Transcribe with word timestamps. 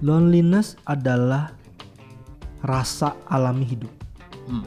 loneliness 0.00 0.76
adalah 0.84 1.52
rasa 2.60 3.16
alami 3.28 3.64
hidup. 3.64 3.92
Hmm. 4.44 4.64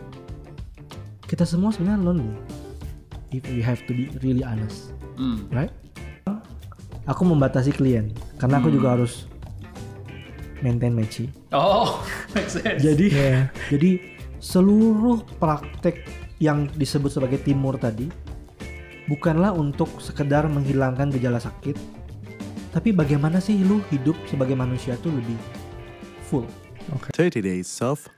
Kita 1.25 1.45
semua 1.45 1.73
sebenarnya 1.73 2.01
lonely. 2.01 2.33
If 3.33 3.49
we 3.49 3.61
have 3.61 3.81
to 3.89 3.93
be 3.93 4.13
really 4.21 4.45
honest, 4.45 4.93
Hmm. 5.17 5.49
right? 5.49 5.73
Aku 7.03 7.27
membatasi 7.27 7.75
klien 7.75 8.15
karena 8.39 8.63
aku 8.63 8.71
juga 8.71 8.95
harus 8.95 9.27
maintain 10.63 10.95
matchy. 10.95 11.27
Oh, 11.51 11.99
makes 12.33 12.55
sense. 12.55 12.79
Jadi 12.79 13.11
Iya. 13.11 13.51
jadi 13.67 13.91
seluruh 14.39 15.19
praktek 15.35 15.99
yang 16.39 16.71
disebut 16.71 17.11
sebagai 17.11 17.43
timur 17.43 17.75
tadi 17.75 18.07
bukanlah 19.05 19.51
untuk 19.51 19.99
sekedar 19.99 20.47
menghilangkan 20.47 21.11
gejala 21.11 21.43
sakit, 21.43 21.75
tapi 22.73 22.89
bagaimana 22.89 23.37
sih 23.37 23.61
lu 23.61 23.79
hidup 23.93 24.17
sebagai 24.25 24.57
manusia 24.57 24.97
tuh 24.97 25.13
lebih 25.13 25.37
full. 26.25 26.49
30 27.15 27.39
days 27.39 27.69
of 27.79 28.09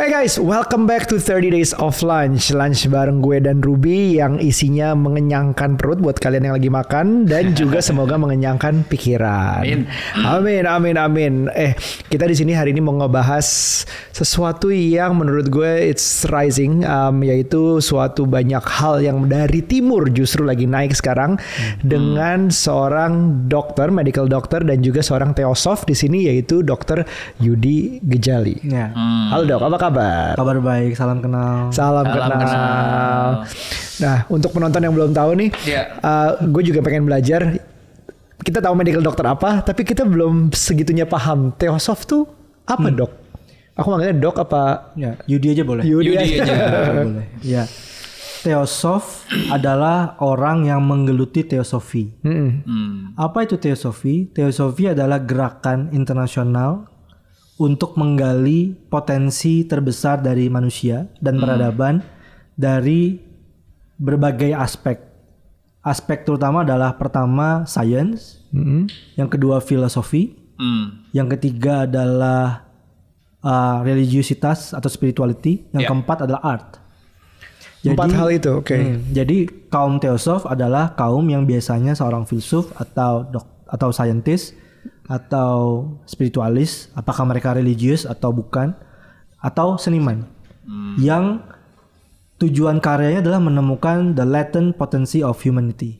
Hey 0.00 0.08
guys, 0.08 0.40
welcome 0.40 0.88
back 0.88 1.12
to 1.12 1.20
30 1.20 1.52
Days 1.52 1.76
of 1.76 2.00
Lunch. 2.00 2.56
Lunch 2.56 2.88
bareng 2.88 3.20
gue 3.20 3.36
dan 3.44 3.60
Ruby 3.60 4.16
yang 4.16 4.40
isinya 4.40 4.96
mengenyangkan 4.96 5.76
perut 5.76 6.00
buat 6.00 6.16
kalian 6.16 6.48
yang 6.48 6.56
lagi 6.56 6.72
makan 6.72 7.28
dan 7.28 7.52
juga 7.52 7.84
semoga 7.84 8.16
mengenyangkan 8.16 8.88
pikiran. 8.88 9.60
Amin. 9.60 9.84
Amin, 10.24 10.64
amin, 10.64 10.96
amin. 10.96 11.32
Eh, 11.52 11.76
kita 12.08 12.24
di 12.24 12.32
sini 12.32 12.56
hari 12.56 12.72
ini 12.72 12.80
mau 12.80 12.96
ngebahas 12.96 13.44
sesuatu 14.16 14.72
yang 14.72 15.20
menurut 15.20 15.52
gue 15.52 15.92
it's 15.92 16.24
rising, 16.32 16.80
um, 16.88 17.20
yaitu 17.20 17.84
suatu 17.84 18.24
banyak 18.24 18.64
hal 18.80 19.04
yang 19.04 19.28
dari 19.28 19.60
timur 19.60 20.08
justru 20.08 20.48
lagi 20.48 20.64
naik 20.64 20.96
sekarang 20.96 21.36
dengan 21.84 22.48
seorang 22.48 23.44
dokter, 23.52 23.92
medical 23.92 24.24
doctor 24.24 24.64
dan 24.64 24.80
juga 24.80 25.04
seorang 25.04 25.36
teosof 25.36 25.84
di 25.84 25.92
sini 25.92 26.24
yaitu 26.24 26.64
Dokter 26.64 27.04
Yudi 27.36 28.00
Gejali. 28.00 28.64
Ya. 28.64 28.96
Halo 29.28 29.44
dok, 29.44 29.60
apa 29.68 29.76
kabar? 29.76 29.89
Kabar 30.34 30.58
baik, 30.58 30.92
salam 30.94 31.18
kenal. 31.18 31.70
Salam, 31.70 32.04
Salam 32.04 32.30
kenal. 32.30 32.40
kenal. 32.40 33.28
Nah, 34.00 34.16
untuk 34.28 34.50
penonton 34.50 34.80
yang 34.80 34.94
belum 34.94 35.12
tahu 35.12 35.30
nih, 35.36 35.50
Iya. 35.62 35.82
uh, 36.00 36.30
gue 36.40 36.62
juga 36.64 36.80
pengen 36.80 37.04
belajar. 37.04 37.60
Kita 38.40 38.58
tahu 38.58 38.72
medical 38.72 39.04
doctor 39.04 39.28
apa, 39.28 39.60
tapi 39.60 39.84
kita 39.84 40.02
belum 40.02 40.48
segitunya 40.50 41.04
paham 41.04 41.52
teosof 41.52 42.08
tuh 42.08 42.24
apa 42.64 42.88
dok? 42.88 43.12
Aku 43.76 43.86
manggilnya 43.88 44.16
dok 44.16 44.36
apa? 44.40 44.92
Ya, 44.92 45.20
Yudi 45.24 45.52
aja 45.52 45.62
boleh. 45.64 45.84
Yudi, 45.84 46.12
Yudi 46.12 46.40
aja. 46.40 46.44
aja. 46.44 46.54
boleh. 47.06 47.26
Ya. 47.40 47.64
Teosof 48.40 49.28
adalah 49.52 50.16
orang 50.24 50.64
yang 50.64 50.80
menggeluti 50.80 51.44
teosofi. 51.44 52.08
Hmm. 52.24 53.12
Apa 53.12 53.44
itu 53.44 53.60
teosofi? 53.60 54.32
Teosofi 54.32 54.96
adalah 54.96 55.20
gerakan 55.20 55.92
internasional 55.92 56.88
untuk 57.60 57.92
menggali 58.00 58.72
potensi 58.88 59.68
terbesar 59.68 60.24
dari 60.24 60.48
manusia 60.48 61.04
dan 61.20 61.36
peradaban 61.36 62.00
dari 62.56 63.20
berbagai 64.00 64.56
aspek. 64.56 64.96
Aspek 65.84 66.24
terutama 66.24 66.64
adalah 66.64 66.96
pertama 66.96 67.68
science, 67.68 68.40
Mm-mm. 68.48 68.88
yang 69.16 69.28
kedua 69.28 69.60
filosofi, 69.60 70.40
Hmm. 70.56 71.08
yang 71.12 71.24
ketiga 71.32 71.88
adalah 71.88 72.68
uh, 73.40 73.80
religiusitas 73.80 74.76
atau 74.76 74.88
spirituality, 74.92 75.64
yang 75.72 75.84
Ya. 75.84 75.88
keempat 75.88 76.28
adalah 76.28 76.40
art. 76.44 76.68
Empat 77.80 78.12
hal 78.12 78.28
itu, 78.28 78.60
oke. 78.60 78.76
Hmm, 78.76 79.00
jadi 79.08 79.48
kaum 79.72 79.96
teosof 79.96 80.44
adalah 80.44 80.92
kaum 80.92 81.24
yang 81.32 81.48
biasanya 81.48 81.96
seorang 81.96 82.28
filsuf 82.28 82.68
atau 82.76 83.24
dok 83.24 83.48
atau 83.72 83.88
scientist 83.88 84.52
atau 85.10 85.90
spiritualis, 86.06 86.86
apakah 86.94 87.26
mereka 87.26 87.50
religius 87.50 88.06
atau 88.06 88.30
bukan, 88.30 88.78
atau 89.42 89.74
seniman, 89.74 90.22
yang 91.02 91.42
tujuan 92.38 92.78
karyanya 92.78 93.18
adalah 93.18 93.42
menemukan 93.42 94.14
the 94.14 94.22
latent 94.22 94.78
potency 94.78 95.18
of 95.18 95.34
humanity, 95.42 95.98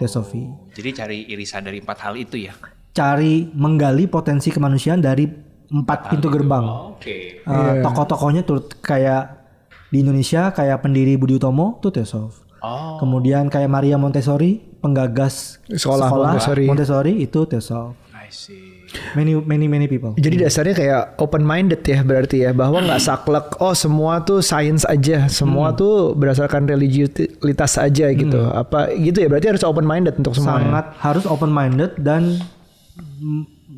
teosofi. 0.00 0.48
Jadi 0.72 0.90
cari 0.96 1.18
irisan 1.28 1.68
dari 1.68 1.84
empat 1.84 1.98
hal 2.08 2.16
itu 2.16 2.40
ya. 2.40 2.56
Cari 2.96 3.52
menggali 3.52 4.08
potensi 4.08 4.48
kemanusiaan 4.48 5.04
dari 5.04 5.28
empat 5.68 6.08
pintu 6.08 6.32
gerbang. 6.32 6.96
Oke. 6.96 7.44
Uh, 7.44 7.84
Tokoh-tokohnya 7.84 8.42
turut 8.48 8.80
kayak 8.80 9.44
di 9.92 10.00
Indonesia 10.00 10.50
kayak 10.56 10.80
pendiri 10.80 11.20
Budi 11.20 11.36
Utomo 11.36 11.76
tuh 11.84 11.92
teosof. 11.92 12.42
Oh. 12.64 12.98
Kemudian 12.98 13.46
kayak 13.52 13.70
Maria 13.70 14.00
Montessori, 14.00 14.58
penggagas 14.80 15.62
Sekolah 15.68 16.10
Montessori. 16.10 16.64
Montessori 16.66 17.12
itu 17.22 17.44
teosof. 17.46 17.94
I 18.28 18.30
see. 18.30 18.84
Many 19.16 19.40
many 19.40 19.72
many 19.72 19.88
people. 19.88 20.12
Jadi 20.20 20.44
dasarnya 20.44 20.76
kayak 20.76 21.02
open 21.16 21.48
minded 21.48 21.80
ya 21.80 22.04
berarti 22.04 22.44
ya 22.44 22.52
bahwa 22.52 22.84
nggak 22.84 23.00
saklek 23.00 23.56
oh 23.56 23.72
semua 23.72 24.20
tuh 24.20 24.44
sains 24.44 24.84
aja 24.84 25.32
semua 25.32 25.72
tuh 25.72 26.12
berdasarkan 26.12 26.68
religiusitas 26.68 27.80
aja 27.80 28.12
gitu 28.12 28.52
apa 28.52 28.92
gitu 28.92 29.24
ya 29.24 29.32
berarti 29.32 29.48
harus 29.56 29.64
open 29.64 29.88
minded 29.88 30.20
untuk 30.20 30.36
semua 30.36 30.60
ya? 30.60 30.68
Sangat 30.68 30.86
harus 31.00 31.24
open 31.24 31.48
minded 31.48 31.96
dan 31.96 32.36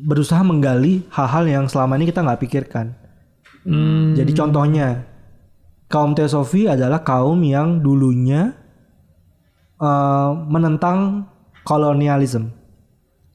berusaha 0.03 0.43
menggali 0.43 1.07
hal-hal 1.15 1.47
yang 1.47 1.65
selama 1.71 1.95
ini 1.95 2.11
kita 2.11 2.19
nggak 2.19 2.41
pikirkan. 2.43 2.91
Hmm. 3.63 4.19
Jadi 4.19 4.35
contohnya 4.35 5.07
kaum 5.87 6.11
teosofi 6.11 6.67
adalah 6.67 7.07
kaum 7.07 7.39
yang 7.39 7.79
dulunya 7.79 8.51
eh, 9.79 10.31
menentang 10.51 11.31
kolonialisme. 11.63 12.60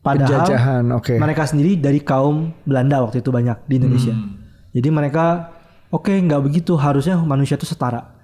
Padahal 0.06 0.46
penjajahan 0.46 0.84
oke 0.94 1.14
mereka 1.18 1.42
sendiri 1.50 1.74
dari 1.74 1.98
kaum 1.98 2.54
Belanda 2.62 3.02
waktu 3.02 3.18
itu 3.18 3.34
banyak 3.34 3.58
di 3.66 3.74
Indonesia. 3.82 4.14
Jadi 4.70 4.88
mereka 4.94 5.50
oke 5.90 6.14
nggak 6.14 6.42
begitu 6.46 6.78
harusnya 6.78 7.18
manusia 7.18 7.58
itu 7.58 7.66
setara. 7.66 8.14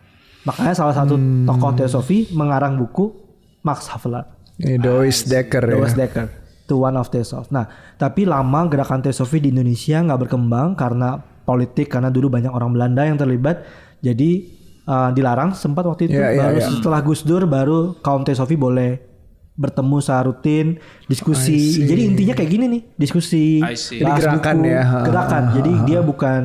Makanya 0.47 0.75
salah 0.75 0.94
satu 0.94 1.19
tokoh 1.19 1.70
teosofi 1.75 2.31
mengarang 2.34 2.78
buku 2.78 3.15
Max 3.62 3.87
Havelaar, 3.94 4.26
Ini 4.59 4.75
Dois 4.78 5.22
Dekker 5.22 5.62
ya 5.62 5.78
Doris 5.78 5.94
Dekker, 5.94 6.26
to 6.66 6.82
one 6.82 6.98
of 6.98 7.06
Theosof. 7.15 7.47
Nah, 7.54 7.70
tapi 7.94 8.26
lama 8.26 8.66
gerakan 8.66 9.06
teosofi 9.06 9.38
di 9.38 9.54
Indonesia 9.54 10.03
nggak 10.03 10.26
berkembang 10.26 10.75
karena 10.75 11.14
politik 11.47 11.94
karena 11.94 12.10
dulu 12.10 12.26
banyak 12.26 12.50
orang 12.50 12.75
Belanda 12.75 13.06
yang 13.06 13.14
terlibat. 13.14 13.62
Jadi 14.03 14.50
uh, 14.87 15.14
dilarang 15.14 15.54
sempat 15.54 15.87
waktu 15.87 16.10
itu. 16.10 16.19
Iya, 16.19 16.34
iya, 16.34 16.41
baru 16.43 16.59
iya. 16.59 16.69
setelah 16.75 17.00
Gus 17.06 17.22
Dur 17.22 17.47
baru 17.47 17.78
kaum 18.03 18.26
teosofi 18.26 18.59
boleh 18.59 19.12
bertemu 19.53 19.97
secara 20.01 20.23
rutin, 20.29 20.67
diskusi. 21.07 21.85
Jadi 21.85 22.01
intinya 22.09 22.35
kayak 22.37 22.51
gini 22.51 22.65
nih, 22.69 22.83
diskusi. 22.97 23.61
I 23.61 23.77
see. 23.77 24.01
Jadi 24.01 24.09
bahas 24.09 24.25
gerakan 24.25 24.57
buku, 24.59 24.73
ya. 24.73 24.83
Gerakan. 25.05 25.43
Jadi 25.61 25.73
dia 25.85 26.01
bukan 26.01 26.43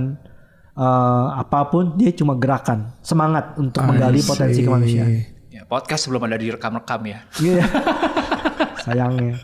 uh, 0.76 1.28
apa 1.40 1.60
pun, 1.72 1.96
dia 1.96 2.12
cuma 2.12 2.36
gerakan, 2.36 2.92
semangat 3.00 3.56
untuk 3.56 3.84
menggali 3.88 4.20
potensi 4.20 4.60
kemanusiaan. 4.62 5.12
Ya, 5.48 5.64
podcast 5.66 6.06
sebelum 6.06 6.28
ada 6.28 6.36
direkam-rekam 6.38 7.02
ya. 7.08 7.20
Iya. 7.40 7.64
Sayangnya. 8.88 9.36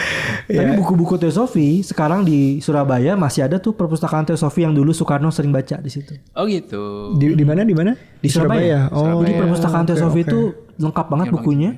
Tapi 0.50 0.72
buku-buku 0.76 1.16
teosofi 1.16 1.80
sekarang 1.80 2.26
di 2.26 2.58
Surabaya 2.60 3.14
masih 3.14 3.46
ada 3.46 3.56
tuh 3.56 3.72
perpustakaan 3.72 4.26
teosofi 4.28 4.66
yang 4.66 4.74
dulu 4.74 4.90
Soekarno 4.92 5.30
sering 5.32 5.54
baca 5.54 5.78
di 5.80 5.88
situ. 5.88 6.18
Oh 6.36 6.44
gitu. 6.44 7.14
di 7.16 7.32
di 7.32 7.44
mana 7.46 7.62
di 7.62 7.72
mana 7.72 7.94
Di 7.94 8.28
Surabaya. 8.28 8.90
oh 8.92 9.22
Jadi 9.22 9.32
perpustakaan 9.40 9.84
oke, 9.86 9.90
teosofi 9.94 10.20
oke. 10.20 10.28
itu 10.28 10.38
lengkap 10.82 11.06
banget 11.06 11.26
bukunya. 11.32 11.70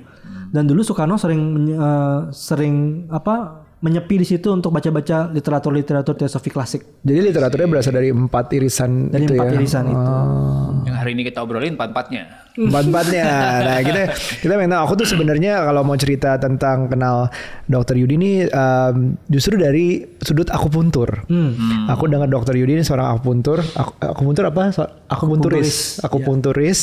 Dan 0.52 0.68
dulu 0.68 0.84
Soekarno 0.84 1.16
sering 1.16 1.40
eh, 1.72 2.20
sering 2.28 3.08
apa 3.08 3.64
menyepi 3.82 4.22
di 4.22 4.26
situ 4.28 4.46
untuk 4.54 4.70
baca-baca 4.70 5.26
literatur-literatur 5.34 6.14
teosofi 6.14 6.54
klasik. 6.54 7.02
Jadi 7.02 7.18
literaturnya 7.18 7.66
berasal 7.66 7.98
dari 7.98 8.14
empat 8.14 8.46
irisan 8.54 9.10
dari 9.10 9.26
itu 9.26 9.34
empat 9.34 9.46
ya? 9.50 9.54
irisan 9.58 9.84
itu. 9.90 10.14
Hari 11.02 11.12
ini 11.12 11.26
kita 11.26 11.42
obrolin 11.42 11.74
empat-empatnya. 11.74 12.46
empat 12.52 12.84
empatnya 12.84 13.24
nah 13.64 13.80
kita 13.80 14.12
kita 14.38 14.52
tahu 14.52 14.80
aku 14.84 14.92
tuh 14.94 15.08
sebenarnya 15.08 15.64
kalau 15.64 15.82
mau 15.82 15.96
cerita 15.96 16.36
tentang 16.36 16.84
kenal 16.84 17.32
dokter 17.64 17.96
Yudi 17.96 18.14
ini 18.14 18.32
em, 18.44 19.16
justru 19.26 19.56
dari 19.56 20.04
sudut 20.20 20.52
akupuntur. 20.52 21.25
Hmm. 21.26 21.88
aku 21.88 22.06
dengar 22.06 22.28
dokter 22.28 22.52
Yudi 22.54 22.76
ini 22.76 22.84
seorang 22.84 23.08
akupuntur. 23.08 23.64
Aku, 23.64 23.96
akupuntur 23.99 24.44
apa? 24.46 24.69
So- 24.69 24.84
akupunturis. 25.08 26.04
Akupunturis, 26.04 26.04
akupunturis 26.04 26.81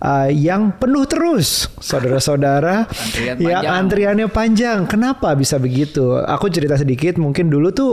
eh, 0.00 0.28
yang 0.32 0.70
penuh 0.72 1.02
terus 1.04 1.66
saudara-saudara 1.76 2.86
Antrian 2.86 3.36
yang 3.36 3.58
panjang. 3.58 3.74
antriannya 3.74 4.26
panjang. 4.30 4.78
Kenapa 4.86 5.34
bisa 5.34 5.58
begitu? 5.58 6.14
Aku 6.14 6.46
cerita 6.46 6.78
sedikit 6.78 7.18
mungkin 7.18 7.50
dulu 7.50 7.74
tuh 7.74 7.92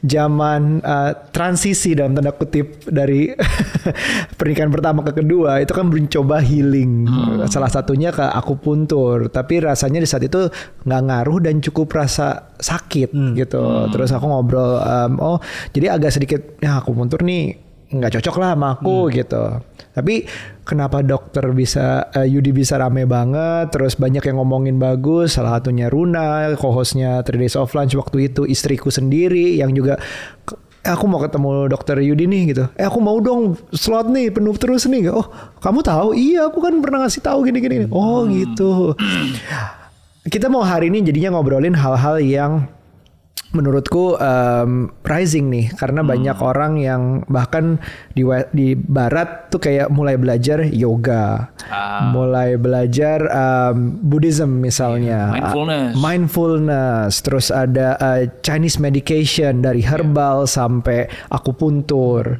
zaman 0.00 0.80
uh, 0.80 1.12
transisi 1.28 1.92
dalam 1.92 2.16
tanda 2.16 2.32
kutip 2.32 2.88
dari 2.88 3.28
pernikahan 4.38 4.72
pertama 4.72 5.04
ke 5.04 5.12
kedua 5.20 5.60
itu 5.60 5.72
kan 5.76 5.88
mencoba 5.88 6.40
healing. 6.40 7.08
Salah 7.48 7.68
satunya 7.68 8.08
ke 8.10 8.24
akupuntur. 8.24 9.28
Tapi 9.28 9.60
rasanya 9.60 10.00
di 10.00 10.08
saat 10.08 10.24
itu 10.24 10.48
nggak 10.88 11.02
ngaruh 11.04 11.38
dan 11.44 11.60
cukup 11.60 11.92
rasa 11.92 12.52
sakit 12.56 13.12
gitu. 13.36 13.62
Terus 13.92 14.10
aku 14.12 14.24
ngobrol 14.24 14.80
um, 14.80 15.12
oh 15.20 15.38
jadi 15.76 15.96
agak 15.96 16.16
sedikit 16.16 16.40
ya 16.64 16.80
akupuntur 16.80 17.20
nih 17.20 17.69
nggak 17.90 18.12
cocok 18.16 18.36
lah 18.38 18.54
sama 18.54 18.68
aku 18.74 18.96
Hmm. 19.04 19.12
gitu. 19.12 19.42
Tapi 19.90 20.14
kenapa 20.62 21.02
dokter 21.02 21.42
bisa 21.50 22.06
eh, 22.10 22.24
Yudi 22.24 22.54
bisa 22.54 22.78
rame 22.78 23.02
banget, 23.04 23.74
terus 23.74 23.94
banyak 23.94 24.22
yang 24.22 24.38
ngomongin 24.38 24.78
bagus, 24.78 25.34
salah 25.34 25.58
satunya 25.58 25.90
Runa, 25.90 26.54
co-hostnya 26.54 27.20
Three 27.20 27.42
Days 27.42 27.58
of 27.58 27.74
Lunch 27.74 27.92
waktu 27.92 28.30
itu 28.30 28.46
istriku 28.46 28.88
sendiri 28.88 29.58
yang 29.58 29.74
juga 29.74 29.98
"K- 30.40 30.54
eh, 30.80 30.92
aku 30.94 31.04
mau 31.04 31.18
ketemu 31.18 31.66
dokter 31.66 31.98
Yudi 31.98 32.24
nih 32.24 32.42
gitu. 32.48 32.64
Eh 32.72 32.86
aku 32.86 33.02
mau 33.02 33.18
dong 33.18 33.58
slot 33.70 34.06
nih 34.06 34.30
penuh 34.30 34.54
terus 34.54 34.86
nih. 34.86 35.10
Oh 35.10 35.26
kamu 35.58 35.82
tahu? 35.82 36.14
Iya 36.14 36.46
aku 36.46 36.62
kan 36.62 36.78
pernah 36.78 37.04
ngasih 37.04 37.20
tahu 37.20 37.42
gini-gini. 37.44 37.90
Oh 37.90 38.22
gitu. 38.24 38.94
Kita 40.22 40.46
mau 40.46 40.62
hari 40.62 40.86
ini 40.86 41.02
jadinya 41.02 41.34
ngobrolin 41.34 41.74
hal-hal 41.74 42.20
yang 42.20 42.52
menurutku 43.50 44.14
um, 44.14 44.94
rising 45.02 45.50
nih 45.50 45.74
karena 45.74 46.06
banyak 46.06 46.38
orang 46.38 46.78
yang 46.78 47.02
bahkan 47.26 47.82
di 48.14 48.22
di 48.54 48.78
barat 48.78 49.50
tuh 49.50 49.58
kayak 49.58 49.90
mulai 49.90 50.14
belajar 50.14 50.62
yoga, 50.64 51.50
Ah. 51.66 52.10
mulai 52.14 52.54
belajar 52.54 53.26
um, 53.26 53.98
Buddhism 54.00 54.62
misalnya, 54.62 55.34
Mindfulness. 55.34 55.90
Uh, 55.90 55.98
mindfulness, 55.98 57.12
terus 57.20 57.50
ada 57.50 57.98
uh, 57.98 58.22
Chinese 58.40 58.78
medication 58.78 59.60
dari 59.60 59.82
herbal 59.82 60.46
sampai 60.46 61.10
akupuntur. 61.28 62.38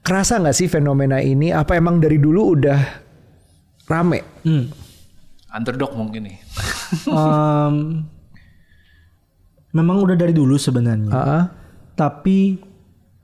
Kerasa 0.00 0.40
nggak 0.40 0.56
sih 0.56 0.68
fenomena 0.68 1.20
ini? 1.20 1.48
Apa 1.48 1.76
emang 1.76 1.96
dari 1.96 2.16
dulu 2.16 2.56
udah 2.56 2.80
rame? 3.86 4.20
Hmm. 4.44 4.68
Underdog 5.50 5.96
mungkin 5.96 6.30
nih. 6.30 6.36
Em, 7.06 7.74
memang 9.70 10.02
udah 10.02 10.16
dari 10.16 10.34
dulu 10.34 10.54
sebenarnya. 10.56 11.12
Ah, 11.12 11.44
Tapi 11.94 12.58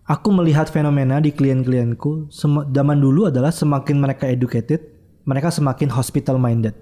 aku 0.05 0.29
melihat 0.31 0.69
fenomena 0.69 1.19
di 1.19 1.33
klien-klienku 1.33 2.29
sem- 2.29 2.67
zaman 2.71 2.99
dulu 3.01 3.27
adalah 3.27 3.51
semakin 3.51 3.97
mereka 3.97 4.29
educated, 4.29 4.85
mereka 5.25 5.49
semakin 5.49 5.91
hospital 5.91 6.37
minded. 6.37 6.77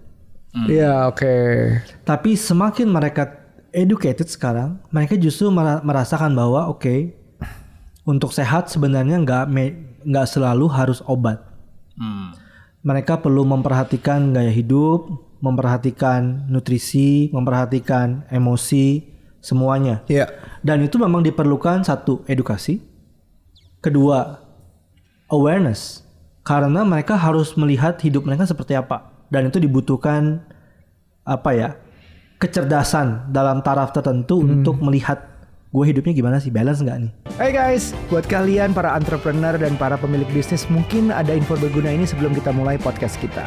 Iya 0.55 1.11
oke. 1.11 1.35
Tapi 2.07 2.39
semakin 2.39 2.87
mereka 2.87 3.43
educated 3.75 4.31
sekarang, 4.31 4.79
mereka 4.91 5.19
justru 5.19 5.51
mera- 5.51 5.83
merasakan 5.83 6.31
bahwa 6.31 6.71
oke, 6.71 7.11
untuk 8.05 8.31
sehat 8.31 8.71
sebenarnya 8.71 9.19
nggak 9.19 9.45
me- 9.51 9.99
nggak 10.05 10.29
selalu 10.29 10.67
harus 10.71 11.03
obat. 11.07 11.43
Hmm. 11.99 12.37
Mereka 12.85 13.25
perlu 13.25 13.43
memperhatikan 13.49 14.31
gaya 14.31 14.53
hidup, 14.53 15.09
memperhatikan 15.41 16.47
nutrisi, 16.47 17.33
memperhatikan 17.33 18.29
emosi, 18.29 19.14
semuanya. 19.45 20.01
Iya. 20.09 20.33
Dan 20.65 20.81
itu 20.81 20.97
memang 20.97 21.21
diperlukan 21.21 21.85
satu 21.85 22.25
edukasi, 22.25 22.81
kedua 23.85 24.41
awareness, 25.29 26.01
karena 26.41 26.81
mereka 26.89 27.21
harus 27.21 27.53
melihat 27.61 28.01
hidup 28.01 28.25
mereka 28.25 28.49
seperti 28.49 28.73
apa, 28.73 29.13
dan 29.29 29.53
itu 29.53 29.61
dibutuhkan 29.61 30.41
apa 31.29 31.51
ya 31.53 31.71
kecerdasan 32.41 33.33
dalam 33.33 33.61
taraf 33.61 33.93
tertentu 33.93 34.41
untuk 34.41 34.81
melihat 34.81 35.21
gue 35.75 35.85
hidupnya 35.85 36.17
gimana 36.17 36.37
sih, 36.41 36.49
balance 36.49 36.81
nggak 36.81 36.99
nih? 37.05 37.13
Hai 37.37 37.51
guys, 37.53 37.93
buat 38.09 38.25
kalian 38.25 38.73
para 38.73 38.97
entrepreneur 38.97 39.59
dan 39.61 39.77
para 39.77 40.01
pemilik 40.01 40.29
bisnis 40.33 40.65
mungkin 40.73 41.13
ada 41.13 41.35
info 41.37 41.59
berguna 41.61 41.93
ini 41.93 42.09
sebelum 42.09 42.33
kita 42.33 42.55
mulai 42.55 42.81
podcast 42.81 43.21
kita. 43.21 43.45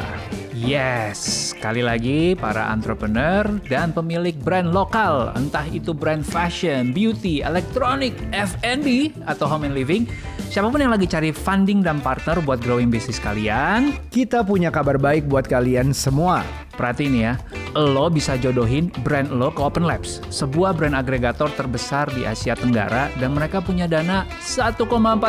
Yes, 0.57 1.54
sekali 1.54 1.86
lagi 1.86 2.33
para 2.33 2.74
entrepreneur 2.74 3.45
dan 3.69 3.94
pemilik 3.94 4.33
brand 4.42 4.74
lokal, 4.74 5.30
entah 5.38 5.62
itu 5.69 5.94
brand 5.94 6.25
fashion, 6.25 6.98
beauty, 6.98 7.45
elektronik, 7.45 8.18
F&B, 8.33 9.13
atau 9.30 9.45
home 9.45 9.69
and 9.69 9.77
living, 9.77 10.09
siapa 10.50 10.74
pun 10.74 10.81
yang 10.81 10.89
lagi 10.89 11.06
cari 11.06 11.30
funding 11.30 11.86
dan 11.86 12.01
partner 12.01 12.42
buat 12.42 12.57
growing 12.57 12.89
bisnis 12.89 13.21
kalian, 13.21 13.94
Kita 14.09 14.42
punya 14.42 14.74
kabar 14.74 14.98
baik 14.98 15.30
buat 15.30 15.45
kalian 15.45 15.94
semua. 15.94 16.42
Perhatiin 16.77 17.15
ya, 17.18 17.33
lo 17.74 18.07
bisa 18.07 18.38
jodohin 18.38 18.94
brand 19.01 19.33
lo 19.33 19.50
ke 19.50 19.59
Open 19.59 19.83
Labs, 19.83 20.21
sebuah 20.29 20.77
brand 20.77 20.94
agregator 20.94 21.50
terbesar 21.57 22.07
di 22.13 22.24
Asia 22.24 22.53
Tenggara 22.53 23.09
dan 23.18 23.33
mereka 23.33 23.59
punya 23.59 23.89
dana 23.89 24.24
1,4 24.39 24.77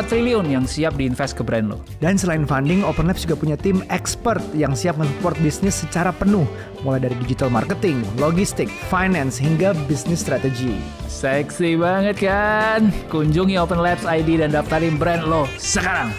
triliun 0.05 0.47
yang 0.47 0.63
siap 0.69 0.95
diinvest 0.95 1.35
ke 1.35 1.43
brand 1.43 1.73
lo. 1.73 1.81
Dan 1.99 2.15
selain 2.15 2.45
funding, 2.45 2.85
Open 2.85 3.09
Labs 3.09 3.25
juga 3.25 3.35
punya 3.35 3.57
tim 3.57 3.81
expert 3.89 4.39
yang 4.53 4.77
siap 4.77 4.95
mensupport 5.01 5.35
bisnis 5.41 5.81
secara 5.81 6.13
penuh, 6.13 6.45
mulai 6.85 7.03
dari 7.03 7.17
digital 7.25 7.51
marketing, 7.51 8.05
logistik, 8.21 8.71
finance, 8.87 9.35
hingga 9.41 9.73
bisnis 9.89 10.21
strategi. 10.21 10.77
Seksi 11.09 11.75
banget 11.75 12.21
kan? 12.21 12.93
Kunjungi 13.11 13.59
Open 13.59 13.83
Labs 13.83 14.07
ID 14.07 14.39
dan 14.39 14.55
daftarin 14.55 14.95
brand 14.95 15.25
lo 15.27 15.49
sekarang. 15.59 16.13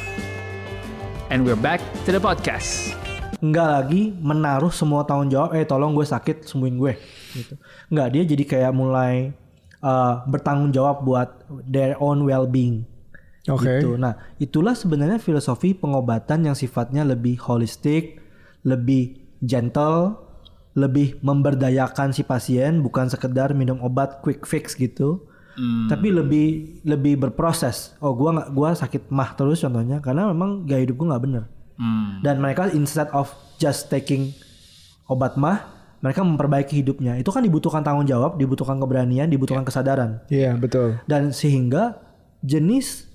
And 1.31 1.47
we're 1.47 1.55
back 1.55 1.79
to 2.05 2.11
the 2.11 2.19
podcast. 2.19 3.00
Nggak 3.41 3.69
lagi 3.73 4.13
menaruh 4.21 4.69
semua 4.69 5.09
tanggung 5.09 5.33
jawab 5.33 5.57
eh 5.57 5.65
tolong 5.65 5.97
gue 5.97 6.05
sakit 6.05 6.45
sembuhin 6.45 6.77
gue 6.77 6.93
gitu. 7.33 7.55
Nggak 7.89 8.09
dia 8.13 8.23
jadi 8.29 8.45
kayak 8.45 8.73
mulai 8.77 9.33
uh, 9.81 10.21
bertanggung 10.29 10.77
jawab 10.77 11.01
buat 11.01 11.49
their 11.65 11.97
own 11.97 12.29
well 12.29 12.45
being 12.45 12.85
Oke. 13.49 13.65
gitu. 13.65 13.97
Nah 13.97 14.21
itulah 14.37 14.77
sebenarnya 14.77 15.17
filosofi 15.17 15.73
pengobatan 15.73 16.53
yang 16.53 16.57
sifatnya 16.57 17.01
lebih 17.03 17.41
holistik 17.41 18.21
lebih 18.61 19.17
gentle 19.41 20.21
lebih 20.77 21.19
memberdayakan 21.25 22.13
si 22.13 22.23
pasien 22.23 22.85
bukan 22.85 23.09
sekedar 23.09 23.57
minum 23.57 23.81
obat 23.81 24.21
quick 24.21 24.45
fix 24.45 24.77
gitu. 24.77 25.25
Tapi 25.61 26.09
lebih 26.09 26.81
lebih 26.89 27.21
berproses. 27.21 27.93
Oh 28.01 28.17
gua 28.17 28.33
nggak 28.33 28.49
gua 28.57 28.73
sakit 28.73 29.13
mah 29.13 29.37
terus 29.37 29.61
contohnya 29.61 30.01
karena 30.01 30.29
memang 30.29 30.65
gaya 30.65 30.89
hidup 30.89 30.97
gua 31.01 31.17
nggak 31.17 31.25
bener 31.25 31.45
Hmm. 31.81 32.21
dan 32.21 32.37
mereka 32.45 32.69
instead 32.77 33.09
of 33.17 33.33
just 33.57 33.89
taking 33.89 34.37
obat 35.09 35.41
mah 35.41 35.65
mereka 36.05 36.21
memperbaiki 36.21 36.85
hidupnya 36.85 37.17
itu 37.17 37.33
kan 37.33 37.41
dibutuhkan 37.41 37.81
tanggung 37.81 38.05
jawab 38.05 38.37
dibutuhkan 38.37 38.77
keberanian 38.77 39.33
dibutuhkan 39.33 39.65
kesadaran 39.65 40.21
Iya, 40.29 40.61
betul. 40.61 41.01
dan 41.09 41.33
sehingga 41.33 41.97
jenis 42.45 43.09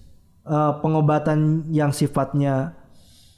uh, 0.45 0.81
pengobatan 0.81 1.69
yang 1.69 1.93
sifatnya 1.93 2.73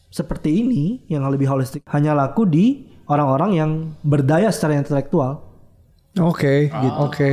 seperti 0.07 0.63
ini 0.63 1.03
yang 1.11 1.27
lebih 1.27 1.47
holistik 1.51 1.83
hanya 1.91 2.15
laku 2.15 2.47
di 2.47 2.87
orang-orang 3.07 3.51
yang 3.55 3.71
berdaya 4.03 4.51
secara 4.51 4.79
intelektual 4.79 5.46
Oke, 6.19 6.69
gitu. 6.69 6.97
Oke. 6.99 7.29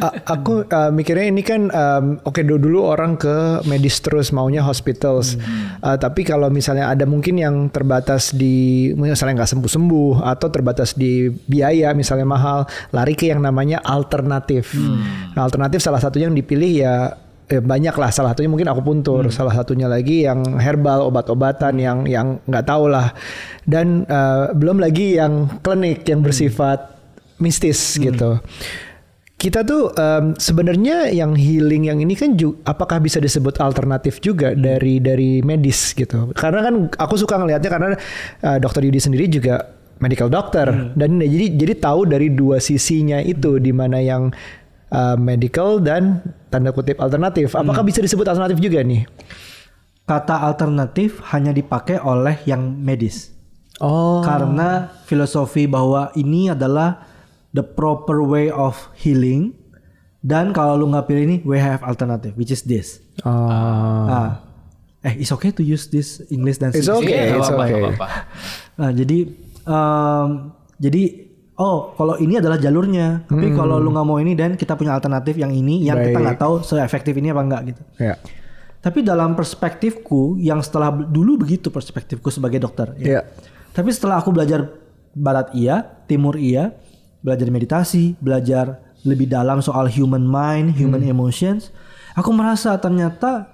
A- 0.00 0.14
Aku 0.38 0.64
uh, 0.64 0.90
mikirnya 0.90 1.28
ini 1.28 1.42
kan 1.44 1.68
um, 1.68 2.16
oke 2.22 2.40
dulu 2.40 2.56
dulu 2.56 2.78
orang 2.88 3.18
ke 3.18 3.60
medis 3.66 4.00
terus 4.00 4.32
maunya 4.32 4.64
hospitals. 4.64 5.36
Uh, 5.82 5.98
tapi 5.98 6.24
kalau 6.24 6.48
misalnya 6.48 6.88
ada 6.88 7.04
mungkin 7.04 7.36
yang 7.36 7.68
terbatas 7.68 8.32
di 8.32 8.90
misalnya 8.96 9.44
nggak 9.44 9.50
sembuh 9.52 9.70
sembuh 9.70 10.12
atau 10.24 10.48
terbatas 10.48 10.96
di 10.96 11.28
biaya 11.28 11.92
misalnya 11.92 12.24
mahal, 12.24 12.64
lari 12.90 13.12
ke 13.12 13.28
yang 13.28 13.42
namanya 13.42 13.82
alternatif. 13.82 14.72
Nah, 15.34 15.44
alternatif 15.44 15.82
salah 15.82 16.00
satunya 16.00 16.30
yang 16.30 16.38
dipilih 16.38 16.72
ya 16.72 16.94
eh, 17.44 17.60
banyak 17.60 17.92
lah 17.92 18.08
salah 18.08 18.32
satunya 18.32 18.48
mungkin 18.48 18.72
akupuntur 18.72 19.28
salah 19.28 19.52
satunya 19.52 19.84
lagi 19.84 20.24
yang 20.24 20.56
herbal 20.56 21.12
obat-obatan 21.12 21.76
yang 21.76 22.08
yang 22.08 22.40
nggak 22.48 22.64
tahu 22.64 22.88
lah 22.88 23.12
dan 23.68 24.08
uh, 24.08 24.48
belum 24.56 24.80
lagi 24.80 25.20
yang 25.20 25.60
klinik 25.60 26.08
yang 26.08 26.24
bersifat 26.24 26.93
mistis 27.38 27.78
gitu. 27.96 28.38
Kita 29.34 29.60
tuh 29.60 29.92
em, 29.92 30.32
sebenarnya 30.34 31.10
yang 31.10 31.36
healing 31.36 31.84
yang 31.84 31.98
ini 32.00 32.14
kan 32.14 32.32
ju- 32.32 32.56
apakah 32.64 32.96
bisa 32.96 33.18
disebut 33.18 33.60
alternatif 33.60 34.16
juga 34.18 34.56
dari 34.56 34.98
dari 34.98 35.44
medis 35.44 35.92
gitu. 35.92 36.32
Karena 36.32 36.64
kan 36.64 36.74
aku 36.88 37.14
suka 37.14 37.36
ngelihatnya 37.36 37.68
karena 37.68 37.88
eh, 38.40 38.58
dokter 38.58 38.80
Yudi 38.80 38.98
sendiri 38.98 39.28
juga 39.28 39.60
medical 40.00 40.26
doctor 40.26 40.94
dan 40.96 41.20
jadi 41.20 41.54
jadi 41.54 41.74
tahu 41.76 42.08
dari 42.08 42.32
dua 42.32 42.56
sisinya 42.56 43.20
itu 43.20 43.60
di 43.60 43.74
mana 43.74 44.00
yang 44.00 44.32
eh, 44.88 45.16
medical 45.18 45.76
dan 45.76 46.24
tanda 46.48 46.72
kutip 46.72 46.96
alternatif. 46.96 47.52
Apakah 47.52 47.84
bisa 47.84 48.00
disebut 48.00 48.24
alternatif 48.24 48.58
juga 48.58 48.80
nih? 48.80 49.04
kata 50.04 50.36
alternatif 50.44 51.24
hanya 51.32 51.48
dipakai 51.48 51.96
oleh 51.96 52.36
yang 52.44 52.60
medis 52.76 53.32
Oh. 53.80 54.20
karena 54.22 54.92
filosofi 55.02 55.64
bahwa 55.66 56.12
ini 56.14 56.52
adalah 56.52 57.02
the 57.54 57.62
proper 57.62 58.20
way 58.20 58.50
of 58.50 58.74
healing 58.94 59.54
dan 60.20 60.50
kalau 60.50 60.74
lu 60.74 60.86
nggak 60.86 61.06
pilih 61.06 61.22
ini 61.24 61.36
we 61.42 61.56
have 61.56 61.80
alternative 61.82 62.34
which 62.34 62.50
is 62.50 62.62
this 62.62 62.98
Oh. 63.22 63.30
ah 63.30 64.42
eh 65.00 65.14
it's 65.16 65.30
okay 65.30 65.48
to 65.48 65.62
use 65.62 65.86
this 65.86 66.18
English 66.28 66.58
dan 66.58 66.72
It's 66.72 66.88
okay, 66.88 67.30
nggak 67.30 67.38
it's 67.38 67.48
okay. 67.48 67.94
Nah, 68.74 68.90
jadi 68.90 69.18
em, 69.62 70.28
jadi 70.76 71.02
oh 71.54 71.94
kalau 71.94 72.18
ini 72.18 72.36
adalah 72.36 72.56
jalurnya 72.56 73.22
tapi 73.24 73.54
kalau 73.54 73.78
lu 73.78 73.94
nggak 73.94 74.02
mau 74.02 74.18
ini 74.18 74.34
dan 74.34 74.56
kita 74.56 74.74
punya 74.74 74.90
alternatif 74.92 75.36
yang 75.36 75.52
ini 75.52 75.84
yang 75.84 75.94
kita 75.94 76.10
Hmm. 76.10 76.14
Baik. 76.16 76.24
nggak 76.26 76.38
tahu 76.40 76.54
seefektif 76.60 77.14
ini 77.14 77.30
apa 77.30 77.40
enggak 77.40 77.62
gitu 77.70 77.82
Ya. 78.00 78.18
tapi 78.80 78.98
dalam 79.00 79.32
perspektifku 79.32 80.36
yang 80.36 80.58
setelah 80.58 80.90
dulu 80.90 81.38
begitu 81.38 81.70
perspektifku 81.70 82.28
sebagai 82.28 82.58
dokter 82.58 82.98
ya. 82.98 83.06
Ya. 83.06 83.20
Tapi 83.70 83.90
setelah 83.90 84.18
aku 84.18 84.30
belajar 84.30 84.70
barat 85.12 85.50
iya, 85.52 85.82
timur 86.04 86.34
iya, 86.34 86.74
belajar 87.24 87.48
meditasi, 87.48 88.12
belajar 88.20 88.84
lebih 89.08 89.32
dalam 89.32 89.64
soal 89.64 89.88
human 89.88 90.28
mind, 90.28 90.76
human 90.76 91.00
emotions, 91.00 91.72
aku 92.12 92.28
merasa 92.36 92.76
ternyata 92.76 93.48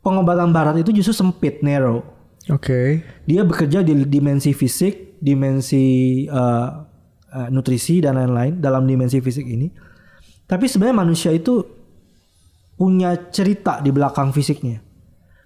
pengobatan 0.00 0.54
barat 0.54 0.78
itu 0.78 0.94
justru 0.94 1.26
sempit, 1.26 1.58
narrow. 1.66 2.06
Oke. 2.48 3.02
Dia 3.26 3.42
bekerja 3.42 3.82
di 3.82 4.06
dimensi 4.06 4.54
fisik, 4.54 5.18
dimensi 5.18 6.24
eh, 6.24 6.68
eh, 7.34 7.48
nutrisi 7.50 7.98
dan 7.98 8.16
lain-lain 8.16 8.62
dalam 8.62 8.86
dimensi 8.86 9.18
fisik 9.18 9.44
ini. 9.44 9.68
Tapi 10.46 10.66
sebenarnya 10.66 10.96
manusia 11.02 11.30
itu 11.34 11.62
punya 12.78 13.12
cerita 13.30 13.82
di 13.82 13.90
belakang 13.92 14.32
fisiknya. 14.32 14.80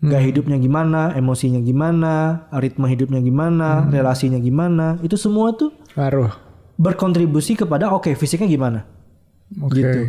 Gaya 0.04 0.20
hidupnya 0.20 0.60
gimana, 0.60 1.16
emosinya 1.16 1.64
gimana, 1.64 2.44
ritme 2.60 2.92
hidupnya 2.92 3.24
gimana, 3.24 3.88
relasinya 3.88 4.36
gimana, 4.36 5.00
itu 5.00 5.16
semua 5.16 5.56
tuh 5.56 5.72
Ngaruh. 5.96 6.53
Berkontribusi 6.74 7.54
kepada 7.54 7.90
oke 7.90 8.10
fisiknya 8.14 8.50
gimana 8.50 8.80
Oke. 9.62 9.78
gitu. 9.78 10.00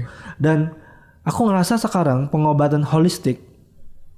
Dan 0.41 0.73
aku 1.21 1.45
ngerasa 1.45 1.77
sekarang 1.77 2.31
pengobatan 2.31 2.81
holistik 2.81 3.43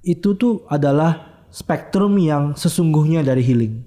itu 0.01 0.37
tuh 0.37 0.63
adalah 0.71 1.43
spektrum 1.51 2.15
yang 2.15 2.55
sesungguhnya 2.55 3.25
dari 3.25 3.43
healing. 3.43 3.83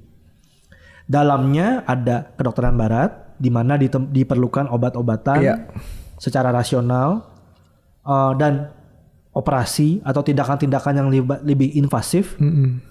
Dalamnya 1.09 1.83
ada 1.88 2.31
kedokteran 2.37 2.76
barat 2.76 3.35
di 3.40 3.49
mana 3.49 3.81
diperlukan 3.81 4.69
obat-obatan 4.69 5.38
Iya. 5.40 5.57
secara 6.21 6.52
rasional 6.52 7.25
eh, 8.05 8.33
dan 8.37 8.69
operasi 9.33 10.02
atau 10.05 10.21
tindakan-tindakan 10.21 10.95
yang 11.00 11.09
lebih 11.40 11.73
invasif 11.79 12.37
Mm-mm. 12.37 12.83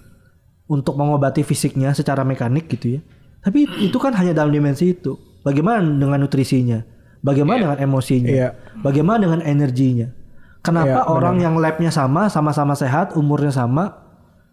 untuk 0.66 0.96
mengobati 0.96 1.44
fisiknya 1.44 1.92
secara 1.94 2.24
mekanik 2.26 2.66
gitu 2.66 2.98
ya. 2.98 3.00
Tapi 3.40 3.68
itu 3.80 3.96
kan 3.96 4.12
hanya 4.16 4.36
dalam 4.36 4.52
dimensi 4.52 4.90
itu. 4.92 5.16
Bagaimana 5.40 5.80
dengan 5.80 6.18
nutrisinya? 6.20 6.84
Bagaimana 7.20 7.58
dengan 7.64 7.78
emosinya? 7.80 8.30
Iya. 8.32 8.48
Bagaimana 8.80 9.18
dengan 9.20 9.40
energinya? 9.44 10.08
Kenapa 10.60 11.04
Iya, 11.04 11.08
orang 11.08 11.40
yang 11.40 11.56
labnya 11.56 11.88
sama, 11.88 12.28
sama-sama 12.28 12.76
sehat, 12.76 13.16
umurnya 13.16 13.48
sama, 13.48 13.96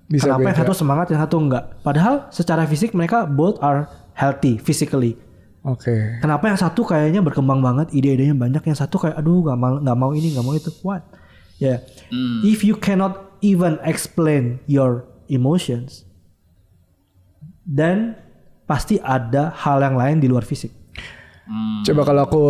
Bisa 0.08 0.32
kenapa 0.32 0.56
yang 0.56 0.60
satu 0.63 0.72
semangat, 0.72 1.12
yang 1.12 1.20
satu 1.20 1.36
enggak? 1.36 1.84
Padahal 1.84 2.32
secara 2.32 2.63
fisik 2.63 2.96
mereka 2.96 3.27
both 3.27 3.60
are 3.60 3.91
healthy 4.15 4.56
physically. 4.56 5.20
Oke. 5.67 6.24
Kenapa 6.24 6.48
yang 6.48 6.56
satu 6.56 6.88
kayaknya 6.88 7.20
berkembang 7.20 7.60
banget, 7.60 7.91
ide-idenya 7.91 8.32
banyak, 8.32 8.63
yang 8.63 8.77
satu 8.79 9.03
kayak 9.03 9.20
aduh 9.20 9.44
nggak 9.44 9.60
mau 9.60 9.75
nggak 9.84 9.98
mau 10.00 10.12
ini, 10.15 10.32
nggak 10.32 10.46
mau 10.48 10.56
itu. 10.56 10.72
What? 10.79 11.03
Ya, 11.60 11.84
if 12.46 12.63
you 12.63 12.79
cannot 12.79 13.36
even 13.44 13.82
explain 13.84 14.63
your 14.70 15.03
emotions, 15.27 16.08
then 17.67 18.15
pasti 18.67 19.00
ada 19.00 19.55
hal 19.55 19.79
yang 19.79 19.95
lain 19.95 20.17
di 20.19 20.27
luar 20.27 20.43
fisik. 20.43 20.69
Coba 21.88 22.03
kalau 22.03 22.21
aku 22.27 22.43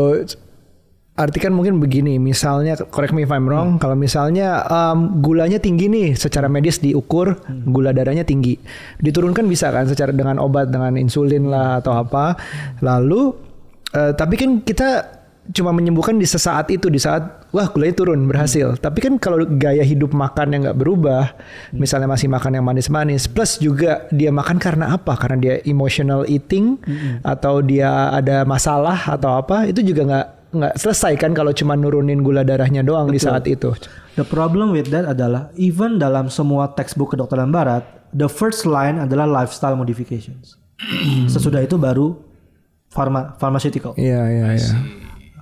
artikan 1.17 1.53
mungkin 1.53 1.81
begini, 1.81 2.21
misalnya 2.21 2.77
correct 2.93 3.13
me 3.13 3.25
if 3.25 3.33
I'm 3.33 3.49
wrong, 3.49 3.81
kalau 3.81 3.97
misalnya 3.97 4.61
um, 4.69 5.21
gulanya 5.21 5.57
tinggi 5.57 5.89
nih, 5.89 6.13
secara 6.13 6.45
medis 6.45 6.77
diukur 6.77 7.41
gula 7.65 7.89
darahnya 7.89 8.25
tinggi, 8.25 8.57
diturunkan 9.01 9.45
bisa 9.49 9.73
kan 9.73 9.89
secara 9.89 10.13
dengan 10.13 10.37
obat 10.37 10.69
dengan 10.69 10.93
insulin 10.97 11.49
lah 11.49 11.81
atau 11.81 11.97
apa, 11.97 12.37
lalu 12.85 13.33
eh, 13.97 14.13
tapi 14.13 14.37
kan 14.37 14.61
kita 14.61 15.16
cuma 15.55 15.71
menyembuhkan 15.71 16.19
di 16.19 16.27
sesaat 16.27 16.67
itu 16.73 16.91
di 16.91 16.99
saat 16.99 17.47
wah 17.55 17.67
gulanya 17.71 17.95
turun 18.03 18.27
berhasil. 18.27 18.75
Tapi 18.75 18.99
kan 18.99 19.13
kalau 19.15 19.47
gaya 19.47 19.83
hidup 19.83 20.11
makan 20.11 20.53
yang 20.55 20.61
nggak 20.67 20.79
berubah 20.79 21.31
misalnya 21.71 22.11
masih 22.11 22.27
makan 22.27 22.59
yang 22.59 22.65
manis-manis 22.67 23.29
plus 23.31 23.59
juga 23.61 24.07
dia 24.11 24.31
makan 24.33 24.59
karena 24.59 24.91
apa? 24.95 25.15
Karena 25.15 25.37
dia 25.39 25.55
emotional 25.63 26.27
eating 26.27 26.79
atau 27.23 27.63
dia 27.63 28.11
ada 28.11 28.43
masalah 28.43 28.97
atau 29.07 29.39
apa 29.39 29.67
itu 29.69 29.79
juga 29.83 30.03
nggak 30.03 30.27
nggak 30.47 30.73
selesai 30.79 31.13
kan 31.19 31.35
kalau 31.35 31.51
cuma 31.51 31.75
nurunin 31.75 32.23
gula 32.23 32.43
darahnya 32.43 32.83
doang 32.83 33.11
di 33.11 33.19
saat 33.19 33.47
itu. 33.47 33.71
The 34.19 34.25
problem 34.25 34.73
with 34.73 34.89
that 34.91 35.05
adalah 35.05 35.53
even 35.55 36.01
dalam 36.01 36.27
semua 36.33 36.73
textbook 36.73 37.13
kedokteran 37.13 37.53
barat, 37.53 37.85
the 38.11 38.27
first 38.27 38.65
line 38.65 38.97
adalah 38.97 39.27
lifestyle 39.27 39.77
modifications. 39.77 40.57
Sesudah 41.33 41.61
itu 41.63 41.77
baru 41.77 42.15
pharma 42.87 43.35
pharmaceutical. 43.35 43.91
iya 43.99 44.23
iya 44.31 44.47
iya 44.55 44.71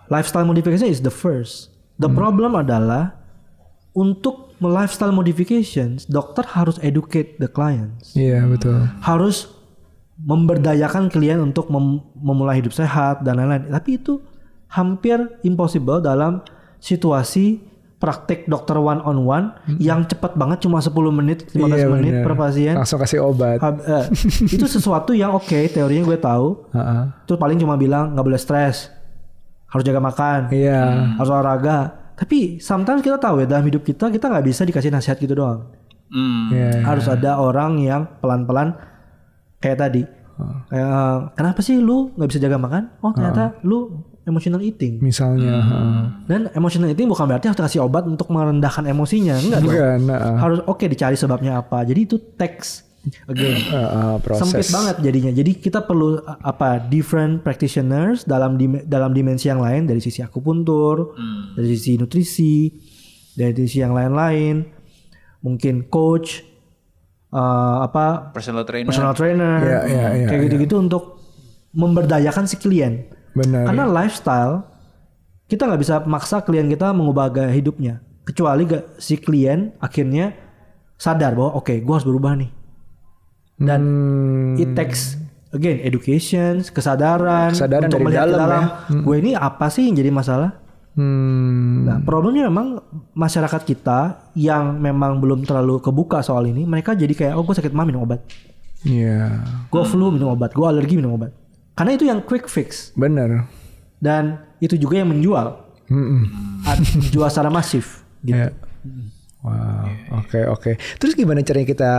Lifestyle 0.08 0.44
modification 0.44 0.86
is 0.86 1.00
the 1.00 1.10
first. 1.10 1.70
The 1.96 2.06
Hmm. 2.06 2.16
problem 2.16 2.52
adalah 2.54 3.16
untuk 3.92 4.54
lifestyle 4.58 5.12
modifications, 5.12 6.04
dokter 6.06 6.44
harus 6.46 6.80
educate 6.80 7.36
the 7.38 7.48
clients. 7.48 8.12
iya 8.14 8.44
betul 8.44 8.88
Harus 9.02 9.52
memberdayakan 10.18 11.08
klien 11.08 11.40
untuk 11.40 11.68
mem- 11.68 12.00
memulai 12.14 12.58
hidup 12.58 12.72
sehat 12.72 13.20
dan 13.22 13.36
lain-lain. 13.36 13.68
Tapi 13.68 13.98
itu 13.98 14.24
hampir 14.68 15.16
impossible 15.42 16.00
dalam 16.00 16.40
situasi 16.78 17.60
praktek 17.98 18.46
dokter 18.46 18.76
one 18.76 19.00
on 19.02 19.18
one 19.22 19.46
yang 19.78 20.04
cepat 20.04 20.36
banget 20.36 20.62
cuma 20.62 20.78
10 20.78 20.92
menit, 21.12 21.48
15 21.50 21.56
Hmm. 21.58 21.76
Iya, 21.82 21.88
menit 21.90 22.14
bener. 22.14 22.24
per 22.24 22.34
pasien. 22.38 22.74
langsung 22.76 23.00
kasih 23.00 23.20
obat 23.22 23.58
Hab- 23.58 23.82
eh, 23.82 24.06
itu 24.46 24.66
sesuatu 24.66 25.12
yang 25.12 25.32
oke, 25.34 25.60
teorinya 25.68 26.04
gue 26.06 26.20
tahu. 26.22 26.48
Heeh. 26.78 27.04
Terus 27.26 27.40
paling 27.40 27.58
cuma 27.58 27.76
bilang 27.76 28.14
nggak 28.14 28.26
boleh 28.26 28.38
stres, 28.38 28.92
harus 29.76 29.84
jaga 29.84 30.00
makan, 30.00 30.40
iya 30.56 31.12
harus 31.20 31.28
olahraga. 31.28 31.92
Tapi 32.16 32.64
sometimes 32.64 33.04
kita 33.04 33.20
tahu 33.20 33.44
ya 33.44 33.48
dalam 33.52 33.68
hidup 33.68 33.84
kita 33.84 34.08
kita 34.08 34.32
nggak 34.32 34.46
bisa 34.48 34.64
dikasih 34.64 34.88
nasihat 34.88 35.20
gitu 35.20 35.36
doang. 35.36 35.68
Hmm. 36.08 36.48
iya 36.56 36.80
Harus 36.88 37.12
ada 37.12 37.36
orang 37.36 37.76
yang 37.84 38.08
pelan-pelan 38.24 38.72
kayak 39.60 39.78
tadi. 39.84 40.04
Kayak 40.72 40.88
eh, 40.88 41.18
kenapa 41.36 41.60
sih 41.60 41.76
lu 41.84 42.16
nggak 42.16 42.30
bisa 42.32 42.40
jaga 42.40 42.56
makan? 42.56 42.84
Oh 43.04 43.12
ternyata 43.12 43.60
lu 43.68 44.00
emotional 44.26 44.64
eating. 44.64 45.04
misalnya 45.04 45.62
heeh. 45.62 46.04
Dan 46.26 46.42
emotional 46.58 46.90
eating 46.92 47.12
bukan 47.12 47.30
berarti 47.30 47.52
harus 47.52 47.60
kasih 47.60 47.86
obat 47.86 48.08
untuk 48.10 48.32
merendahkan 48.34 48.88
emosinya, 48.90 49.38
enggak 49.38 49.60
dong. 49.60 49.70
bukan 49.76 50.00
heeh. 50.08 50.36
Harus 50.40 50.60
oke 50.66 50.86
dicari 50.88 51.20
sebabnya 51.20 51.62
apa. 51.62 51.84
Jadi 51.84 52.00
itu 52.00 52.18
teks 52.40 52.95
again. 53.26 53.58
Heeh, 53.58 54.14
proses 54.24 54.42
sempit 54.44 54.68
banget 54.68 54.96
jadinya. 55.02 55.32
Jadi 55.32 55.52
kita 55.56 55.80
perlu 55.80 56.18
a- 56.18 56.40
apa 56.42 56.80
different 56.80 57.40
practitioners 57.40 58.24
dalam 58.24 58.56
dim- 58.56 58.84
dalam 58.84 59.12
dimensi 59.12 59.46
yang 59.46 59.60
lain 59.60 59.84
dari 59.84 60.00
sisi 60.00 60.20
akupuntur, 60.20 61.14
dari 61.52 61.68
sisi 61.72 61.96
nutrisi, 61.96 62.72
dari 63.32 63.54
sisi 63.56 63.80
yang 63.80 63.92
lain-lain. 63.92 64.66
Mungkin 65.40 65.86
coach 65.86 66.42
eh, 67.28 67.76
apa 67.82 68.32
Personal 68.32 68.64
trainer. 68.64 68.88
personal 68.88 69.14
trainer 69.14 69.58
Iya, 69.60 69.80
iya, 69.86 70.06
iya, 70.16 70.28
kayak 70.28 70.42
gitu-gitu 70.44 70.76
untuk 70.80 71.22
memberdayakan 71.72 72.46
si 72.46 72.56
klien. 72.56 73.06
benar 73.32 73.68
Karena 73.68 73.84
lifestyle 73.86 74.64
kita 75.46 75.66
nggak 75.66 75.78
bisa 75.78 75.96
maksa 76.04 76.40
klien 76.40 76.66
kita 76.66 76.90
mengubah 76.90 77.30
gaya 77.30 77.52
hidupnya 77.52 78.00
kecuali 78.24 78.66
gak, 78.66 78.98
si 78.98 79.14
klien 79.16 79.70
akhirnya 79.78 80.34
sadar 80.96 81.36
bahwa 81.36 81.54
oke 81.54 81.76
gue 81.76 81.94
harus 81.94 82.02
berubah 82.02 82.34
nih 82.34 82.50
dan 83.58 83.82
Hmm. 83.82 84.58
it 84.58 84.72
takes 84.72 85.16
again 85.50 85.80
education 85.80 86.60
kesadaran, 86.66 87.50
Kesadaran 87.50 87.88
untuk 87.88 88.02
melihat 88.02 88.26
ke 88.26 88.30
dalam 88.30 88.42
dalam 88.42 88.64
ya. 88.66 89.02
gue 89.02 89.16
ini 89.18 89.32
apa 89.32 89.66
sih 89.68 89.86
yang 89.86 89.96
jadi 89.96 90.10
masalah 90.10 90.52
Hmm. 90.94 91.84
nah 91.84 91.98
problemnya 92.00 92.46
memang 92.46 92.80
masyarakat 93.12 93.62
kita 93.64 94.00
yang 94.34 94.76
memang 94.78 95.18
belum 95.18 95.44
terlalu 95.44 95.80
kebuka 95.80 96.20
soal 96.20 96.44
ini 96.46 96.64
mereka 96.64 96.92
jadi 96.94 97.12
kayak 97.12 97.34
oh 97.34 97.44
gue 97.44 97.52
sakit 97.54 97.70
mah 97.70 97.84
minum 97.84 98.04
obat 98.04 98.24
Iya, 98.82 99.42
gue 99.66 99.84
flu 99.84 100.08
minum 100.10 100.30
obat 100.30 100.52
gue 100.52 100.62
alergi 100.62 100.96
minum 100.96 101.14
obat 101.14 101.36
karena 101.74 101.92
itu 101.92 102.06
yang 102.06 102.22
quick 102.22 102.46
fix 102.46 102.94
benar. 102.94 103.44
dan 103.98 104.24
itu 104.58 104.76
juga 104.76 104.96
yang 104.98 105.10
menjual. 105.10 105.58
Ad- 106.64 106.82
jual 107.08 107.28
secara 107.28 107.50
masif 107.50 108.02
gitu. 108.22 108.40
Iya. 108.40 108.56
Wow, 109.40 109.86
oke 110.16 110.40
oke. 110.50 110.72
Terus 110.96 111.14
gimana 111.14 111.42
caranya 111.42 111.68
kita 111.68 111.92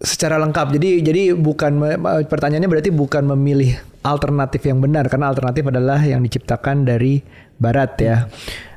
secara 0.00 0.40
lengkap? 0.42 0.74
Jadi 0.78 1.02
jadi 1.02 1.22
bukan 1.34 1.78
pertanyaannya 2.26 2.70
berarti 2.70 2.90
bukan 2.90 3.30
memilih 3.36 3.78
alternatif 4.04 4.66
yang 4.66 4.78
benar 4.82 5.08
karena 5.08 5.32
alternatif 5.32 5.64
adalah 5.70 6.00
yang 6.02 6.20
diciptakan 6.20 6.84
dari 6.84 7.24
barat 7.56 7.92
ya. 7.98 8.16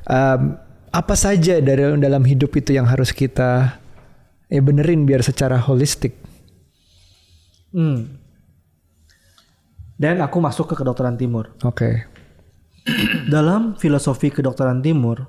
Em, 0.07 0.55
apa 0.91 1.15
saja 1.19 1.59
dari 1.59 2.00
dalam 2.00 2.24
hidup 2.24 2.55
itu 2.55 2.74
yang 2.74 2.88
harus 2.88 3.12
kita 3.12 3.77
ya 4.47 4.62
benerin 4.63 5.03
biar 5.03 5.21
secara 5.21 5.59
holistik? 5.59 6.15
Hmm. 7.75 8.17
Dan 9.97 10.21
aku 10.21 10.38
masuk 10.38 10.71
ke 10.71 10.75
kedokteran 10.77 11.17
timur. 11.17 11.57
Oke. 11.65 12.05
Dalam 13.33 13.75
filosofi 13.75 14.29
kedokteran 14.29 14.79
timur, 14.79 15.25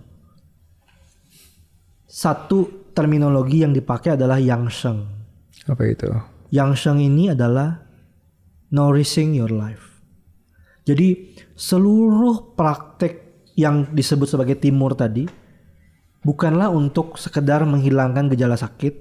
satu 2.05 2.93
terminologi 2.93 3.65
yang 3.65 3.73
dipakai 3.73 4.15
adalah 4.15 4.37
yang 4.37 4.69
sheng. 4.69 5.18
Apa 5.69 5.85
itu? 5.85 6.09
Yang 6.49 6.71
sheng 6.81 6.99
ini 7.05 7.33
adalah 7.33 7.85
nourishing 8.73 9.37
your 9.37 9.53
life. 9.53 10.01
Jadi 10.89 11.37
seluruh 11.53 12.57
praktek 12.57 13.45
yang 13.53 13.93
disebut 13.93 14.25
sebagai 14.25 14.57
timur 14.57 14.97
tadi 14.97 15.29
bukanlah 16.25 16.73
untuk 16.73 17.21
sekedar 17.21 17.69
menghilangkan 17.69 18.33
gejala 18.33 18.57
sakit, 18.57 18.95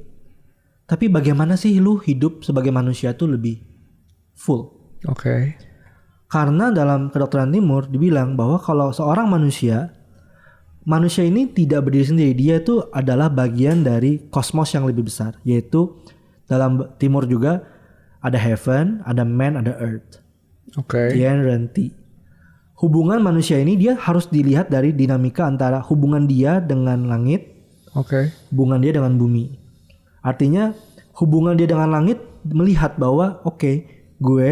tapi 0.83 1.07
bagaimana 1.07 1.55
sih 1.55 1.79
lu 1.79 1.95
hidup 2.03 2.43
sebagai 2.43 2.75
manusia 2.75 3.15
tuh 3.15 3.31
lebih 3.31 3.63
full. 4.35 4.67
Oke. 5.07 5.55
Karena 6.27 6.75
dalam 6.75 7.07
kedokteran 7.07 7.55
timur 7.55 7.87
dibilang 7.87 8.35
bahwa 8.35 8.59
kalau 8.59 8.91
seorang 8.91 9.31
manusia 9.31 9.95
manusia 10.87 11.27
ini 11.27 11.51
tidak 11.51 11.83
berdiri 11.83 12.07
sendiri. 12.07 12.31
Dia 12.33 12.63
itu 12.63 12.79
adalah 12.95 13.27
bagian 13.27 13.83
dari 13.83 14.31
kosmos 14.31 14.71
yang 14.71 14.87
lebih 14.87 15.11
besar, 15.11 15.35
yaitu 15.43 15.99
dalam 16.47 16.83
timur 16.97 17.27
juga 17.27 17.63
ada 18.23 18.39
heaven, 18.39 19.03
ada 19.05 19.23
man, 19.23 19.59
ada 19.59 19.75
earth. 19.77 20.19
Oke. 20.75 21.15
Tien 21.15 21.43
Renti. 21.43 21.93
Hubungan 22.77 23.23
manusia 23.23 23.57
ini 23.57 23.73
dia 23.73 23.97
harus 23.97 24.29
dilihat 24.29 24.69
dari 24.69 24.93
dinamika 24.93 25.47
antara 25.47 25.81
hubungan 25.81 26.29
dia 26.29 26.61
dengan 26.61 27.09
langit, 27.09 27.49
Oke. 27.97 28.29
hubungan 28.53 28.77
dia 28.77 28.93
dengan 28.93 29.17
bumi. 29.17 29.57
Artinya 30.21 30.75
hubungan 31.17 31.57
dia 31.57 31.65
dengan 31.65 31.89
langit 31.89 32.21
melihat 32.45 32.93
bahwa 33.01 33.41
oke, 33.41 33.87
gue 34.21 34.51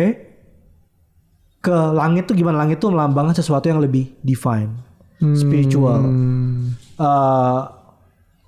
ke 1.62 1.78
langit 1.94 2.26
tuh 2.26 2.34
gimana? 2.34 2.66
Langit 2.66 2.82
tuh 2.82 2.90
melambangkan 2.90 3.38
sesuatu 3.38 3.70
yang 3.70 3.78
lebih 3.78 4.14
divine, 4.26 4.74
spiritual. 5.38 6.02
Uh, 6.98 7.75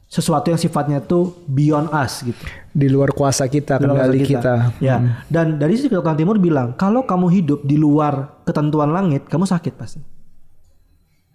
sesuatu 0.07 0.47
yang 0.47 0.59
sifatnya 0.59 1.03
tuh 1.03 1.35
beyond 1.51 1.91
us 1.91 2.23
gitu. 2.23 2.43
Di 2.71 2.87
luar 2.87 3.11
kuasa 3.11 3.43
kita, 3.51 3.75
Di 3.75 3.85
luar 3.85 4.07
kendali 4.07 4.23
kuasa 4.23 4.31
kita. 4.31 4.53
Ya. 4.79 5.23
Dan 5.27 5.59
dari 5.59 5.75
sisi 5.75 5.91
kedokteran 5.91 6.15
timur 6.15 6.39
bilang, 6.39 6.73
kalau 6.79 7.03
kamu 7.03 7.27
hidup 7.27 7.59
di 7.67 7.75
luar 7.75 8.43
ketentuan 8.47 8.95
langit, 8.95 9.27
kamu 9.27 9.43
sakit 9.43 9.73
pasti. 9.75 9.99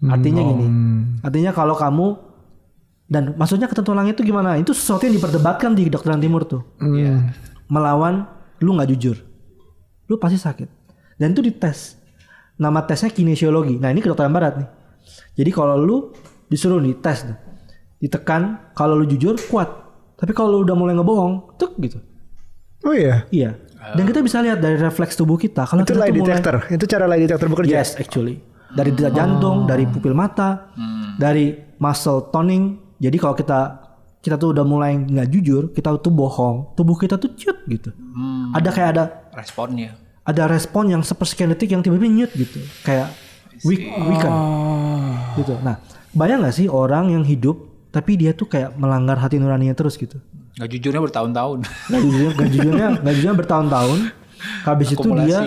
Artinya 0.02 0.42
gini. 0.42 0.66
Artinya 1.22 1.52
kalau 1.54 1.78
kamu 1.78 2.32
dan 3.12 3.36
maksudnya 3.36 3.68
ketentuan 3.68 4.00
langit 4.00 4.16
itu 4.18 4.32
gimana? 4.32 4.56
Itu 4.56 4.72
sesuatu 4.72 5.04
yang 5.04 5.20
diperdebatkan 5.20 5.76
di 5.76 5.86
kedokteran 5.92 6.18
timur 6.18 6.48
tuh. 6.48 6.64
Hmm. 6.80 7.28
Melawan 7.68 8.24
lu 8.64 8.72
nggak 8.72 8.88
jujur. 8.96 9.20
Lu 10.08 10.16
pasti 10.16 10.40
sakit. 10.40 10.68
Dan 11.20 11.36
itu 11.36 11.44
dites. 11.44 12.00
Nama 12.56 12.82
tesnya 12.88 13.12
kinesiologi. 13.12 13.76
Nah, 13.76 13.92
ini 13.92 14.00
kedokteran 14.00 14.32
barat 14.32 14.54
nih. 14.64 14.68
Jadi 15.36 15.50
kalau 15.52 15.76
lu 15.76 15.96
disuruh 16.48 16.80
nih 16.80 16.96
tes 17.04 17.28
tuh. 17.28 17.36
Ditekan 18.02 18.74
kalau 18.74 18.98
lu 18.98 19.06
jujur 19.06 19.38
kuat. 19.46 19.70
Tapi 20.18 20.34
kalau 20.34 20.58
lu 20.58 20.66
udah 20.66 20.74
mulai 20.74 20.98
ngebohong, 20.98 21.54
tuk 21.54 21.78
gitu. 21.78 22.02
Oh 22.82 22.90
iya. 22.90 23.30
Iya. 23.30 23.54
Dan 23.94 24.06
kita 24.06 24.22
bisa 24.22 24.38
lihat 24.42 24.62
dari 24.62 24.78
refleks 24.78 25.18
tubuh 25.18 25.34
kita 25.34 25.66
kalau 25.66 25.82
Itu 25.82 25.94
kita 25.94 26.02
lie 26.02 26.10
tuh 26.10 26.14
mulai 26.18 26.26
detector. 26.34 26.56
Itu 26.70 26.84
cara 26.86 27.04
lie 27.10 27.22
detector 27.26 27.48
bekerja. 27.50 27.82
Yes, 27.82 27.98
actually. 27.98 28.38
Dari 28.72 28.90
detak 28.94 29.14
jantung, 29.14 29.66
dari 29.66 29.84
pupil 29.86 30.14
mata, 30.14 30.70
dari 31.18 31.54
muscle 31.78 32.30
toning. 32.30 32.78
Jadi 33.02 33.16
kalau 33.18 33.34
kita 33.34 33.60
kita 34.22 34.38
tuh 34.38 34.54
udah 34.54 34.62
mulai 34.62 34.94
nggak 34.94 35.28
jujur, 35.34 35.62
kita 35.74 35.98
tuh 35.98 36.14
bohong, 36.14 36.78
tubuh 36.78 36.94
kita 36.94 37.18
tuh 37.18 37.34
cut 37.34 37.58
gitu. 37.66 37.90
Ada 38.54 38.70
kayak 38.70 38.88
ada 38.94 39.04
Responnya. 39.34 39.98
ada 40.22 40.46
respon 40.46 40.86
yang 40.94 41.02
sepersekian 41.02 41.50
detik 41.50 41.74
yang 41.74 41.82
tiba-tiba 41.82 42.06
nyut 42.06 42.30
gitu. 42.30 42.62
Kayak 42.86 43.10
weak, 43.66 43.90
weaken. 43.90 44.32
Gitu. 45.34 45.58
Nah, 45.66 45.82
bayang 46.14 46.46
nggak 46.46 46.54
sih 46.54 46.70
orang 46.70 47.10
yang 47.10 47.26
hidup 47.26 47.71
tapi 47.92 48.16
dia 48.16 48.32
tuh 48.32 48.48
kayak 48.48 48.72
melanggar 48.80 49.20
hati 49.20 49.36
nuraninya 49.36 49.76
terus 49.76 50.00
gitu. 50.00 50.16
Nggak 50.56 50.68
jujurnya 50.80 51.00
bertahun-tahun. 51.04 51.58
Gak 51.92 52.00
jujurnya, 52.00 52.30
gak 52.32 52.48
jujurnya, 52.48 52.88
gak 53.04 53.14
jujurnya 53.20 53.36
bertahun-tahun. 53.36 53.98
Habis 54.64 54.88
itu 54.96 55.08
dia 55.22 55.38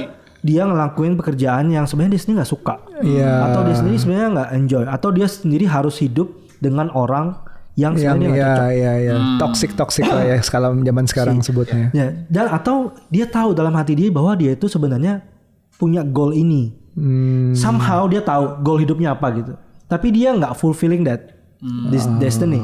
dia 0.45 0.61
ngelakuin 0.61 1.17
pekerjaan 1.17 1.73
yang 1.73 1.89
sebenarnya 1.89 2.15
dia 2.15 2.21
sendiri 2.21 2.37
nggak 2.45 2.51
suka. 2.53 2.75
Iya. 3.01 3.33
Atau 3.49 3.61
dia 3.65 3.75
sendiri 3.75 3.97
sebenarnya 3.97 4.29
nggak 4.29 4.49
enjoy. 4.61 4.83
Atau 4.85 5.09
dia 5.09 5.27
sendiri 5.27 5.65
harus 5.65 5.97
hidup 5.97 6.29
dengan 6.61 6.93
orang 6.93 7.33
yang 7.75 7.97
Yang 7.97 8.13
sebenarnya 8.13 8.29
nggak 8.29 8.39
ya 8.39 8.47
cocok. 8.55 8.71
ya 8.71 8.93
ya 8.95 9.15
toxic 9.35 9.71
toxic 9.75 10.05
lah 10.07 10.23
ya 10.23 10.37
skala 10.39 10.71
zaman 10.71 11.05
sekarang 11.09 11.37
sebutnya. 11.43 11.91
Ya, 11.91 12.07
dan 12.31 12.47
atau 12.53 12.95
dia 13.11 13.27
tahu 13.27 13.51
dalam 13.51 13.75
hati 13.75 13.99
dia 13.99 14.07
bahwa 14.13 14.31
dia 14.37 14.55
itu 14.55 14.71
sebenarnya 14.71 15.25
punya 15.75 16.05
goal 16.07 16.31
ini. 16.31 16.71
Hmm. 16.95 17.51
Somehow 17.51 18.07
dia 18.07 18.23
tahu 18.23 18.63
goal 18.63 18.79
hidupnya 18.79 19.11
apa 19.11 19.27
gitu. 19.35 19.53
Tapi 19.91 20.07
dia 20.15 20.31
nggak 20.31 20.55
fulfilling 20.55 21.03
that 21.03 21.34
this 21.89 22.05
destiny. 22.21 22.61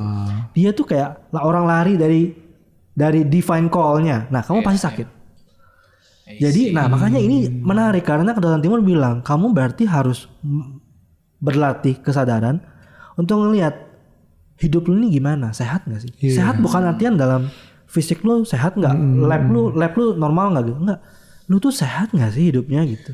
Dia 0.52 0.76
tuh 0.76 0.86
kayak 0.86 1.32
lah 1.32 1.44
orang 1.48 1.66
lari 1.66 1.94
dari 1.96 2.22
dari 2.92 3.24
divine 3.24 3.72
call-nya. 3.72 4.28
Nah, 4.30 4.44
kamu 4.44 4.62
pasti 4.62 4.80
sakit. 4.84 5.08
Jadi, 6.32 6.72
nah 6.72 6.88
makanya 6.88 7.20
ini 7.20 7.52
menarik 7.52 8.08
karena 8.08 8.32
kedokteran 8.32 8.64
timur 8.64 8.80
bilang 8.80 9.20
kamu 9.20 9.52
berarti 9.52 9.84
harus 9.84 10.32
berlatih 11.44 12.00
kesadaran 12.00 12.64
untuk 13.20 13.44
ngelihat 13.44 13.76
hidup 14.62 14.88
lu 14.88 15.02
ini 15.02 15.18
gimana, 15.20 15.52
sehat 15.52 15.84
nggak 15.90 16.02
sih? 16.08 16.12
Sehat 16.32 16.62
bukan 16.62 16.88
artian 16.88 17.20
dalam 17.20 17.52
fisik 17.90 18.24
lu 18.24 18.48
sehat 18.48 18.80
nggak, 18.80 18.96
lab 19.28 19.44
lu 19.50 19.76
lab 19.76 19.92
lu 19.98 20.16
normal 20.16 20.56
nggak 20.56 20.64
gitu, 20.72 20.80
nggak. 20.80 21.00
Lu 21.52 21.56
tuh 21.60 21.74
sehat 21.74 22.16
nggak 22.16 22.32
sih 22.32 22.54
hidupnya 22.54 22.86
gitu? 22.88 23.12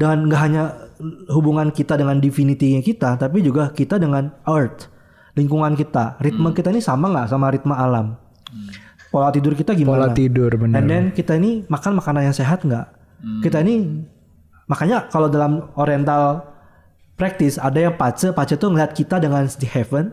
Dan 0.00 0.30
nggak 0.30 0.40
hanya 0.40 0.72
hubungan 1.34 1.68
kita 1.74 1.98
dengan 1.98 2.16
divinity 2.22 2.78
kita, 2.80 3.18
tapi 3.20 3.44
juga 3.44 3.74
kita 3.74 3.98
dengan 4.00 4.32
earth, 4.48 4.88
lingkungan 5.32 5.72
kita, 5.72 6.20
ritme 6.20 6.52
kita 6.52 6.68
ini 6.68 6.80
sama 6.80 7.08
nggak 7.08 7.26
sama 7.28 7.48
ritme 7.48 7.72
alam? 7.72 8.16
Pola 9.08 9.28
tidur 9.28 9.52
kita 9.52 9.72
gimana? 9.72 10.08
Pola 10.08 10.08
tidur 10.12 10.50
benar. 10.56 10.80
And 10.80 10.86
then 10.88 11.04
kita 11.12 11.36
ini 11.36 11.64
makan 11.68 12.00
makanan 12.00 12.28
yang 12.28 12.36
sehat 12.36 12.64
nggak? 12.64 12.86
Kita 13.40 13.60
ini 13.60 14.02
makanya 14.66 15.06
kalau 15.08 15.28
dalam 15.28 15.68
oriental 15.76 16.48
practice 17.14 17.60
ada 17.60 17.78
yang 17.78 17.94
pace, 17.94 18.32
pace 18.32 18.56
itu 18.56 18.66
ngeliat 18.66 18.92
kita 18.92 19.20
dengan 19.20 19.44
di 19.46 19.68
heaven. 19.68 20.10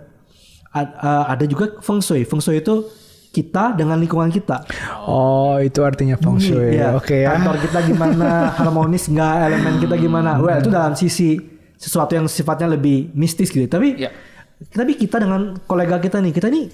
A- 0.69 0.93
uh, 1.01 1.23
ada 1.31 1.43
juga 1.49 1.81
feng 1.81 1.97
shui. 1.97 2.27
Feng 2.27 2.37
shui 2.37 2.61
itu 2.61 2.85
kita 3.29 3.73
dengan 3.73 3.97
lingkungan 3.97 4.29
kita. 4.29 4.65
Oh, 5.05 5.57
itu 5.57 5.81
artinya 5.81 6.13
feng 6.19 6.37
shui. 6.37 6.77
Iya. 6.77 6.93
Oke 6.93 7.25
ya. 7.25 7.33
Kantor 7.33 7.57
kita 7.65 7.79
gimana, 7.89 8.29
harmonis 8.61 9.09
nggak, 9.09 9.33
elemen 9.49 9.73
kita 9.81 9.95
gimana. 9.97 10.37
Well, 10.37 10.61
itu 10.61 10.69
dalam 10.69 10.93
sisi 10.93 11.41
sesuatu 11.79 12.13
yang 12.13 12.27
sifatnya 12.29 12.75
lebih 12.77 13.09
mistis 13.17 13.49
gitu. 13.49 13.65
Tapi 13.65 13.97
Iya. 13.97 14.11
Tapi 14.67 14.99
kita 14.99 15.23
dengan 15.23 15.55
kolega 15.63 16.03
kita 16.03 16.19
nih, 16.19 16.35
kita 16.35 16.51
nih 16.51 16.67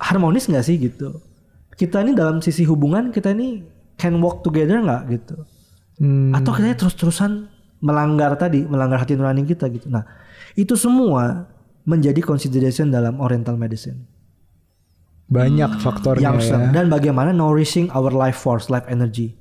harmonis 0.00 0.48
nggak 0.48 0.64
sih 0.64 0.80
gitu? 0.80 1.20
Kita 1.76 2.00
ini 2.00 2.16
dalam 2.16 2.40
sisi 2.40 2.64
hubungan 2.64 3.12
kita 3.12 3.36
ini 3.36 3.62
can 4.00 4.16
walk 4.24 4.40
together 4.40 4.80
nggak 4.80 5.02
gitu? 5.12 5.36
Hmm. 6.00 6.32
Atau 6.32 6.56
kita 6.56 6.72
ini 6.72 6.76
terus-terusan 6.78 7.30
melanggar 7.84 8.34
tadi, 8.40 8.64
melanggar 8.64 9.04
hati 9.04 9.14
nurani 9.14 9.44
kita 9.44 9.68
gitu. 9.68 9.86
Nah, 9.92 10.02
itu 10.56 10.74
semua 10.74 11.46
menjadi 11.84 12.24
consideration 12.24 12.88
dalam 12.88 13.20
oriental 13.20 13.54
medicine. 13.60 14.08
Banyak 15.28 15.84
faktornya 15.84 16.32
yang 16.32 16.40
ya. 16.40 16.72
dan 16.72 16.88
bagaimana 16.88 17.36
nourishing 17.36 17.92
our 17.92 18.08
life 18.08 18.40
force, 18.40 18.72
life 18.72 18.88
energy. 18.88 19.36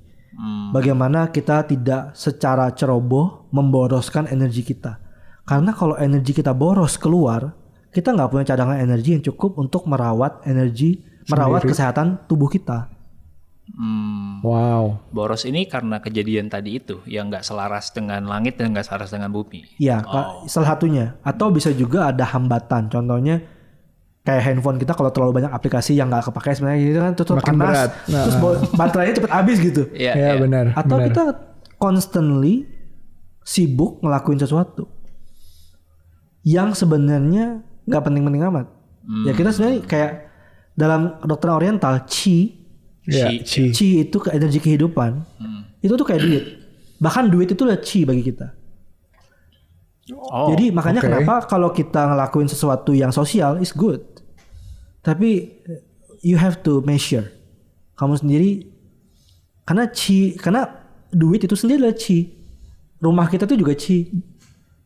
Bagaimana 0.70 1.34
kita 1.34 1.66
tidak 1.66 2.14
secara 2.14 2.70
ceroboh 2.76 3.50
memboroskan 3.50 4.30
energi 4.30 4.62
kita. 4.62 5.07
Karena 5.48 5.72
kalau 5.72 5.96
energi 5.96 6.36
kita 6.36 6.52
boros 6.52 7.00
keluar, 7.00 7.56
kita 7.90 8.12
nggak 8.12 8.28
punya 8.28 8.46
cadangan 8.46 8.78
energi 8.78 9.16
yang 9.16 9.24
cukup 9.24 9.56
untuk 9.56 9.88
merawat 9.88 10.44
energi, 10.44 11.00
merawat 11.26 11.64
kesehatan 11.64 12.28
tubuh 12.28 12.46
kita. 12.46 12.92
Hmm, 13.70 14.40
Wow. 14.40 15.12
boros 15.12 15.44
ini 15.44 15.66
karena 15.66 16.00
kejadian 16.00 16.48
tadi 16.48 16.78
itu 16.78 17.04
yang 17.06 17.28
nggak 17.28 17.44
selaras 17.44 17.92
dengan 17.92 18.24
langit 18.24 18.56
dan 18.56 18.72
nggak 18.72 18.84
selaras 18.84 19.08
dengan 19.10 19.28
bumi. 19.28 19.76
Iya, 19.76 20.00
Kak, 20.00 20.48
salah 20.48 20.76
satunya. 20.76 21.16
Atau 21.22 21.48
bisa 21.50 21.72
juga 21.72 22.08
ada 22.08 22.24
hambatan. 22.24 22.88
Contohnya 22.88 23.44
kayak 24.24 24.44
handphone 24.46 24.76
kita 24.76 24.92
kalau 24.92 25.08
terlalu 25.10 25.40
banyak 25.40 25.52
aplikasi 25.52 25.96
yang 25.96 26.08
nggak 26.08 26.28
kepakai 26.28 26.52
sebenarnya 26.54 26.80
gitu 26.82 27.00
kan 27.02 27.14
tutup 27.14 27.36
Makin 27.40 27.56
panas, 27.56 27.68
berat. 27.68 27.92
Nah. 28.08 28.22
terus 28.24 28.36
baterainya 28.80 29.14
cepet 29.16 29.32
habis 29.32 29.58
gitu. 29.60 29.84
Iya, 29.92 30.12
Ya, 30.12 30.28
iya. 30.30 30.32
benar. 30.38 30.66
Atau 30.72 30.96
benar. 30.98 31.08
kita 31.08 31.24
constantly 31.78 32.68
sibuk 33.42 34.00
ngelakuin 34.00 34.36
sesuatu 34.38 34.92
yang 36.48 36.72
sebenarnya 36.72 37.60
nggak 37.84 38.04
penting-penting 38.08 38.48
amat. 38.48 38.72
Ya 39.28 39.36
kita 39.36 39.52
sebenarnya 39.52 39.84
kayak 39.84 40.12
dalam 40.74 41.20
kedokteran 41.20 41.60
oriental 41.60 42.08
chi, 42.08 42.56
Ya, 43.08 43.32
Chi. 43.40 43.72
chi. 43.72 44.04
itu 44.04 44.20
ke 44.20 44.36
energi 44.36 44.60
kehidupan. 44.60 45.24
Itu 45.80 45.96
tuh 45.96 46.04
kayak 46.04 46.22
duit. 46.24 46.44
Bahkan 47.00 47.32
duit 47.32 47.48
itu 47.48 47.64
adalah 47.64 47.80
chi 47.80 48.04
bagi 48.04 48.20
kita. 48.20 48.52
Oh, 50.12 50.52
Jadi 50.52 50.72
makanya 50.72 51.00
oke. 51.00 51.08
kenapa 51.08 51.34
kalau 51.48 51.72
kita 51.72 52.04
ngelakuin 52.08 52.48
sesuatu 52.48 52.92
yang 52.92 53.12
sosial 53.12 53.60
is 53.60 53.72
good. 53.72 54.04
Tapi 55.04 55.60
you 56.20 56.36
have 56.36 56.60
to 56.64 56.84
measure. 56.84 57.28
Kamu 57.96 58.16
sendiri 58.16 58.68
karena 59.64 59.88
chi 59.88 60.36
karena 60.36 60.68
duit 61.08 61.44
itu 61.44 61.56
sendiri 61.56 61.88
adalah 61.88 61.96
chi. 61.96 62.28
Rumah 63.00 63.28
kita 63.28 63.48
tuh 63.48 63.56
juga 63.56 63.72
chi. 63.72 64.12